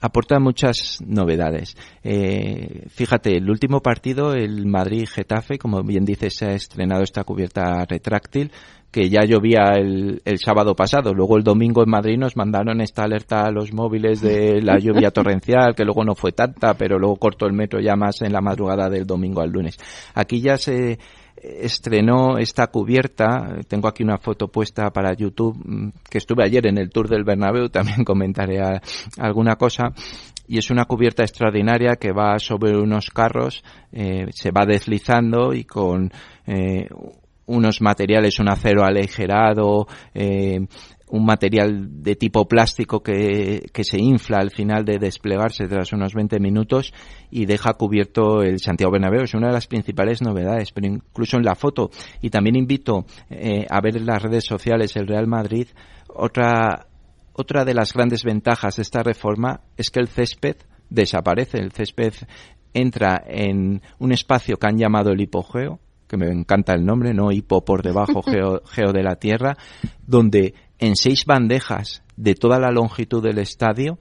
aporta 0.00 0.38
muchas 0.38 1.02
novedades. 1.04 1.76
Eh, 2.02 2.86
fíjate, 2.88 3.36
el 3.36 3.50
último 3.50 3.80
partido, 3.82 4.32
el 4.32 4.66
Madrid-Getafe, 4.66 5.58
como 5.58 5.82
bien 5.82 6.04
dices, 6.04 6.36
se 6.36 6.46
ha 6.46 6.52
estrenado 6.52 7.02
esta 7.02 7.24
cubierta 7.24 7.84
retráctil 7.88 8.52
que 8.96 9.10
ya 9.10 9.26
llovía 9.26 9.74
el, 9.74 10.22
el, 10.24 10.38
sábado 10.38 10.74
pasado. 10.74 11.12
Luego 11.12 11.36
el 11.36 11.44
domingo 11.44 11.82
en 11.82 11.90
Madrid 11.90 12.16
nos 12.16 12.34
mandaron 12.34 12.80
esta 12.80 13.02
alerta 13.02 13.42
a 13.42 13.50
los 13.50 13.70
móviles 13.70 14.22
de 14.22 14.62
la 14.62 14.78
lluvia 14.80 15.10
torrencial, 15.10 15.74
que 15.74 15.84
luego 15.84 16.02
no 16.02 16.14
fue 16.14 16.32
tanta, 16.32 16.72
pero 16.72 16.98
luego 16.98 17.16
cortó 17.16 17.44
el 17.44 17.52
metro 17.52 17.78
ya 17.78 17.94
más 17.94 18.22
en 18.22 18.32
la 18.32 18.40
madrugada 18.40 18.88
del 18.88 19.06
domingo 19.06 19.42
al 19.42 19.50
lunes. 19.50 19.76
Aquí 20.14 20.40
ya 20.40 20.56
se 20.56 20.98
estrenó 21.36 22.38
esta 22.38 22.68
cubierta. 22.68 23.58
Tengo 23.68 23.86
aquí 23.86 24.02
una 24.02 24.16
foto 24.16 24.48
puesta 24.48 24.88
para 24.88 25.12
YouTube 25.12 25.58
mm, 25.62 25.88
que 26.08 26.16
estuve 26.16 26.44
ayer 26.44 26.66
en 26.66 26.78
el 26.78 26.88
Tour 26.88 27.10
del 27.10 27.24
Bernabéu. 27.24 27.68
También 27.70 28.02
comentaré 28.02 28.62
alguna 29.18 29.56
cosa. 29.56 29.92
Y 30.48 30.56
es 30.56 30.70
una 30.70 30.86
cubierta 30.86 31.22
extraordinaria 31.22 31.96
que 31.96 32.12
va 32.12 32.38
sobre 32.38 32.74
unos 32.78 33.10
carros, 33.10 33.62
eh, 33.92 34.28
se 34.30 34.52
va 34.52 34.64
deslizando 34.64 35.52
y 35.52 35.64
con 35.64 36.10
eh, 36.46 36.88
unos 37.46 37.80
materiales, 37.80 38.38
un 38.38 38.48
acero 38.48 38.84
aligerado, 38.84 39.86
eh, 40.14 40.66
un 41.08 41.24
material 41.24 42.02
de 42.02 42.16
tipo 42.16 42.48
plástico 42.48 43.00
que, 43.00 43.70
que, 43.72 43.84
se 43.84 43.98
infla 43.98 44.38
al 44.38 44.50
final 44.50 44.84
de 44.84 44.98
desplegarse 44.98 45.68
tras 45.68 45.92
unos 45.92 46.14
20 46.14 46.40
minutos 46.40 46.92
y 47.30 47.46
deja 47.46 47.74
cubierto 47.74 48.42
el 48.42 48.58
Santiago 48.58 48.92
Bernabéu. 48.92 49.22
Es 49.22 49.34
una 49.34 49.48
de 49.48 49.52
las 49.52 49.68
principales 49.68 50.20
novedades, 50.20 50.72
pero 50.72 50.88
incluso 50.88 51.36
en 51.36 51.44
la 51.44 51.54
foto. 51.54 51.90
Y 52.20 52.30
también 52.30 52.56
invito 52.56 53.06
eh, 53.30 53.66
a 53.70 53.80
ver 53.80 53.96
en 53.96 54.06
las 54.06 54.22
redes 54.22 54.44
sociales 54.44 54.96
el 54.96 55.06
Real 55.06 55.28
Madrid. 55.28 55.68
Otra, 56.08 56.88
otra 57.34 57.64
de 57.64 57.74
las 57.74 57.92
grandes 57.92 58.24
ventajas 58.24 58.76
de 58.76 58.82
esta 58.82 59.02
reforma 59.04 59.60
es 59.76 59.90
que 59.90 60.00
el 60.00 60.08
césped 60.08 60.56
desaparece. 60.90 61.58
El 61.58 61.70
césped 61.70 62.14
entra 62.74 63.22
en 63.26 63.80
un 63.98 64.12
espacio 64.12 64.56
que 64.56 64.66
han 64.66 64.76
llamado 64.76 65.10
el 65.10 65.20
hipogeo, 65.20 65.78
que 66.06 66.16
me 66.16 66.30
encanta 66.30 66.74
el 66.74 66.84
nombre, 66.84 67.14
¿no? 67.14 67.32
Hipo 67.32 67.64
por 67.64 67.82
debajo, 67.82 68.22
geo, 68.26 68.62
geo 68.66 68.92
de 68.92 69.02
la 69.02 69.16
tierra, 69.16 69.56
donde 70.06 70.54
en 70.78 70.96
seis 70.96 71.24
bandejas 71.24 72.02
de 72.16 72.34
toda 72.34 72.58
la 72.58 72.70
longitud 72.70 73.22
del 73.22 73.38
estadio 73.38 73.98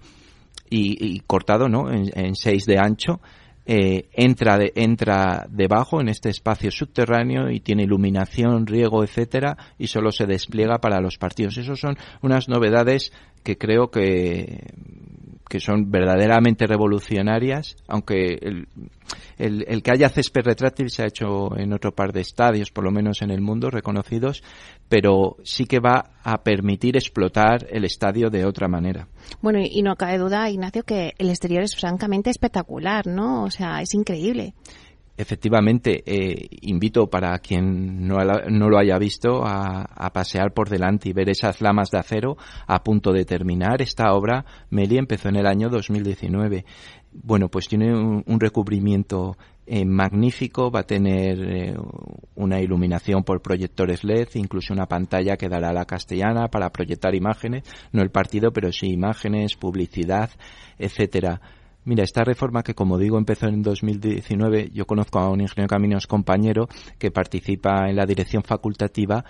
y, 0.69 1.19
cortado, 1.21 1.69
¿no? 1.69 1.89
En, 1.91 2.35
seis 2.35 2.65
de 2.65 2.77
ancho, 2.79 3.21
eh, 3.65 4.09
entra, 4.13 4.57
de, 4.57 4.73
entra 4.75 5.45
debajo 5.49 6.01
en 6.01 6.09
este 6.09 6.29
espacio 6.29 6.69
subterráneo 6.71 7.49
y 7.49 7.59
tiene 7.59 7.83
iluminación, 7.83 8.65
riego, 8.65 9.03
etcétera, 9.03 9.57
y 9.77 9.87
solo 9.87 10.11
se 10.11 10.25
despliega 10.25 10.79
para 10.79 10.99
los 10.99 11.17
partidos. 11.17 11.57
Esas 11.57 11.79
son 11.79 11.97
unas 12.21 12.49
novedades 12.49 13.13
que 13.43 13.57
creo 13.57 13.89
que 13.89 14.73
que 15.47 15.59
son 15.59 15.91
verdaderamente 15.91 16.65
revolucionarias, 16.65 17.75
aunque 17.87 18.39
el, 18.41 18.67
el, 19.37 19.83
que 19.83 19.91
haya 19.91 20.09
césped 20.09 20.43
retráctil 20.43 20.89
se 20.89 21.03
ha 21.03 21.07
hecho 21.07 21.55
en 21.57 21.73
otro 21.73 21.93
par 21.93 22.11
de 22.13 22.21
estadios, 22.21 22.71
por 22.71 22.83
lo 22.83 22.91
menos 22.91 23.21
en 23.21 23.31
el 23.31 23.41
mundo, 23.41 23.69
reconocidos, 23.69 24.43
pero 24.89 25.37
sí 25.43 25.65
que 25.65 25.79
va 25.79 26.11
a 26.23 26.43
permitir 26.43 26.95
explotar 26.95 27.67
el 27.69 27.85
estadio 27.85 28.29
de 28.29 28.45
otra 28.45 28.67
manera. 28.67 29.07
Bueno, 29.41 29.59
y 29.61 29.81
no 29.81 29.95
cabe 29.95 30.17
duda, 30.17 30.49
Ignacio, 30.49 30.83
que 30.83 31.13
el 31.17 31.29
exterior 31.29 31.63
es 31.63 31.75
francamente 31.75 32.29
espectacular, 32.29 33.07
¿no? 33.07 33.43
O 33.43 33.51
sea, 33.51 33.81
es 33.81 33.93
increíble. 33.93 34.53
Efectivamente, 35.17 36.03
eh, 36.05 36.47
invito 36.61 37.07
para 37.07 37.39
quien 37.39 38.05
no, 38.05 38.17
no 38.49 38.69
lo 38.69 38.77
haya 38.77 38.97
visto 38.97 39.43
a, 39.45 39.85
pasear 40.13 40.53
por 40.53 40.69
delante 40.69 41.09
y 41.09 41.13
ver 41.13 41.29
esas 41.29 41.61
lamas 41.61 41.89
de 41.89 41.99
acero 41.99 42.37
a 42.67 42.83
punto 42.83 43.13
de 43.13 43.23
terminar. 43.23 43.81
Esta 43.81 44.13
obra, 44.13 44.45
Meli, 44.69 44.97
empezó 44.97 45.29
en 45.29 45.37
el 45.37 45.47
año 45.47 45.69
2019. 45.69 46.65
Bueno, 47.13 47.47
pues 47.47 47.69
tiene 47.69 47.93
un, 47.95 48.39
recubrimiento 48.39 49.37
eh, 49.65 49.85
magnífico, 49.85 50.69
va 50.69 50.81
a 50.81 50.83
tener 50.83 51.39
eh, 51.39 51.75
una 52.35 52.59
iluminación 52.59 53.23
por 53.23 53.41
proyectores 53.41 54.03
LED, 54.03 54.27
incluso 54.35 54.73
una 54.73 54.85
pantalla 54.85 55.37
que 55.37 55.47
dará 55.47 55.71
la 55.71 55.85
castellana 55.85 56.49
para 56.49 56.69
proyectar 56.71 57.15
imágenes, 57.15 57.63
no 57.93 58.01
el 58.01 58.11
partido, 58.11 58.51
pero 58.51 58.71
sí 58.73 58.87
imágenes, 58.87 59.55
publicidad, 59.55 60.29
etcétera 60.77 61.39
Mira, 61.85 62.03
esta 62.03 62.23
reforma 62.23 62.63
que 62.63 62.73
como 62.73 62.97
digo 62.97 63.19
empezó 63.19 63.47
en 63.47 63.61
2019, 63.61 64.71
yo 64.73 64.87
conozco 64.87 65.19
a 65.19 65.29
un 65.29 65.41
ingeniero 65.41 65.69
caminos 65.69 66.07
compañero 66.07 66.67
que 66.97 67.11
participa 67.11 67.87
en 67.87 67.95
la 67.95 68.07
dirección 68.07 68.41
facultativa 68.41 69.23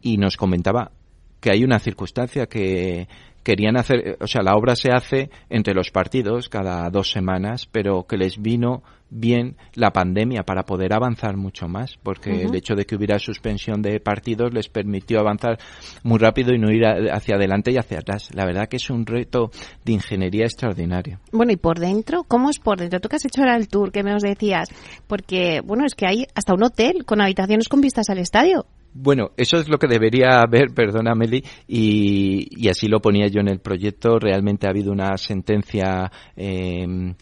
y 0.00 0.16
nos 0.16 0.36
comentaba 0.36 0.92
que 1.40 1.50
hay 1.50 1.64
una 1.64 1.80
circunstancia 1.80 2.46
que 2.46 3.08
querían 3.46 3.76
hacer, 3.76 4.18
o 4.20 4.26
sea, 4.26 4.42
la 4.42 4.56
obra 4.56 4.74
se 4.74 4.90
hace 4.90 5.30
entre 5.48 5.72
los 5.72 5.92
partidos 5.92 6.48
cada 6.48 6.90
dos 6.90 7.12
semanas, 7.12 7.68
pero 7.70 8.04
que 8.04 8.16
les 8.16 8.42
vino 8.42 8.82
bien 9.08 9.56
la 9.74 9.92
pandemia 9.92 10.42
para 10.42 10.64
poder 10.64 10.92
avanzar 10.92 11.36
mucho 11.36 11.68
más, 11.68 11.96
porque 12.02 12.42
el 12.42 12.52
hecho 12.56 12.74
de 12.74 12.86
que 12.86 12.96
hubiera 12.96 13.20
suspensión 13.20 13.82
de 13.82 14.00
partidos 14.00 14.52
les 14.52 14.68
permitió 14.68 15.20
avanzar 15.20 15.58
muy 16.02 16.18
rápido 16.18 16.52
y 16.52 16.58
no 16.58 16.72
ir 16.72 16.84
hacia 16.84 17.36
adelante 17.36 17.70
y 17.70 17.76
hacia 17.76 18.00
atrás. 18.00 18.30
La 18.34 18.44
verdad 18.46 18.66
que 18.66 18.78
es 18.78 18.90
un 18.90 19.06
reto 19.06 19.52
de 19.84 19.92
ingeniería 19.92 20.46
extraordinario. 20.46 21.20
Bueno, 21.30 21.52
y 21.52 21.56
por 21.56 21.78
dentro, 21.78 22.24
¿cómo 22.24 22.50
es 22.50 22.58
por 22.58 22.80
dentro? 22.80 22.98
Tú 22.98 23.08
que 23.08 23.14
has 23.14 23.24
hecho 23.26 23.42
ahora 23.42 23.56
el 23.56 23.68
tour 23.68 23.92
que 23.92 24.02
me 24.02 24.12
os 24.12 24.22
decías, 24.22 24.70
porque, 25.06 25.60
bueno, 25.64 25.84
es 25.86 25.94
que 25.94 26.08
hay 26.08 26.26
hasta 26.34 26.52
un 26.52 26.64
hotel 26.64 27.04
con 27.04 27.20
habitaciones 27.20 27.68
con 27.68 27.80
vistas 27.80 28.10
al 28.10 28.18
estadio. 28.18 28.66
Bueno, 28.98 29.32
eso 29.36 29.58
es 29.58 29.68
lo 29.68 29.78
que 29.78 29.88
debería 29.88 30.40
haber, 30.40 30.72
perdona 30.74 31.14
Meli, 31.14 31.44
y, 31.68 32.68
así 32.68 32.88
lo 32.88 33.00
ponía 33.00 33.26
yo 33.28 33.40
en 33.40 33.48
el 33.48 33.60
proyecto. 33.60 34.18
Realmente 34.18 34.66
ha 34.66 34.70
habido 34.70 34.90
una 34.90 35.16
sentencia 35.18 36.10
eh, 36.34 37.14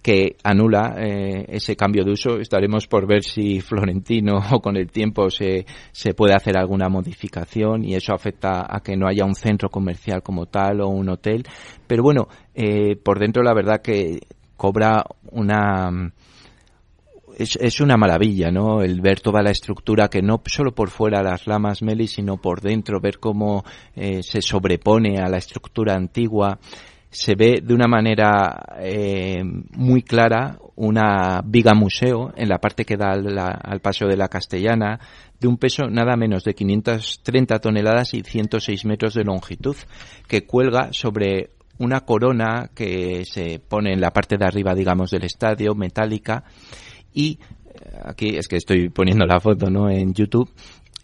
que 0.00 0.36
anula 0.44 0.94
eh, 0.96 1.44
ese 1.48 1.76
cambio 1.76 2.04
de 2.04 2.12
uso. 2.12 2.38
Estaremos 2.38 2.86
por 2.86 3.06
ver 3.06 3.24
si 3.24 3.60
Florentino 3.60 4.38
o 4.52 4.60
con 4.60 4.76
el 4.76 4.90
tiempo 4.90 5.28
se, 5.28 5.66
se 5.90 6.14
puede 6.14 6.34
hacer 6.34 6.56
alguna 6.56 6.88
modificación 6.88 7.84
y 7.84 7.94
eso 7.94 8.14
afecta 8.14 8.64
a 8.68 8.80
que 8.80 8.96
no 8.96 9.08
haya 9.08 9.24
un 9.24 9.34
centro 9.34 9.70
comercial 9.70 10.22
como 10.22 10.46
tal 10.46 10.80
o 10.82 10.88
un 10.88 11.08
hotel. 11.08 11.44
Pero 11.86 12.02
bueno, 12.02 12.28
eh, 12.54 12.96
por 12.96 13.18
dentro 13.18 13.42
la 13.42 13.54
verdad 13.54 13.82
que 13.82 14.20
cobra 14.56 15.04
una 15.32 16.12
es, 17.38 17.56
es, 17.56 17.80
una 17.80 17.96
maravilla, 17.96 18.50
¿no? 18.50 18.82
El 18.82 19.00
ver 19.00 19.20
toda 19.20 19.42
la 19.42 19.50
estructura 19.50 20.08
que 20.08 20.22
no 20.22 20.42
solo 20.46 20.72
por 20.72 20.90
fuera 20.90 21.22
las 21.22 21.46
lamas 21.46 21.82
Meli, 21.82 22.06
sino 22.06 22.36
por 22.36 22.60
dentro, 22.60 23.00
ver 23.00 23.18
cómo 23.18 23.64
eh, 23.94 24.22
se 24.22 24.42
sobrepone 24.42 25.18
a 25.18 25.28
la 25.28 25.38
estructura 25.38 25.94
antigua. 25.94 26.58
Se 27.10 27.34
ve 27.34 27.60
de 27.62 27.74
una 27.74 27.88
manera 27.88 28.60
eh, 28.78 29.42
muy 29.44 30.02
clara 30.02 30.58
una 30.76 31.42
viga 31.44 31.74
museo 31.74 32.32
en 32.36 32.48
la 32.48 32.58
parte 32.58 32.84
que 32.84 32.96
da 32.96 33.10
al, 33.12 33.36
al 33.38 33.80
Paseo 33.80 34.08
de 34.08 34.16
la 34.16 34.28
Castellana, 34.28 35.00
de 35.38 35.48
un 35.48 35.58
peso 35.58 35.88
nada 35.88 36.16
menos 36.16 36.44
de 36.44 36.54
530 36.54 37.58
toneladas 37.58 38.14
y 38.14 38.22
106 38.22 38.84
metros 38.84 39.14
de 39.14 39.24
longitud, 39.24 39.76
que 40.28 40.46
cuelga 40.46 40.92
sobre 40.92 41.50
una 41.80 42.00
corona 42.00 42.70
que 42.74 43.24
se 43.24 43.58
pone 43.58 43.92
en 43.92 44.00
la 44.00 44.10
parte 44.10 44.36
de 44.36 44.44
arriba, 44.44 44.74
digamos, 44.74 45.10
del 45.10 45.24
estadio, 45.24 45.74
metálica, 45.74 46.44
y 47.14 47.38
aquí 48.04 48.36
es 48.36 48.48
que 48.48 48.56
estoy 48.56 48.88
poniendo 48.88 49.26
la 49.26 49.40
foto 49.40 49.70
¿no? 49.70 49.90
en 49.90 50.14
YouTube 50.14 50.50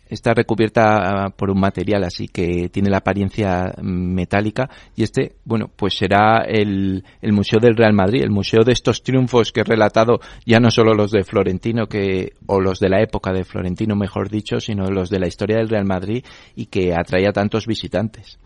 está 0.08 0.34
recubierta 0.34 1.30
por 1.36 1.50
un 1.50 1.60
material 1.60 2.04
así 2.04 2.28
que 2.28 2.68
tiene 2.68 2.90
la 2.90 2.98
apariencia 2.98 3.74
metálica 3.82 4.68
y 4.94 5.02
este, 5.02 5.36
bueno, 5.44 5.70
pues 5.74 5.94
será 5.94 6.44
el, 6.46 7.04
el, 7.20 7.32
Museo 7.32 7.60
del 7.60 7.76
Real 7.76 7.92
Madrid, 7.92 8.22
el 8.22 8.30
museo 8.30 8.62
de 8.64 8.72
estos 8.72 9.02
triunfos 9.02 9.52
que 9.52 9.60
he 9.60 9.64
relatado, 9.64 10.20
ya 10.44 10.60
no 10.60 10.70
solo 10.70 10.94
los 10.94 11.10
de 11.10 11.24
Florentino 11.24 11.86
que, 11.86 12.32
o 12.46 12.60
los 12.60 12.78
de 12.78 12.88
la 12.88 13.02
época 13.02 13.32
de 13.32 13.44
Florentino, 13.44 13.94
mejor 13.96 14.30
dicho, 14.30 14.60
sino 14.60 14.90
los 14.90 15.10
de 15.10 15.18
la 15.18 15.26
historia 15.26 15.56
del 15.58 15.68
Real 15.68 15.84
Madrid 15.84 16.24
y 16.54 16.66
que 16.66 16.94
atrae 16.94 17.26
a 17.28 17.32
tantos 17.32 17.66
visitantes. 17.66 18.38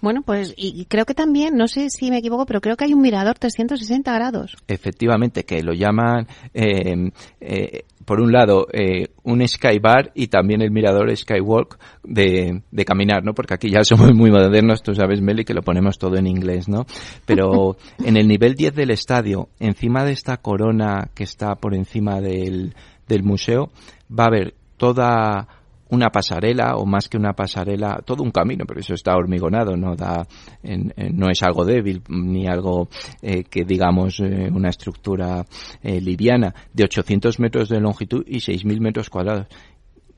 Bueno, 0.00 0.22
pues 0.22 0.54
y 0.56 0.84
creo 0.86 1.04
que 1.04 1.14
también, 1.14 1.56
no 1.56 1.68
sé 1.68 1.88
si 1.90 2.10
me 2.10 2.18
equivoco, 2.18 2.46
pero 2.46 2.60
creo 2.60 2.76
que 2.76 2.84
hay 2.84 2.94
un 2.94 3.02
mirador 3.02 3.38
360 3.38 4.12
grados. 4.12 4.56
Efectivamente, 4.66 5.44
que 5.44 5.62
lo 5.62 5.72
llaman 5.72 6.26
eh, 6.54 7.10
eh, 7.40 7.84
por 8.04 8.20
un 8.20 8.32
lado, 8.32 8.66
eh, 8.72 9.08
un 9.24 9.46
skybar 9.46 10.10
y 10.14 10.26
también 10.28 10.62
el 10.62 10.70
mirador 10.70 11.14
skywalk 11.16 11.78
de, 12.02 12.62
de, 12.70 12.84
caminar, 12.84 13.24
¿no? 13.24 13.34
Porque 13.34 13.54
aquí 13.54 13.70
ya 13.70 13.84
somos 13.84 14.14
muy 14.14 14.30
modernos, 14.30 14.82
tú 14.82 14.94
sabes, 14.94 15.20
Meli, 15.20 15.44
que 15.44 15.54
lo 15.54 15.62
ponemos 15.62 15.98
todo 15.98 16.16
en 16.16 16.26
inglés, 16.26 16.68
¿no? 16.68 16.86
Pero 17.26 17.76
en 18.04 18.16
el 18.16 18.26
nivel 18.26 18.54
10 18.54 18.74
del 18.74 18.90
estadio, 18.90 19.48
encima 19.60 20.04
de 20.04 20.12
esta 20.12 20.38
corona 20.38 21.10
que 21.14 21.24
está 21.24 21.54
por 21.56 21.74
encima 21.74 22.20
del, 22.20 22.74
del 23.06 23.22
museo, 23.22 23.70
va 24.10 24.24
a 24.24 24.28
haber 24.28 24.54
toda 24.76 25.48
una 25.92 26.08
pasarela 26.08 26.76
o 26.76 26.86
más 26.86 27.08
que 27.08 27.18
una 27.18 27.34
pasarela, 27.34 28.00
todo 28.04 28.22
un 28.22 28.30
camino, 28.30 28.64
pero 28.66 28.80
eso 28.80 28.94
está 28.94 29.14
hormigonado, 29.14 29.76
no 29.76 29.94
da, 29.94 30.26
no 30.62 31.28
es 31.28 31.42
algo 31.42 31.66
débil 31.66 32.02
ni 32.08 32.46
algo 32.46 32.88
eh, 33.20 33.44
que 33.44 33.64
digamos 33.64 34.18
eh, 34.20 34.50
una 34.50 34.70
estructura 34.70 35.44
eh, 35.82 36.00
liviana 36.00 36.54
de 36.72 36.84
800 36.84 37.38
metros 37.40 37.68
de 37.68 37.78
longitud 37.78 38.24
y 38.26 38.38
6.000 38.38 38.80
metros 38.80 39.10
cuadrados, 39.10 39.48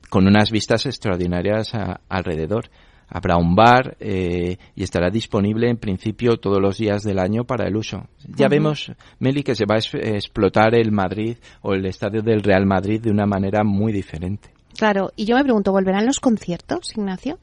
con 0.09 0.25
unas 0.27 0.49
vistas 0.49 0.85
extraordinarias 0.85 1.73
alrededor. 2.07 2.69
Habrá 3.07 3.37
un 3.37 3.53
bar 3.53 3.97
y 3.99 4.81
estará 4.81 5.11
disponible 5.11 5.69
en 5.69 5.77
principio 5.77 6.37
todos 6.37 6.59
los 6.59 6.79
días 6.79 7.03
del 7.03 7.19
año 7.19 7.43
para 7.43 7.67
el 7.67 7.75
uso. 7.75 8.07
Ya 8.35 8.47
vemos, 8.47 8.91
Meli, 9.19 9.43
que 9.43 9.53
se 9.53 9.65
va 9.65 9.75
a 9.75 9.77
explotar 9.77 10.73
el 10.73 10.91
Madrid 10.91 11.37
o 11.61 11.73
el 11.73 11.85
estadio 11.85 12.23
del 12.23 12.41
Real 12.41 12.65
Madrid 12.65 12.99
de 13.01 13.11
una 13.11 13.27
manera 13.27 13.63
muy 13.63 13.93
diferente. 13.93 14.54
Claro, 14.77 15.11
y 15.15 15.25
yo 15.25 15.35
me 15.35 15.43
pregunto, 15.43 15.71
¿volverán 15.71 16.05
los 16.05 16.19
conciertos, 16.19 16.91
Ignacio? 16.95 17.39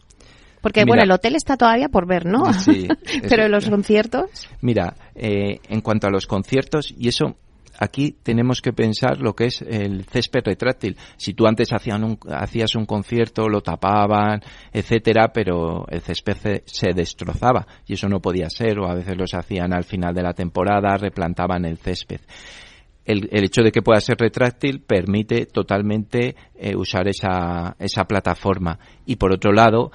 Porque, 0.61 0.85
bueno, 0.85 1.03
el 1.03 1.11
hotel 1.11 1.35
está 1.35 1.57
todavía 1.57 1.89
por 1.89 2.07
ver, 2.07 2.25
¿no? 2.25 2.53
Sí. 2.53 2.87
Pero 3.29 3.49
los 3.49 3.69
conciertos. 3.69 4.49
Mira, 4.61 4.95
eh, 5.15 5.59
en 5.69 5.81
cuanto 5.81 6.07
a 6.07 6.11
los 6.11 6.29
conciertos, 6.29 6.95
y 6.97 7.09
eso 7.09 7.37
aquí 7.81 8.17
tenemos 8.23 8.61
que 8.61 8.73
pensar 8.73 9.19
lo 9.19 9.35
que 9.35 9.47
es 9.47 9.61
el 9.63 10.05
césped 10.05 10.43
retráctil. 10.45 10.97
Si 11.17 11.35
tú 11.35 11.47
antes 11.47 11.69
un, 11.73 12.19
hacías 12.31 12.77
un 12.77 12.87
concierto, 12.87 13.49
lo 13.49 13.61
tapaban, 13.61 14.41
etcétera, 14.73 15.33
pero 15.33 15.85
el 15.89 16.01
césped 16.01 16.63
se, 16.65 16.93
destrozaba 16.95 17.67
y 17.87 17.95
eso 17.95 18.09
no 18.09 18.21
podía 18.21 18.49
ser, 18.49 18.79
o 18.79 18.87
a 18.89 18.95
veces 18.95 19.17
los 19.17 19.35
hacían 19.35 19.73
al 19.73 19.85
final 19.85 20.15
de 20.15 20.23
la 20.23 20.33
temporada, 20.33 20.97
replantaban 20.97 21.65
el 21.65 21.79
césped. 21.79 22.21
El, 23.05 23.29
hecho 23.33 23.63
de 23.63 23.73
que 23.73 23.83
pueda 23.83 24.01
ser 24.01 24.17
retráctil 24.19 24.81
permite 24.81 25.47
totalmente 25.47 26.37
eh, 26.55 26.77
usar 26.77 27.09
esa, 27.09 27.77
esa 27.79 28.05
plataforma. 28.05 28.79
Y 29.07 29.17
por 29.17 29.33
otro 29.33 29.53
lado, 29.53 29.91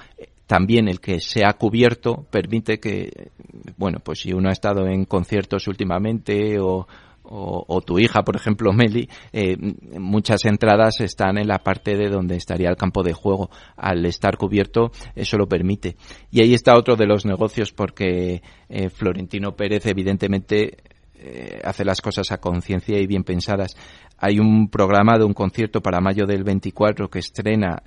también 0.46 0.88
el 0.88 1.00
que 1.00 1.20
sea 1.20 1.52
cubierto 1.52 2.26
permite 2.30 2.80
que, 2.80 3.30
bueno, 3.76 3.98
pues 4.02 4.20
si 4.20 4.32
uno 4.32 4.48
ha 4.48 4.52
estado 4.52 4.86
en 4.86 5.04
conciertos 5.04 5.68
últimamente 5.68 6.58
o, 6.58 6.86
o, 7.30 7.80
tu 7.82 7.98
hija, 7.98 8.22
por 8.22 8.36
ejemplo, 8.36 8.72
Meli, 8.74 9.08
eh, 9.32 9.56
muchas 9.98 10.44
entradas 10.44 11.00
están 11.00 11.38
en 11.38 11.48
la 11.48 11.58
parte 11.58 11.96
de 11.96 12.08
donde 12.08 12.36
estaría 12.36 12.70
el 12.70 12.76
campo 12.76 13.02
de 13.02 13.12
juego. 13.12 13.50
Al 13.76 14.04
estar 14.06 14.36
cubierto, 14.36 14.90
eso 15.14 15.36
lo 15.36 15.46
permite. 15.46 15.96
Y 16.30 16.42
ahí 16.42 16.54
está 16.54 16.76
otro 16.76 16.96
de 16.96 17.06
los 17.06 17.26
negocios 17.26 17.72
porque 17.72 18.42
eh, 18.68 18.88
Florentino 18.88 19.54
Pérez, 19.54 19.86
evidentemente, 19.86 20.78
eh, 21.18 21.60
hace 21.64 21.84
las 21.84 22.00
cosas 22.00 22.30
a 22.32 22.38
conciencia 22.38 22.98
y 22.98 23.06
bien 23.06 23.24
pensadas. 23.24 23.76
Hay 24.18 24.38
un 24.38 24.68
programa 24.68 25.18
de 25.18 25.24
un 25.24 25.34
concierto 25.34 25.80
para 25.80 26.00
mayo 26.00 26.26
del 26.26 26.44
24 26.44 27.08
que 27.08 27.20
estrena, 27.20 27.82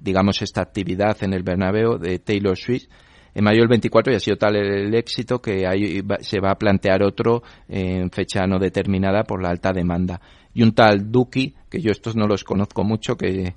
digamos, 0.00 0.42
esta 0.42 0.60
actividad 0.60 1.16
en 1.22 1.32
el 1.32 1.44
Bernabéu 1.44 1.96
de 1.98 2.18
Taylor 2.18 2.56
Swift 2.56 2.88
en 3.36 3.44
mayo 3.44 3.60
del 3.60 3.68
24 3.68 4.12
y 4.12 4.16
ha 4.16 4.20
sido 4.20 4.38
tal 4.38 4.56
el, 4.56 4.94
éxito 4.94 5.42
que 5.42 6.02
se 6.20 6.40
va 6.40 6.52
a 6.52 6.54
plantear 6.54 7.02
otro 7.02 7.42
en 7.68 8.10
fecha 8.10 8.46
no 8.46 8.58
determinada 8.58 9.24
por 9.24 9.42
la 9.42 9.50
alta 9.50 9.72
demanda. 9.74 10.18
Y 10.54 10.62
un 10.62 10.72
tal 10.72 11.12
Duki, 11.12 11.54
que 11.68 11.82
yo 11.82 11.90
estos 11.90 12.16
no 12.16 12.26
los 12.26 12.42
conozco 12.42 12.82
mucho, 12.82 13.14
que 13.14 13.54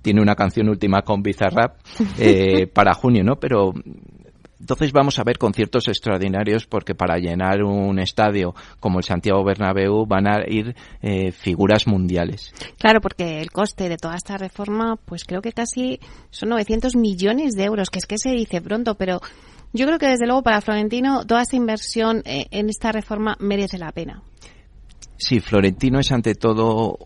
tiene 0.00 0.22
una 0.22 0.34
canción 0.34 0.70
última 0.70 1.02
con 1.02 1.22
Bizarrap 1.22 1.76
eh, 2.18 2.68
para 2.68 2.94
junio, 2.94 3.22
¿no? 3.22 3.36
Pero 3.36 3.74
entonces 4.60 4.92
vamos 4.92 5.18
a 5.18 5.24
ver 5.24 5.38
conciertos 5.38 5.88
extraordinarios 5.88 6.66
porque 6.66 6.94
para 6.94 7.18
llenar 7.18 7.62
un 7.62 7.98
estadio 7.98 8.54
como 8.80 8.98
el 8.98 9.04
Santiago 9.04 9.44
Bernabéu 9.44 10.04
van 10.06 10.26
a 10.26 10.40
ir 10.46 10.74
eh, 11.00 11.32
figuras 11.32 11.86
mundiales. 11.86 12.52
Claro, 12.78 13.00
porque 13.00 13.40
el 13.40 13.50
coste 13.50 13.88
de 13.88 13.96
toda 13.96 14.16
esta 14.16 14.36
reforma, 14.36 14.96
pues 15.04 15.24
creo 15.24 15.42
que 15.42 15.52
casi 15.52 16.00
son 16.30 16.50
900 16.50 16.96
millones 16.96 17.54
de 17.54 17.64
euros, 17.64 17.90
que 17.90 17.98
es 17.98 18.06
que 18.06 18.18
se 18.18 18.30
dice 18.30 18.60
pronto, 18.60 18.96
pero 18.96 19.20
yo 19.72 19.86
creo 19.86 19.98
que 19.98 20.08
desde 20.08 20.26
luego 20.26 20.42
para 20.42 20.60
Florentino 20.60 21.24
toda 21.24 21.42
esta 21.42 21.56
inversión 21.56 22.22
eh, 22.24 22.46
en 22.50 22.68
esta 22.68 22.90
reforma 22.90 23.36
merece 23.38 23.78
la 23.78 23.92
pena. 23.92 24.22
Sí, 25.16 25.40
Florentino 25.40 25.98
es 25.98 26.12
ante 26.12 26.34
todo 26.34 26.96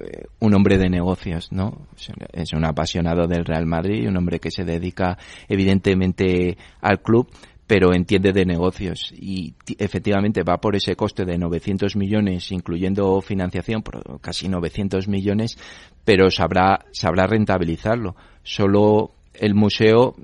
eh, 0.00 0.26
un 0.40 0.54
hombre 0.54 0.78
de 0.78 0.88
negocios, 0.88 1.52
¿no? 1.52 1.86
Es 2.32 2.52
un 2.52 2.64
apasionado 2.64 3.26
del 3.26 3.44
Real 3.44 3.66
Madrid, 3.66 4.08
un 4.08 4.16
hombre 4.16 4.40
que 4.40 4.50
se 4.50 4.64
dedica 4.64 5.18
evidentemente 5.48 6.56
al 6.80 7.00
club, 7.00 7.28
pero 7.66 7.94
entiende 7.94 8.32
de 8.32 8.44
negocios 8.44 9.12
y 9.16 9.54
efectivamente 9.78 10.42
va 10.42 10.58
por 10.58 10.76
ese 10.76 10.94
coste 10.94 11.24
de 11.24 11.38
900 11.38 11.96
millones, 11.96 12.52
incluyendo 12.52 13.20
financiación, 13.20 13.82
por 13.82 14.20
casi 14.20 14.48
900 14.48 15.08
millones, 15.08 15.56
pero 16.04 16.30
sabrá, 16.30 16.84
sabrá 16.92 17.26
rentabilizarlo. 17.26 18.14
Solo 18.42 19.12
el 19.34 19.54
museo 19.54 20.14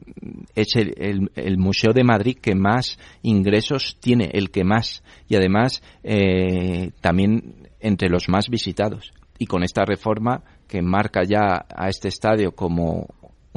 es 0.55 0.77
el, 0.77 1.31
el, 1.35 1.59
museo 1.59 1.93
de 1.93 2.05
Madrid 2.05 2.37
que 2.39 2.55
más 2.55 2.99
ingresos 3.23 3.97
tiene, 4.01 4.31
el 4.35 4.51
que 4.51 4.65
más, 4.65 5.03
y 5.29 5.37
además 5.37 5.83
eh, 6.03 6.91
también 7.01 7.69
entre 7.81 8.11
los 8.11 8.29
más 8.29 8.49
visitados 8.51 9.13
y 9.39 9.47
con 9.47 9.63
esta 9.63 9.85
reforma 9.85 10.43
que 10.67 10.83
marca 10.83 11.23
ya 11.25 11.67
a 11.75 11.89
este 11.89 12.09
estadio 12.09 12.53
como 12.53 13.07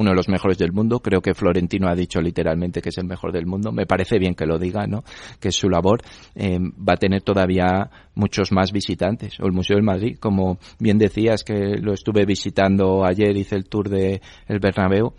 uno 0.02 0.10
de 0.10 0.16
los 0.16 0.28
mejores 0.28 0.58
del 0.58 0.72
mundo. 0.72 1.00
Creo 1.00 1.20
que 1.20 1.34
Florentino 1.34 1.88
ha 1.88 1.94
dicho 1.94 2.20
literalmente 2.20 2.80
que 2.80 2.90
es 2.90 2.98
el 2.98 3.06
mejor 3.06 3.32
del 3.32 3.46
mundo. 3.46 3.72
Me 3.72 3.86
parece 3.86 4.18
bien 4.18 4.34
que 4.34 4.46
lo 4.46 4.58
diga, 4.58 4.86
¿no? 4.86 5.04
Que 5.40 5.50
su 5.52 5.68
labor. 5.68 6.02
Eh, 6.34 6.58
va 6.58 6.94
a 6.94 6.96
tener 6.96 7.22
todavía 7.22 7.90
muchos 8.14 8.52
más 8.52 8.72
visitantes. 8.72 9.38
O 9.40 9.46
el 9.46 9.52
Museo 9.52 9.76
del 9.76 9.84
Madrid, 9.84 10.16
como 10.18 10.58
bien 10.78 10.98
decías, 10.98 11.44
que 11.44 11.76
lo 11.78 11.92
estuve 11.92 12.24
visitando 12.24 13.04
ayer, 13.04 13.36
hice 13.36 13.56
el 13.56 13.68
tour 13.68 13.88
de 13.88 14.20
el 14.48 14.58
Bernabéu. 14.58 15.12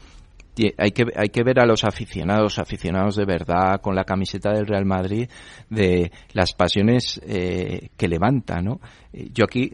Hay 0.77 0.91
que, 0.91 1.05
hay 1.15 1.29
que 1.29 1.43
ver 1.43 1.59
a 1.59 1.65
los 1.65 1.83
aficionados, 1.83 2.59
aficionados 2.59 3.15
de 3.15 3.25
verdad, 3.25 3.81
con 3.81 3.95
la 3.95 4.03
camiseta 4.03 4.51
del 4.51 4.67
Real 4.67 4.85
Madrid, 4.85 5.27
de 5.67 6.11
las 6.33 6.53
pasiones 6.53 7.19
eh, 7.25 7.89
que 7.97 8.07
levanta, 8.07 8.61
¿no? 8.61 8.79
Eh, 9.11 9.29
yo 9.33 9.45
aquí 9.45 9.73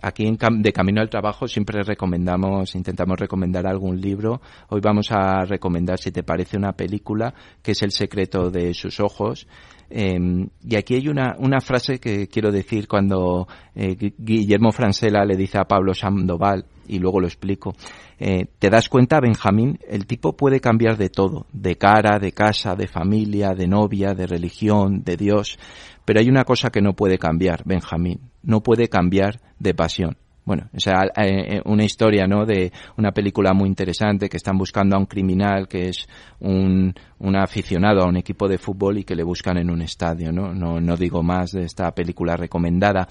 Aquí 0.00 0.26
en 0.26 0.38
de 0.62 0.72
Camino 0.72 1.00
al 1.00 1.10
Trabajo 1.10 1.48
siempre 1.48 1.82
recomendamos, 1.82 2.74
intentamos 2.76 3.18
recomendar 3.18 3.66
algún 3.66 4.00
libro. 4.00 4.40
Hoy 4.68 4.80
vamos 4.80 5.10
a 5.10 5.44
recomendar, 5.44 5.98
si 5.98 6.12
te 6.12 6.22
parece, 6.22 6.56
una 6.56 6.72
película 6.72 7.34
que 7.62 7.72
es 7.72 7.82
El 7.82 7.90
secreto 7.90 8.50
de 8.50 8.74
sus 8.74 9.00
ojos. 9.00 9.48
Em, 9.90 10.48
y 10.62 10.76
aquí 10.76 10.94
hay 10.94 11.08
una, 11.08 11.34
una 11.38 11.60
frase 11.60 11.98
que 11.98 12.28
quiero 12.28 12.52
decir 12.52 12.86
cuando 12.86 13.48
eh, 13.74 13.96
Guillermo 14.18 14.70
Francela 14.70 15.24
le 15.24 15.36
dice 15.36 15.58
a 15.58 15.64
Pablo 15.64 15.94
Sandoval, 15.94 16.66
y 16.88 16.98
luego 16.98 17.20
lo 17.20 17.26
explico. 17.26 17.74
Eh, 18.18 18.46
te 18.58 18.70
das 18.70 18.88
cuenta, 18.88 19.20
Benjamín, 19.20 19.78
el 19.88 20.06
tipo 20.06 20.36
puede 20.36 20.60
cambiar 20.60 20.96
de 20.96 21.08
todo, 21.08 21.46
de 21.52 21.76
cara, 21.76 22.18
de 22.18 22.32
casa, 22.32 22.74
de 22.74 22.88
familia, 22.88 23.54
de 23.54 23.68
novia, 23.68 24.14
de 24.14 24.26
religión, 24.26 25.02
de 25.04 25.16
Dios, 25.16 25.58
pero 26.04 26.20
hay 26.20 26.28
una 26.28 26.44
cosa 26.44 26.70
que 26.70 26.80
no 26.80 26.94
puede 26.94 27.18
cambiar, 27.18 27.62
Benjamín, 27.64 28.20
no 28.42 28.62
puede 28.62 28.88
cambiar 28.88 29.40
de 29.58 29.74
pasión. 29.74 30.16
Bueno, 30.48 30.70
o 30.74 30.80
sea, 30.80 31.04
eh, 31.14 31.56
eh, 31.56 31.62
una 31.66 31.84
historia, 31.84 32.26
¿no? 32.26 32.46
De 32.46 32.72
una 32.96 33.12
película 33.12 33.52
muy 33.52 33.68
interesante 33.68 34.30
que 34.30 34.38
están 34.38 34.56
buscando 34.56 34.96
a 34.96 34.98
un 34.98 35.04
criminal 35.04 35.68
que 35.68 35.90
es 35.90 36.08
un, 36.40 36.94
aficionado 37.36 38.00
a 38.00 38.08
un 38.08 38.16
equipo 38.16 38.48
de 38.48 38.56
fútbol 38.56 38.96
y 38.96 39.04
que 39.04 39.14
le 39.14 39.24
buscan 39.24 39.58
en 39.58 39.68
un 39.68 39.82
estadio, 39.82 40.32
¿no? 40.32 40.54
No, 40.54 40.80
no 40.80 40.96
digo 40.96 41.22
más 41.22 41.50
de 41.50 41.64
esta 41.64 41.92
película 41.92 42.34
recomendada, 42.34 43.06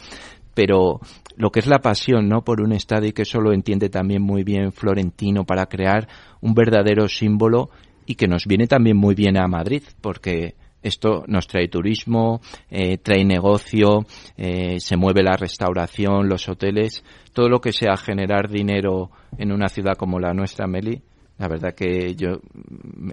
pero 0.57 0.99
lo 1.35 1.51
que 1.51 1.59
es 1.59 1.67
la 1.67 1.77
pasión, 1.77 2.27
¿no? 2.27 2.43
Por 2.43 2.61
un 2.61 2.73
estadio 2.73 3.09
y 3.09 3.13
que 3.13 3.21
eso 3.21 3.39
lo 3.39 3.53
entiende 3.53 3.89
también 3.89 4.23
muy 4.23 4.43
bien 4.43 4.71
Florentino 4.71 5.43
para 5.43 5.67
crear 5.67 6.07
un 6.41 6.55
verdadero 6.55 7.07
símbolo 7.07 7.69
y 8.07 8.15
que 8.15 8.27
nos 8.27 8.47
viene 8.47 8.65
también 8.65 8.97
muy 8.97 9.13
bien 9.13 9.37
a 9.37 9.47
Madrid, 9.47 9.83
porque 10.01 10.55
esto 10.81 11.25
nos 11.27 11.45
trae 11.45 11.67
turismo, 11.67 12.41
eh, 12.71 12.97
trae 12.97 13.23
negocio, 13.23 14.07
eh, 14.35 14.79
se 14.79 14.97
mueve 14.97 15.21
la 15.21 15.37
restauración, 15.37 16.27
los 16.27 16.49
hoteles, 16.49 17.03
todo 17.33 17.49
lo 17.49 17.61
que 17.61 17.71
sea 17.71 17.95
generar 17.95 18.49
dinero 18.49 19.11
en 19.37 19.51
una 19.51 19.69
ciudad 19.69 19.93
como 19.93 20.19
la 20.19 20.33
nuestra, 20.33 20.65
Meli, 20.65 20.99
la 21.37 21.47
verdad 21.47 21.75
que 21.75 22.15
yo, 22.15 22.39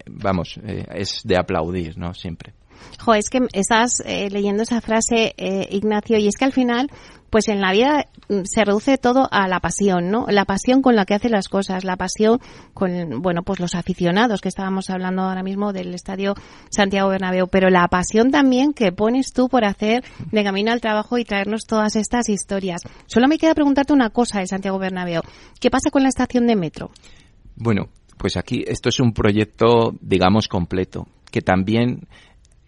vamos, 0.09 0.59
eh, 0.65 0.87
es 0.95 1.21
de 1.25 1.37
aplaudir, 1.37 1.99
¿no? 1.99 2.15
Siempre. 2.15 2.55
Jo, 3.05 3.15
es 3.15 3.29
que 3.29 3.41
estás 3.53 4.03
leyendo 4.07 4.63
esa 4.63 4.81
frase, 4.81 5.35
Ignacio, 5.71 6.19
y 6.19 6.27
es 6.27 6.37
que 6.37 6.45
al 6.45 6.53
final 6.53 6.91
pues 7.35 7.49
en 7.49 7.61
la 7.61 7.73
vida 7.73 8.07
mm, 8.29 8.43
se 8.45 8.65
reduce 8.65 8.97
todo 8.97 9.27
a 9.29 9.49
la 9.49 9.59
pasión, 9.59 10.09
¿no? 10.09 10.27
La 10.29 10.45
pasión 10.45 10.83
con 10.83 10.95
la 10.95 11.05
que 11.05 11.15
hace 11.15 11.29
las 11.29 11.49
cosas, 11.49 11.83
la 11.83 11.97
pasión 11.97 12.39
con, 12.75 13.23
bueno, 13.23 13.43
pues 13.43 13.59
los 13.59 13.75
aficionados 13.75 14.41
que 14.41 14.49
estábamos 14.49 14.89
hablando 14.89 15.23
ahora 15.23 15.43
mismo 15.43 15.73
del 15.73 15.93
estadio 15.95 16.35
Santiago 16.71 17.09
Bernabéu, 17.09 17.49
pero 17.49 17.71
la 17.71 17.89
pasión 17.89 18.31
también 18.31 18.73
que 18.73 18.93
pones 18.93 19.33
tú 19.33 19.49
por 19.49 19.65
hacer 19.65 20.05
de 20.31 20.45
camino 20.45 20.71
al 20.71 20.81
trabajo 20.81 21.19
y 21.19 21.25
traernos 21.25 21.65
todas 21.67 21.97
estas 21.97 22.29
historias. 22.29 22.83
Solo 23.07 23.27
me 23.27 23.37
queda 23.37 23.53
preguntarte 23.53 23.93
una 23.93 24.11
cosa 24.11 24.39
de 24.39 24.47
Santiago 24.47 24.79
Bernabéu. 24.79 25.23
¿Qué 25.59 25.71
pasa 25.71 25.91
con 25.91 26.05
la 26.05 26.11
estación 26.11 26.47
de 26.47 26.55
metro? 26.55 26.93
Bueno, 27.57 27.89
pues 28.17 28.37
aquí 28.37 28.63
esto 28.65 28.91
es 28.91 29.01
un 29.01 29.13
proyecto, 29.13 29.93
digamos, 30.01 30.47
completo, 30.47 31.09
que 31.33 31.41
también 31.41 32.07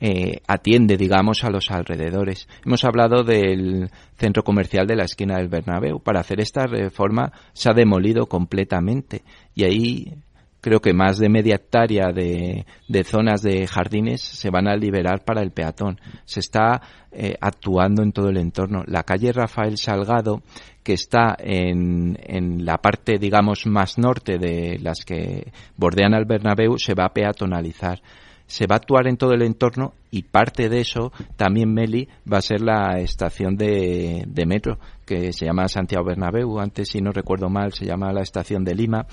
eh, 0.01 0.41
atiende, 0.47 0.97
digamos, 0.97 1.43
a 1.45 1.51
los 1.51 1.71
alrededores. 1.71 2.49
Hemos 2.65 2.85
hablado 2.85 3.25
del 3.25 3.91
centro 4.17 4.43
comercial 4.43 4.87
de 4.87 4.97
la 4.97 5.05
esquina 5.05 5.37
del 5.39 5.49
Bernabéu. 5.49 6.01
Para 6.01 6.21
hacer 6.21 6.41
esta 6.41 6.67
reforma 6.67 7.33
se 7.53 7.71
ha 7.71 7.75
demolido 7.75 8.27
completamente 8.27 9.23
y 9.55 9.65
ahí 9.65 10.13
creo 10.61 10.81
que 10.81 10.93
más 10.93 11.19
de 11.19 11.29
media 11.29 11.55
hectárea 11.55 12.13
de, 12.13 12.67
zonas 13.05 13.41
de 13.41 13.67
jardines 13.67 14.21
se 14.21 14.51
van 14.51 14.67
a 14.67 14.77
liberar 14.77 15.25
para 15.25 15.41
el 15.41 15.53
peatón. 15.53 16.01
Se 16.25 16.41
está 16.41 16.83
eh, 17.13 17.37
actuando 17.41 18.03
en 18.03 18.13
todo 18.13 18.31
el 18.31 18.37
entorno. 18.37 18.83
La 18.87 19.05
calle 19.05 19.33
Rafael 19.33 19.79
Salgado, 19.79 20.43
que 20.83 20.95
está 20.95 21.37
en, 21.39 22.19
en 22.21 22.65
la 22.65 22.79
parte, 22.79 23.17
digamos, 23.19 23.65
más 23.67 23.97
norte 23.97 24.39
de 24.39 24.79
las 24.81 25.05
que 25.05 25.53
bordean 25.77 26.15
al 26.15 26.25
Bernabéu, 26.25 26.79
se 26.79 26.95
va 26.95 27.07
a 27.07 27.15
peatonalizar 27.15 28.01
se 28.47 28.67
va 28.67 28.77
a 28.77 28.79
actuar 28.79 29.07
en 29.07 29.17
todo 29.17 29.33
el 29.33 29.43
entorno 29.43 29.95
y 30.11 30.23
parte 30.23 30.69
de 30.69 30.81
eso 30.81 31.13
también 31.37 31.73
Meli 31.73 32.09
va 32.31 32.39
a 32.39 32.43
ser 32.43 32.61
la 32.61 32.99
estación 32.99 33.57
de, 33.57 34.25
de 34.27 34.47
metro 34.47 34.79
que 35.07 35.33
se 35.33 35.47
llama 35.47 35.69
Santiago 35.69 36.05
Bernabéu, 36.05 36.59
antes 36.59 36.89
si 36.89 37.01
no 37.01 37.13
recuerdo 37.13 37.49
mal 37.49 37.73
se 37.73 37.87
llama 37.87 38.13
la 38.13 38.23
estación 38.23 38.65
de 38.65 38.75
Lima 38.75 39.07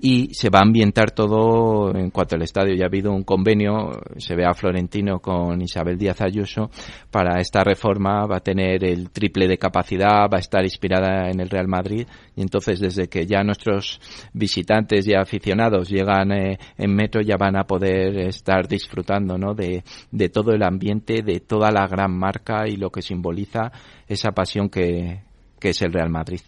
y 0.00 0.32
se 0.32 0.48
va 0.48 0.60
a 0.60 0.62
ambientar 0.62 1.10
todo 1.10 1.94
en 1.94 2.10
cuanto 2.10 2.34
al 2.34 2.42
estadio. 2.42 2.74
Ya 2.74 2.84
ha 2.84 2.88
habido 2.88 3.12
un 3.12 3.24
convenio, 3.24 3.90
se 4.16 4.34
ve 4.34 4.46
a 4.46 4.54
Florentino 4.54 5.20
con 5.20 5.60
Isabel 5.60 5.98
Díaz 5.98 6.22
Ayuso 6.22 6.70
para 7.10 7.38
esta 7.40 7.62
reforma, 7.62 8.26
va 8.26 8.38
a 8.38 8.40
tener 8.40 8.82
el 8.84 9.10
triple 9.10 9.46
de 9.46 9.58
capacidad, 9.58 10.30
va 10.32 10.38
a 10.38 10.40
estar 10.40 10.64
inspirada 10.64 11.28
en 11.28 11.40
el 11.40 11.50
Real 11.50 11.68
Madrid 11.68 12.06
y 12.34 12.40
entonces 12.40 12.80
desde 12.80 13.08
que 13.08 13.26
ya 13.26 13.42
nuestros 13.44 14.00
visitantes 14.32 15.06
y 15.06 15.14
aficionados 15.14 15.90
llegan 15.90 16.32
eh, 16.32 16.58
en 16.78 16.94
metro 16.94 17.20
ya 17.20 17.36
van 17.36 17.56
a 17.56 17.64
poder 17.64 18.18
estar 18.28 18.66
disfrutando 18.66 19.36
¿no? 19.36 19.54
de, 19.54 19.84
de 20.10 20.28
todo 20.34 20.52
el 20.52 20.62
ambiente, 20.62 21.22
de 21.22 21.40
toda 21.40 21.70
la 21.70 21.86
gran 21.86 22.12
marca 22.12 22.68
y 22.68 22.76
lo 22.76 22.90
que 22.90 23.00
simboliza 23.00 23.72
esa 24.06 24.32
pasión 24.32 24.68
que, 24.68 25.22
que 25.58 25.70
es 25.70 25.80
el 25.80 25.94
Real 25.94 26.10
Madrid. 26.10 26.40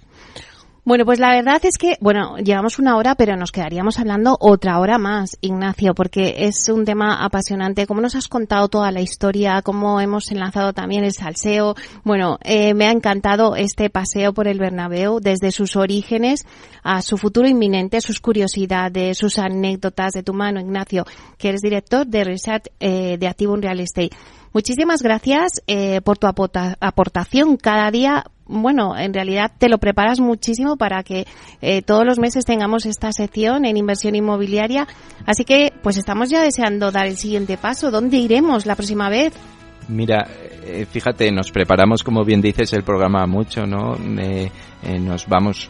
Bueno, 0.87 1.05
pues 1.05 1.18
la 1.18 1.30
verdad 1.30 1.61
es 1.64 1.78
que, 1.78 1.97
bueno, 2.01 2.37
llevamos 2.39 2.78
una 2.78 2.97
hora, 2.97 3.16
pero 3.16 3.37
nos 3.37 3.51
quedaríamos 3.51 3.99
hablando 3.99 4.37
otra 4.39 4.78
hora 4.78 4.99
más, 4.99 5.37
Ignacio, 5.41 5.97
porque 5.97 6.47
es 6.47 6.68
un 6.68 6.84
tema 6.84 7.24
apasionante. 7.24 7.89
Como 7.89 8.01
nos 8.01 8.14
has 8.14 8.28
contado 8.28 8.68
toda 8.68 8.93
la 8.93 9.01
historia, 9.01 9.62
cómo 9.62 10.01
hemos 10.01 10.30
enlazado 10.30 10.74
también 10.74 11.03
el 11.03 11.12
salseo. 11.12 11.74
Bueno, 12.05 12.39
eh, 12.45 12.72
me 12.74 12.87
ha 12.87 12.93
encantado 12.93 13.57
este 13.57 13.91
paseo 13.91 14.32
por 14.32 14.47
el 14.47 14.61
Bernabéu, 14.61 15.18
desde 15.18 15.51
sus 15.51 15.74
orígenes 15.74 16.47
a 16.84 17.03
su 17.03 17.18
futuro 17.18 17.49
inminente, 17.49 18.01
sus 18.01 18.20
curiosidades, 18.20 19.18
sus 19.18 19.41
anécdotas 19.41 20.12
de 20.12 20.22
tu 20.22 20.34
mano, 20.34 20.61
Ignacio, 20.61 21.05
que 21.37 21.49
eres 21.49 21.62
director 21.62 22.07
de 22.07 22.22
Research 22.22 22.68
eh, 22.78 23.16
de 23.18 23.26
Activo 23.26 23.57
Real 23.57 23.80
Estate. 23.80 24.16
Muchísimas 24.53 25.03
gracias 25.03 25.61
eh, 25.66 26.01
por 26.03 26.16
tu 26.16 26.28
aportación 26.28 27.57
cada 27.57 27.91
día 27.91 28.24
bueno, 28.47 28.97
en 28.97 29.12
realidad 29.12 29.51
te 29.59 29.68
lo 29.68 29.78
preparas 29.78 30.20
muchísimo 30.20 30.76
para 30.76 31.03
que 31.03 31.26
eh, 31.61 31.82
todos 31.82 32.05
los 32.07 32.18
meses 32.18 32.44
tengamos 32.44 32.86
esta 32.86 33.12
sección 33.12 33.64
en 33.64 33.76
inversión 33.76 34.14
inmobiliaria. 34.14 34.86
Así 35.26 35.44
que, 35.44 35.72
pues 35.82 35.97
estamos 35.97 36.30
ya 36.30 36.42
deseando 36.42 36.92
dar 36.92 37.07
el 37.07 37.16
siguiente 37.16 37.57
paso. 37.57 37.90
¿Dónde 37.90 38.18
iremos 38.18 38.66
la 38.66 38.76
próxima 38.76 39.09
vez? 39.09 39.32
Mira, 39.89 40.26
eh, 40.64 40.84
fíjate, 40.91 41.30
nos 41.30 41.53
preparamos, 41.53 42.03
como 42.03 42.24
bien 42.24 42.41
dices, 42.41 42.72
el 42.72 42.82
programa 42.82 43.26
mucho, 43.26 43.66
¿no? 43.66 43.97
Eh, 44.18 44.51
nos 45.01 45.26
vamos 45.26 45.68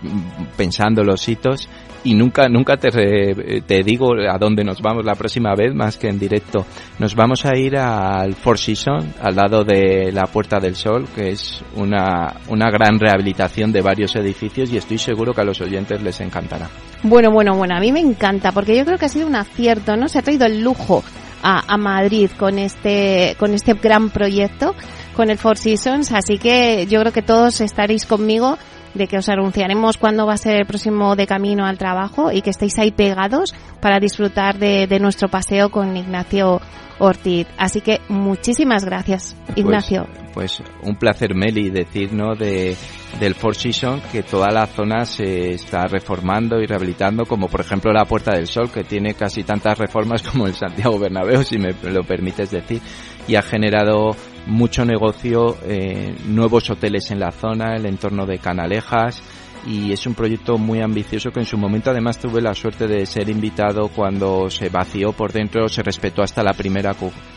pensando 0.57 1.03
los 1.03 1.27
hitos 1.29 1.69
y 2.05 2.15
nunca 2.15 2.49
nunca 2.49 2.77
te, 2.77 3.63
te 3.63 3.83
digo 3.83 4.13
a 4.29 4.37
dónde 4.37 4.63
nos 4.63 4.83
vamos 4.83 5.05
la 5.05 5.15
próxima 5.15 5.55
vez 5.55 5.75
más 5.75 5.97
que 5.97 6.09
en 6.09 6.19
directo. 6.19 6.67
Nos 6.99 7.15
vamos 7.15 7.45
a 7.47 7.57
ir 7.57 7.77
al 7.79 8.35
Four 8.35 8.59
Seasons, 8.59 9.07
al 9.21 9.37
lado 9.37 9.65
de 9.65 10.11
la 10.13 10.25
Puerta 10.25 10.59
del 10.61 10.77
Sol, 10.77 11.07
que 11.15 11.31
es 11.31 11.63
una, 11.77 12.35
una 12.49 12.71
gran 12.71 12.99
rehabilitación 12.99 13.73
de 13.73 13.81
varios 13.81 14.17
edificios 14.17 14.71
y 14.71 14.77
estoy 14.77 14.99
seguro 14.99 15.33
que 15.33 15.41
a 15.41 15.45
los 15.45 15.61
oyentes 15.61 16.03
les 16.03 16.21
encantará. 16.21 16.69
Bueno, 17.03 17.31
bueno, 17.31 17.55
bueno, 17.55 17.77
a 17.77 17.81
mí 17.81 17.93
me 17.93 18.01
encanta 18.01 18.53
porque 18.53 18.77
yo 18.77 18.85
creo 18.85 18.99
que 18.99 19.07
ha 19.07 19.11
sido 19.11 19.27
un 19.27 19.37
acierto, 19.37 19.97
¿no? 19.97 20.09
Se 20.09 20.19
ha 20.19 20.23
traído 20.23 20.47
el 20.47 20.63
lujo 20.63 21.05
a, 21.43 21.73
a 21.73 21.77
Madrid 21.77 22.31
con 22.39 22.59
este, 22.59 23.37
con 23.39 23.55
este 23.55 23.75
gran 23.75 24.11
proyecto, 24.11 24.75
con 25.15 25.31
el 25.31 25.39
Four 25.39 25.59
Seasons, 25.59 26.13
así 26.13 26.39
que 26.39 26.87
yo 26.87 27.01
creo 27.01 27.13
que 27.13 27.23
todos 27.23 27.61
estaréis 27.61 28.07
conmigo 28.07 28.59
de 28.97 29.07
que 29.07 29.19
os 29.19 29.29
anunciaremos 29.29 29.97
cuándo 29.97 30.27
va 30.27 30.35
a 30.35 30.39
ser 30.39 30.57
el 30.57 30.67
próximo 30.67 31.17
de 31.17 31.27
camino 31.27 31.67
al 31.67 31.79
trabajo 31.79 32.33
y 32.33 32.43
que 32.43 32.51
estéis 32.51 32.79
ahí 32.79 32.91
pegados 32.91 33.55
para 33.81 34.01
disfrutar 34.01 34.59
de, 34.59 34.87
de 34.87 34.99
nuestro 34.99 35.29
paseo 35.29 35.71
con 35.71 35.97
Ignacio 35.97 36.61
Ortiz. 36.99 37.47
Así 37.59 37.81
que 37.81 38.01
muchísimas 38.09 38.85
gracias, 38.85 39.37
Ignacio. 39.55 40.07
Pues, 40.33 40.59
pues 40.59 40.63
un 40.83 40.97
placer, 40.97 41.35
Meli, 41.35 41.71
decir 41.71 42.13
¿no? 42.13 42.35
de, 42.35 42.77
del 43.21 43.35
Four 43.35 43.55
Seasons 43.55 44.03
que 44.07 44.23
toda 44.23 44.51
la 44.51 44.67
zona 44.67 45.05
se 45.05 45.53
está 45.53 45.87
reformando 45.87 46.61
y 46.61 46.67
rehabilitando, 46.67 47.25
como 47.25 47.49
por 47.49 47.61
ejemplo 47.61 47.93
la 47.93 48.05
Puerta 48.05 48.33
del 48.35 48.47
Sol, 48.47 48.71
que 48.71 48.85
tiene 48.85 49.15
casi 49.15 49.43
tantas 49.43 49.79
reformas 49.79 50.23
como 50.23 50.47
el 50.47 50.55
Santiago 50.55 50.99
Bernabéu, 50.99 51.43
si 51.43 51.59
me 51.59 51.73
lo 51.91 52.03
permites 52.03 52.51
decir, 52.51 52.81
y 53.29 53.35
ha 53.37 53.43
generado 53.43 54.17
mucho 54.47 54.85
negocio, 54.85 55.57
eh, 55.65 56.15
nuevos 56.27 56.71
hoteles 56.71 57.11
en 57.11 57.21
la 57.21 57.33
zona, 57.33 57.77
el 57.77 57.87
entorno 57.87 58.27
de 58.27 58.39
Canalejas, 58.39 59.23
y 59.67 59.93
es 59.93 60.07
un 60.07 60.15
proyecto 60.15 60.59
muy 60.59 60.81
ambicioso 60.81 61.31
que 61.33 61.41
en 61.41 61.47
su 61.47 61.59
momento 61.59 61.91
además 61.91 62.19
tuve 62.19 62.41
la 62.41 62.55
suerte 62.55 62.87
de 62.87 63.05
ser 63.05 63.29
invitado 63.29 63.89
cuando 63.89 64.49
se 64.49 64.69
vació 64.69 65.13
por 65.13 65.33
dentro, 65.33 65.69
se 65.69 65.83
respetó 65.83 66.23
hasta 66.23 66.45
la 66.45 66.53
primera 66.53 66.95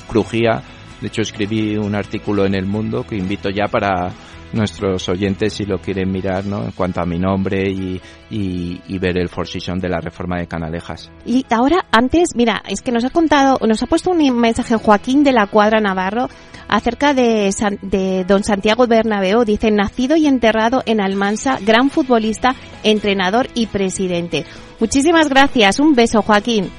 crujía. 0.08 0.62
De 1.02 1.08
hecho 1.08 1.22
escribí 1.22 1.78
un 1.78 1.96
artículo 1.96 2.46
en 2.46 2.54
El 2.54 2.66
Mundo 2.66 3.04
que 3.04 3.16
invito 3.16 3.50
ya 3.50 3.68
para 3.68 4.12
nuestros 4.54 5.08
oyentes 5.10 5.54
si 5.54 5.66
lo 5.66 5.80
quieren 5.80 6.12
mirar, 6.12 6.46
¿no? 6.46 6.66
En 6.66 6.72
cuanto 6.72 7.02
a 7.02 7.06
mi 7.06 7.20
nombre 7.20 7.70
y, 7.70 8.02
y, 8.30 9.00
ver 9.00 9.18
el 9.18 9.30
Seasons 9.30 9.82
de 9.82 9.90
la 9.90 10.02
reforma 10.02 10.38
de 10.38 10.48
Canalejas. 10.48 11.12
Y 11.26 11.46
ahora, 11.50 11.86
antes, 11.92 12.30
mira, 12.36 12.62
es 12.68 12.82
que 12.82 12.92
nos 12.92 13.06
ha 13.06 13.10
contado, 13.10 13.58
nos 13.68 13.82
ha 13.82 13.88
puesto 13.88 14.12
un 14.12 14.40
mensaje 14.40 14.76
Joaquín 14.76 15.24
de 15.24 15.32
la 15.32 15.48
Cuadra 15.48 15.80
Navarro 15.80 16.28
acerca 16.68 17.14
de, 17.14 17.54
de 17.82 18.26
don 18.26 18.44
Santiago 18.44 18.88
Bernabeo. 18.88 19.46
Dice, 19.46 19.72
nacido 19.72 20.16
y 20.16 20.28
enterrado 20.28 20.84
en 20.86 21.02
Almansa, 21.02 21.58
gran 21.66 21.90
futbolista, 21.90 22.56
entrenador 22.84 23.48
y 23.56 23.68
presidente. 23.68 24.46
Muchísimas 24.80 25.30
gracias. 25.30 25.80
Un 25.80 25.94
beso, 25.94 26.22
Joaquín. 26.22 26.70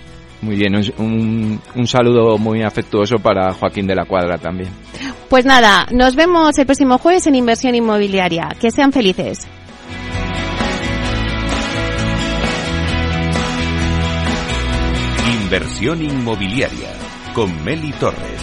Muy 0.43 0.57
bien, 0.57 0.75
un, 0.75 1.61
un, 1.75 1.87
saludo 1.87 2.39
muy 2.39 2.63
afectuoso 2.63 3.17
para 3.19 3.53
Joaquín 3.53 3.87
de 3.87 3.95
la 3.95 4.07
Cuadra 4.07 4.39
también. 4.39 4.71
Pues 5.31 5.45
nada, 5.45 5.87
nos 5.93 6.17
vemos 6.17 6.59
el 6.59 6.67
próximo 6.67 6.99
jueves 6.99 7.25
en 7.29 7.37
Inversión 7.37 7.77
Inmobiliaria. 7.77 8.49
Que 8.61 8.73
sean 8.73 8.91
felices. 8.93 9.47
Inversión 15.41 16.03
Inmobiliaria 16.03 16.89
con 17.33 17.63
Meli 17.63 17.93
Torres. 17.93 18.43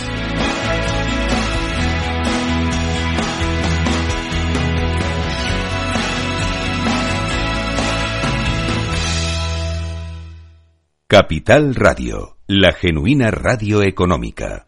Capital 11.08 11.76
Radio, 11.76 12.38
la 12.48 12.72
genuina 12.72 13.30
radio 13.32 13.84
económica. 13.84 14.68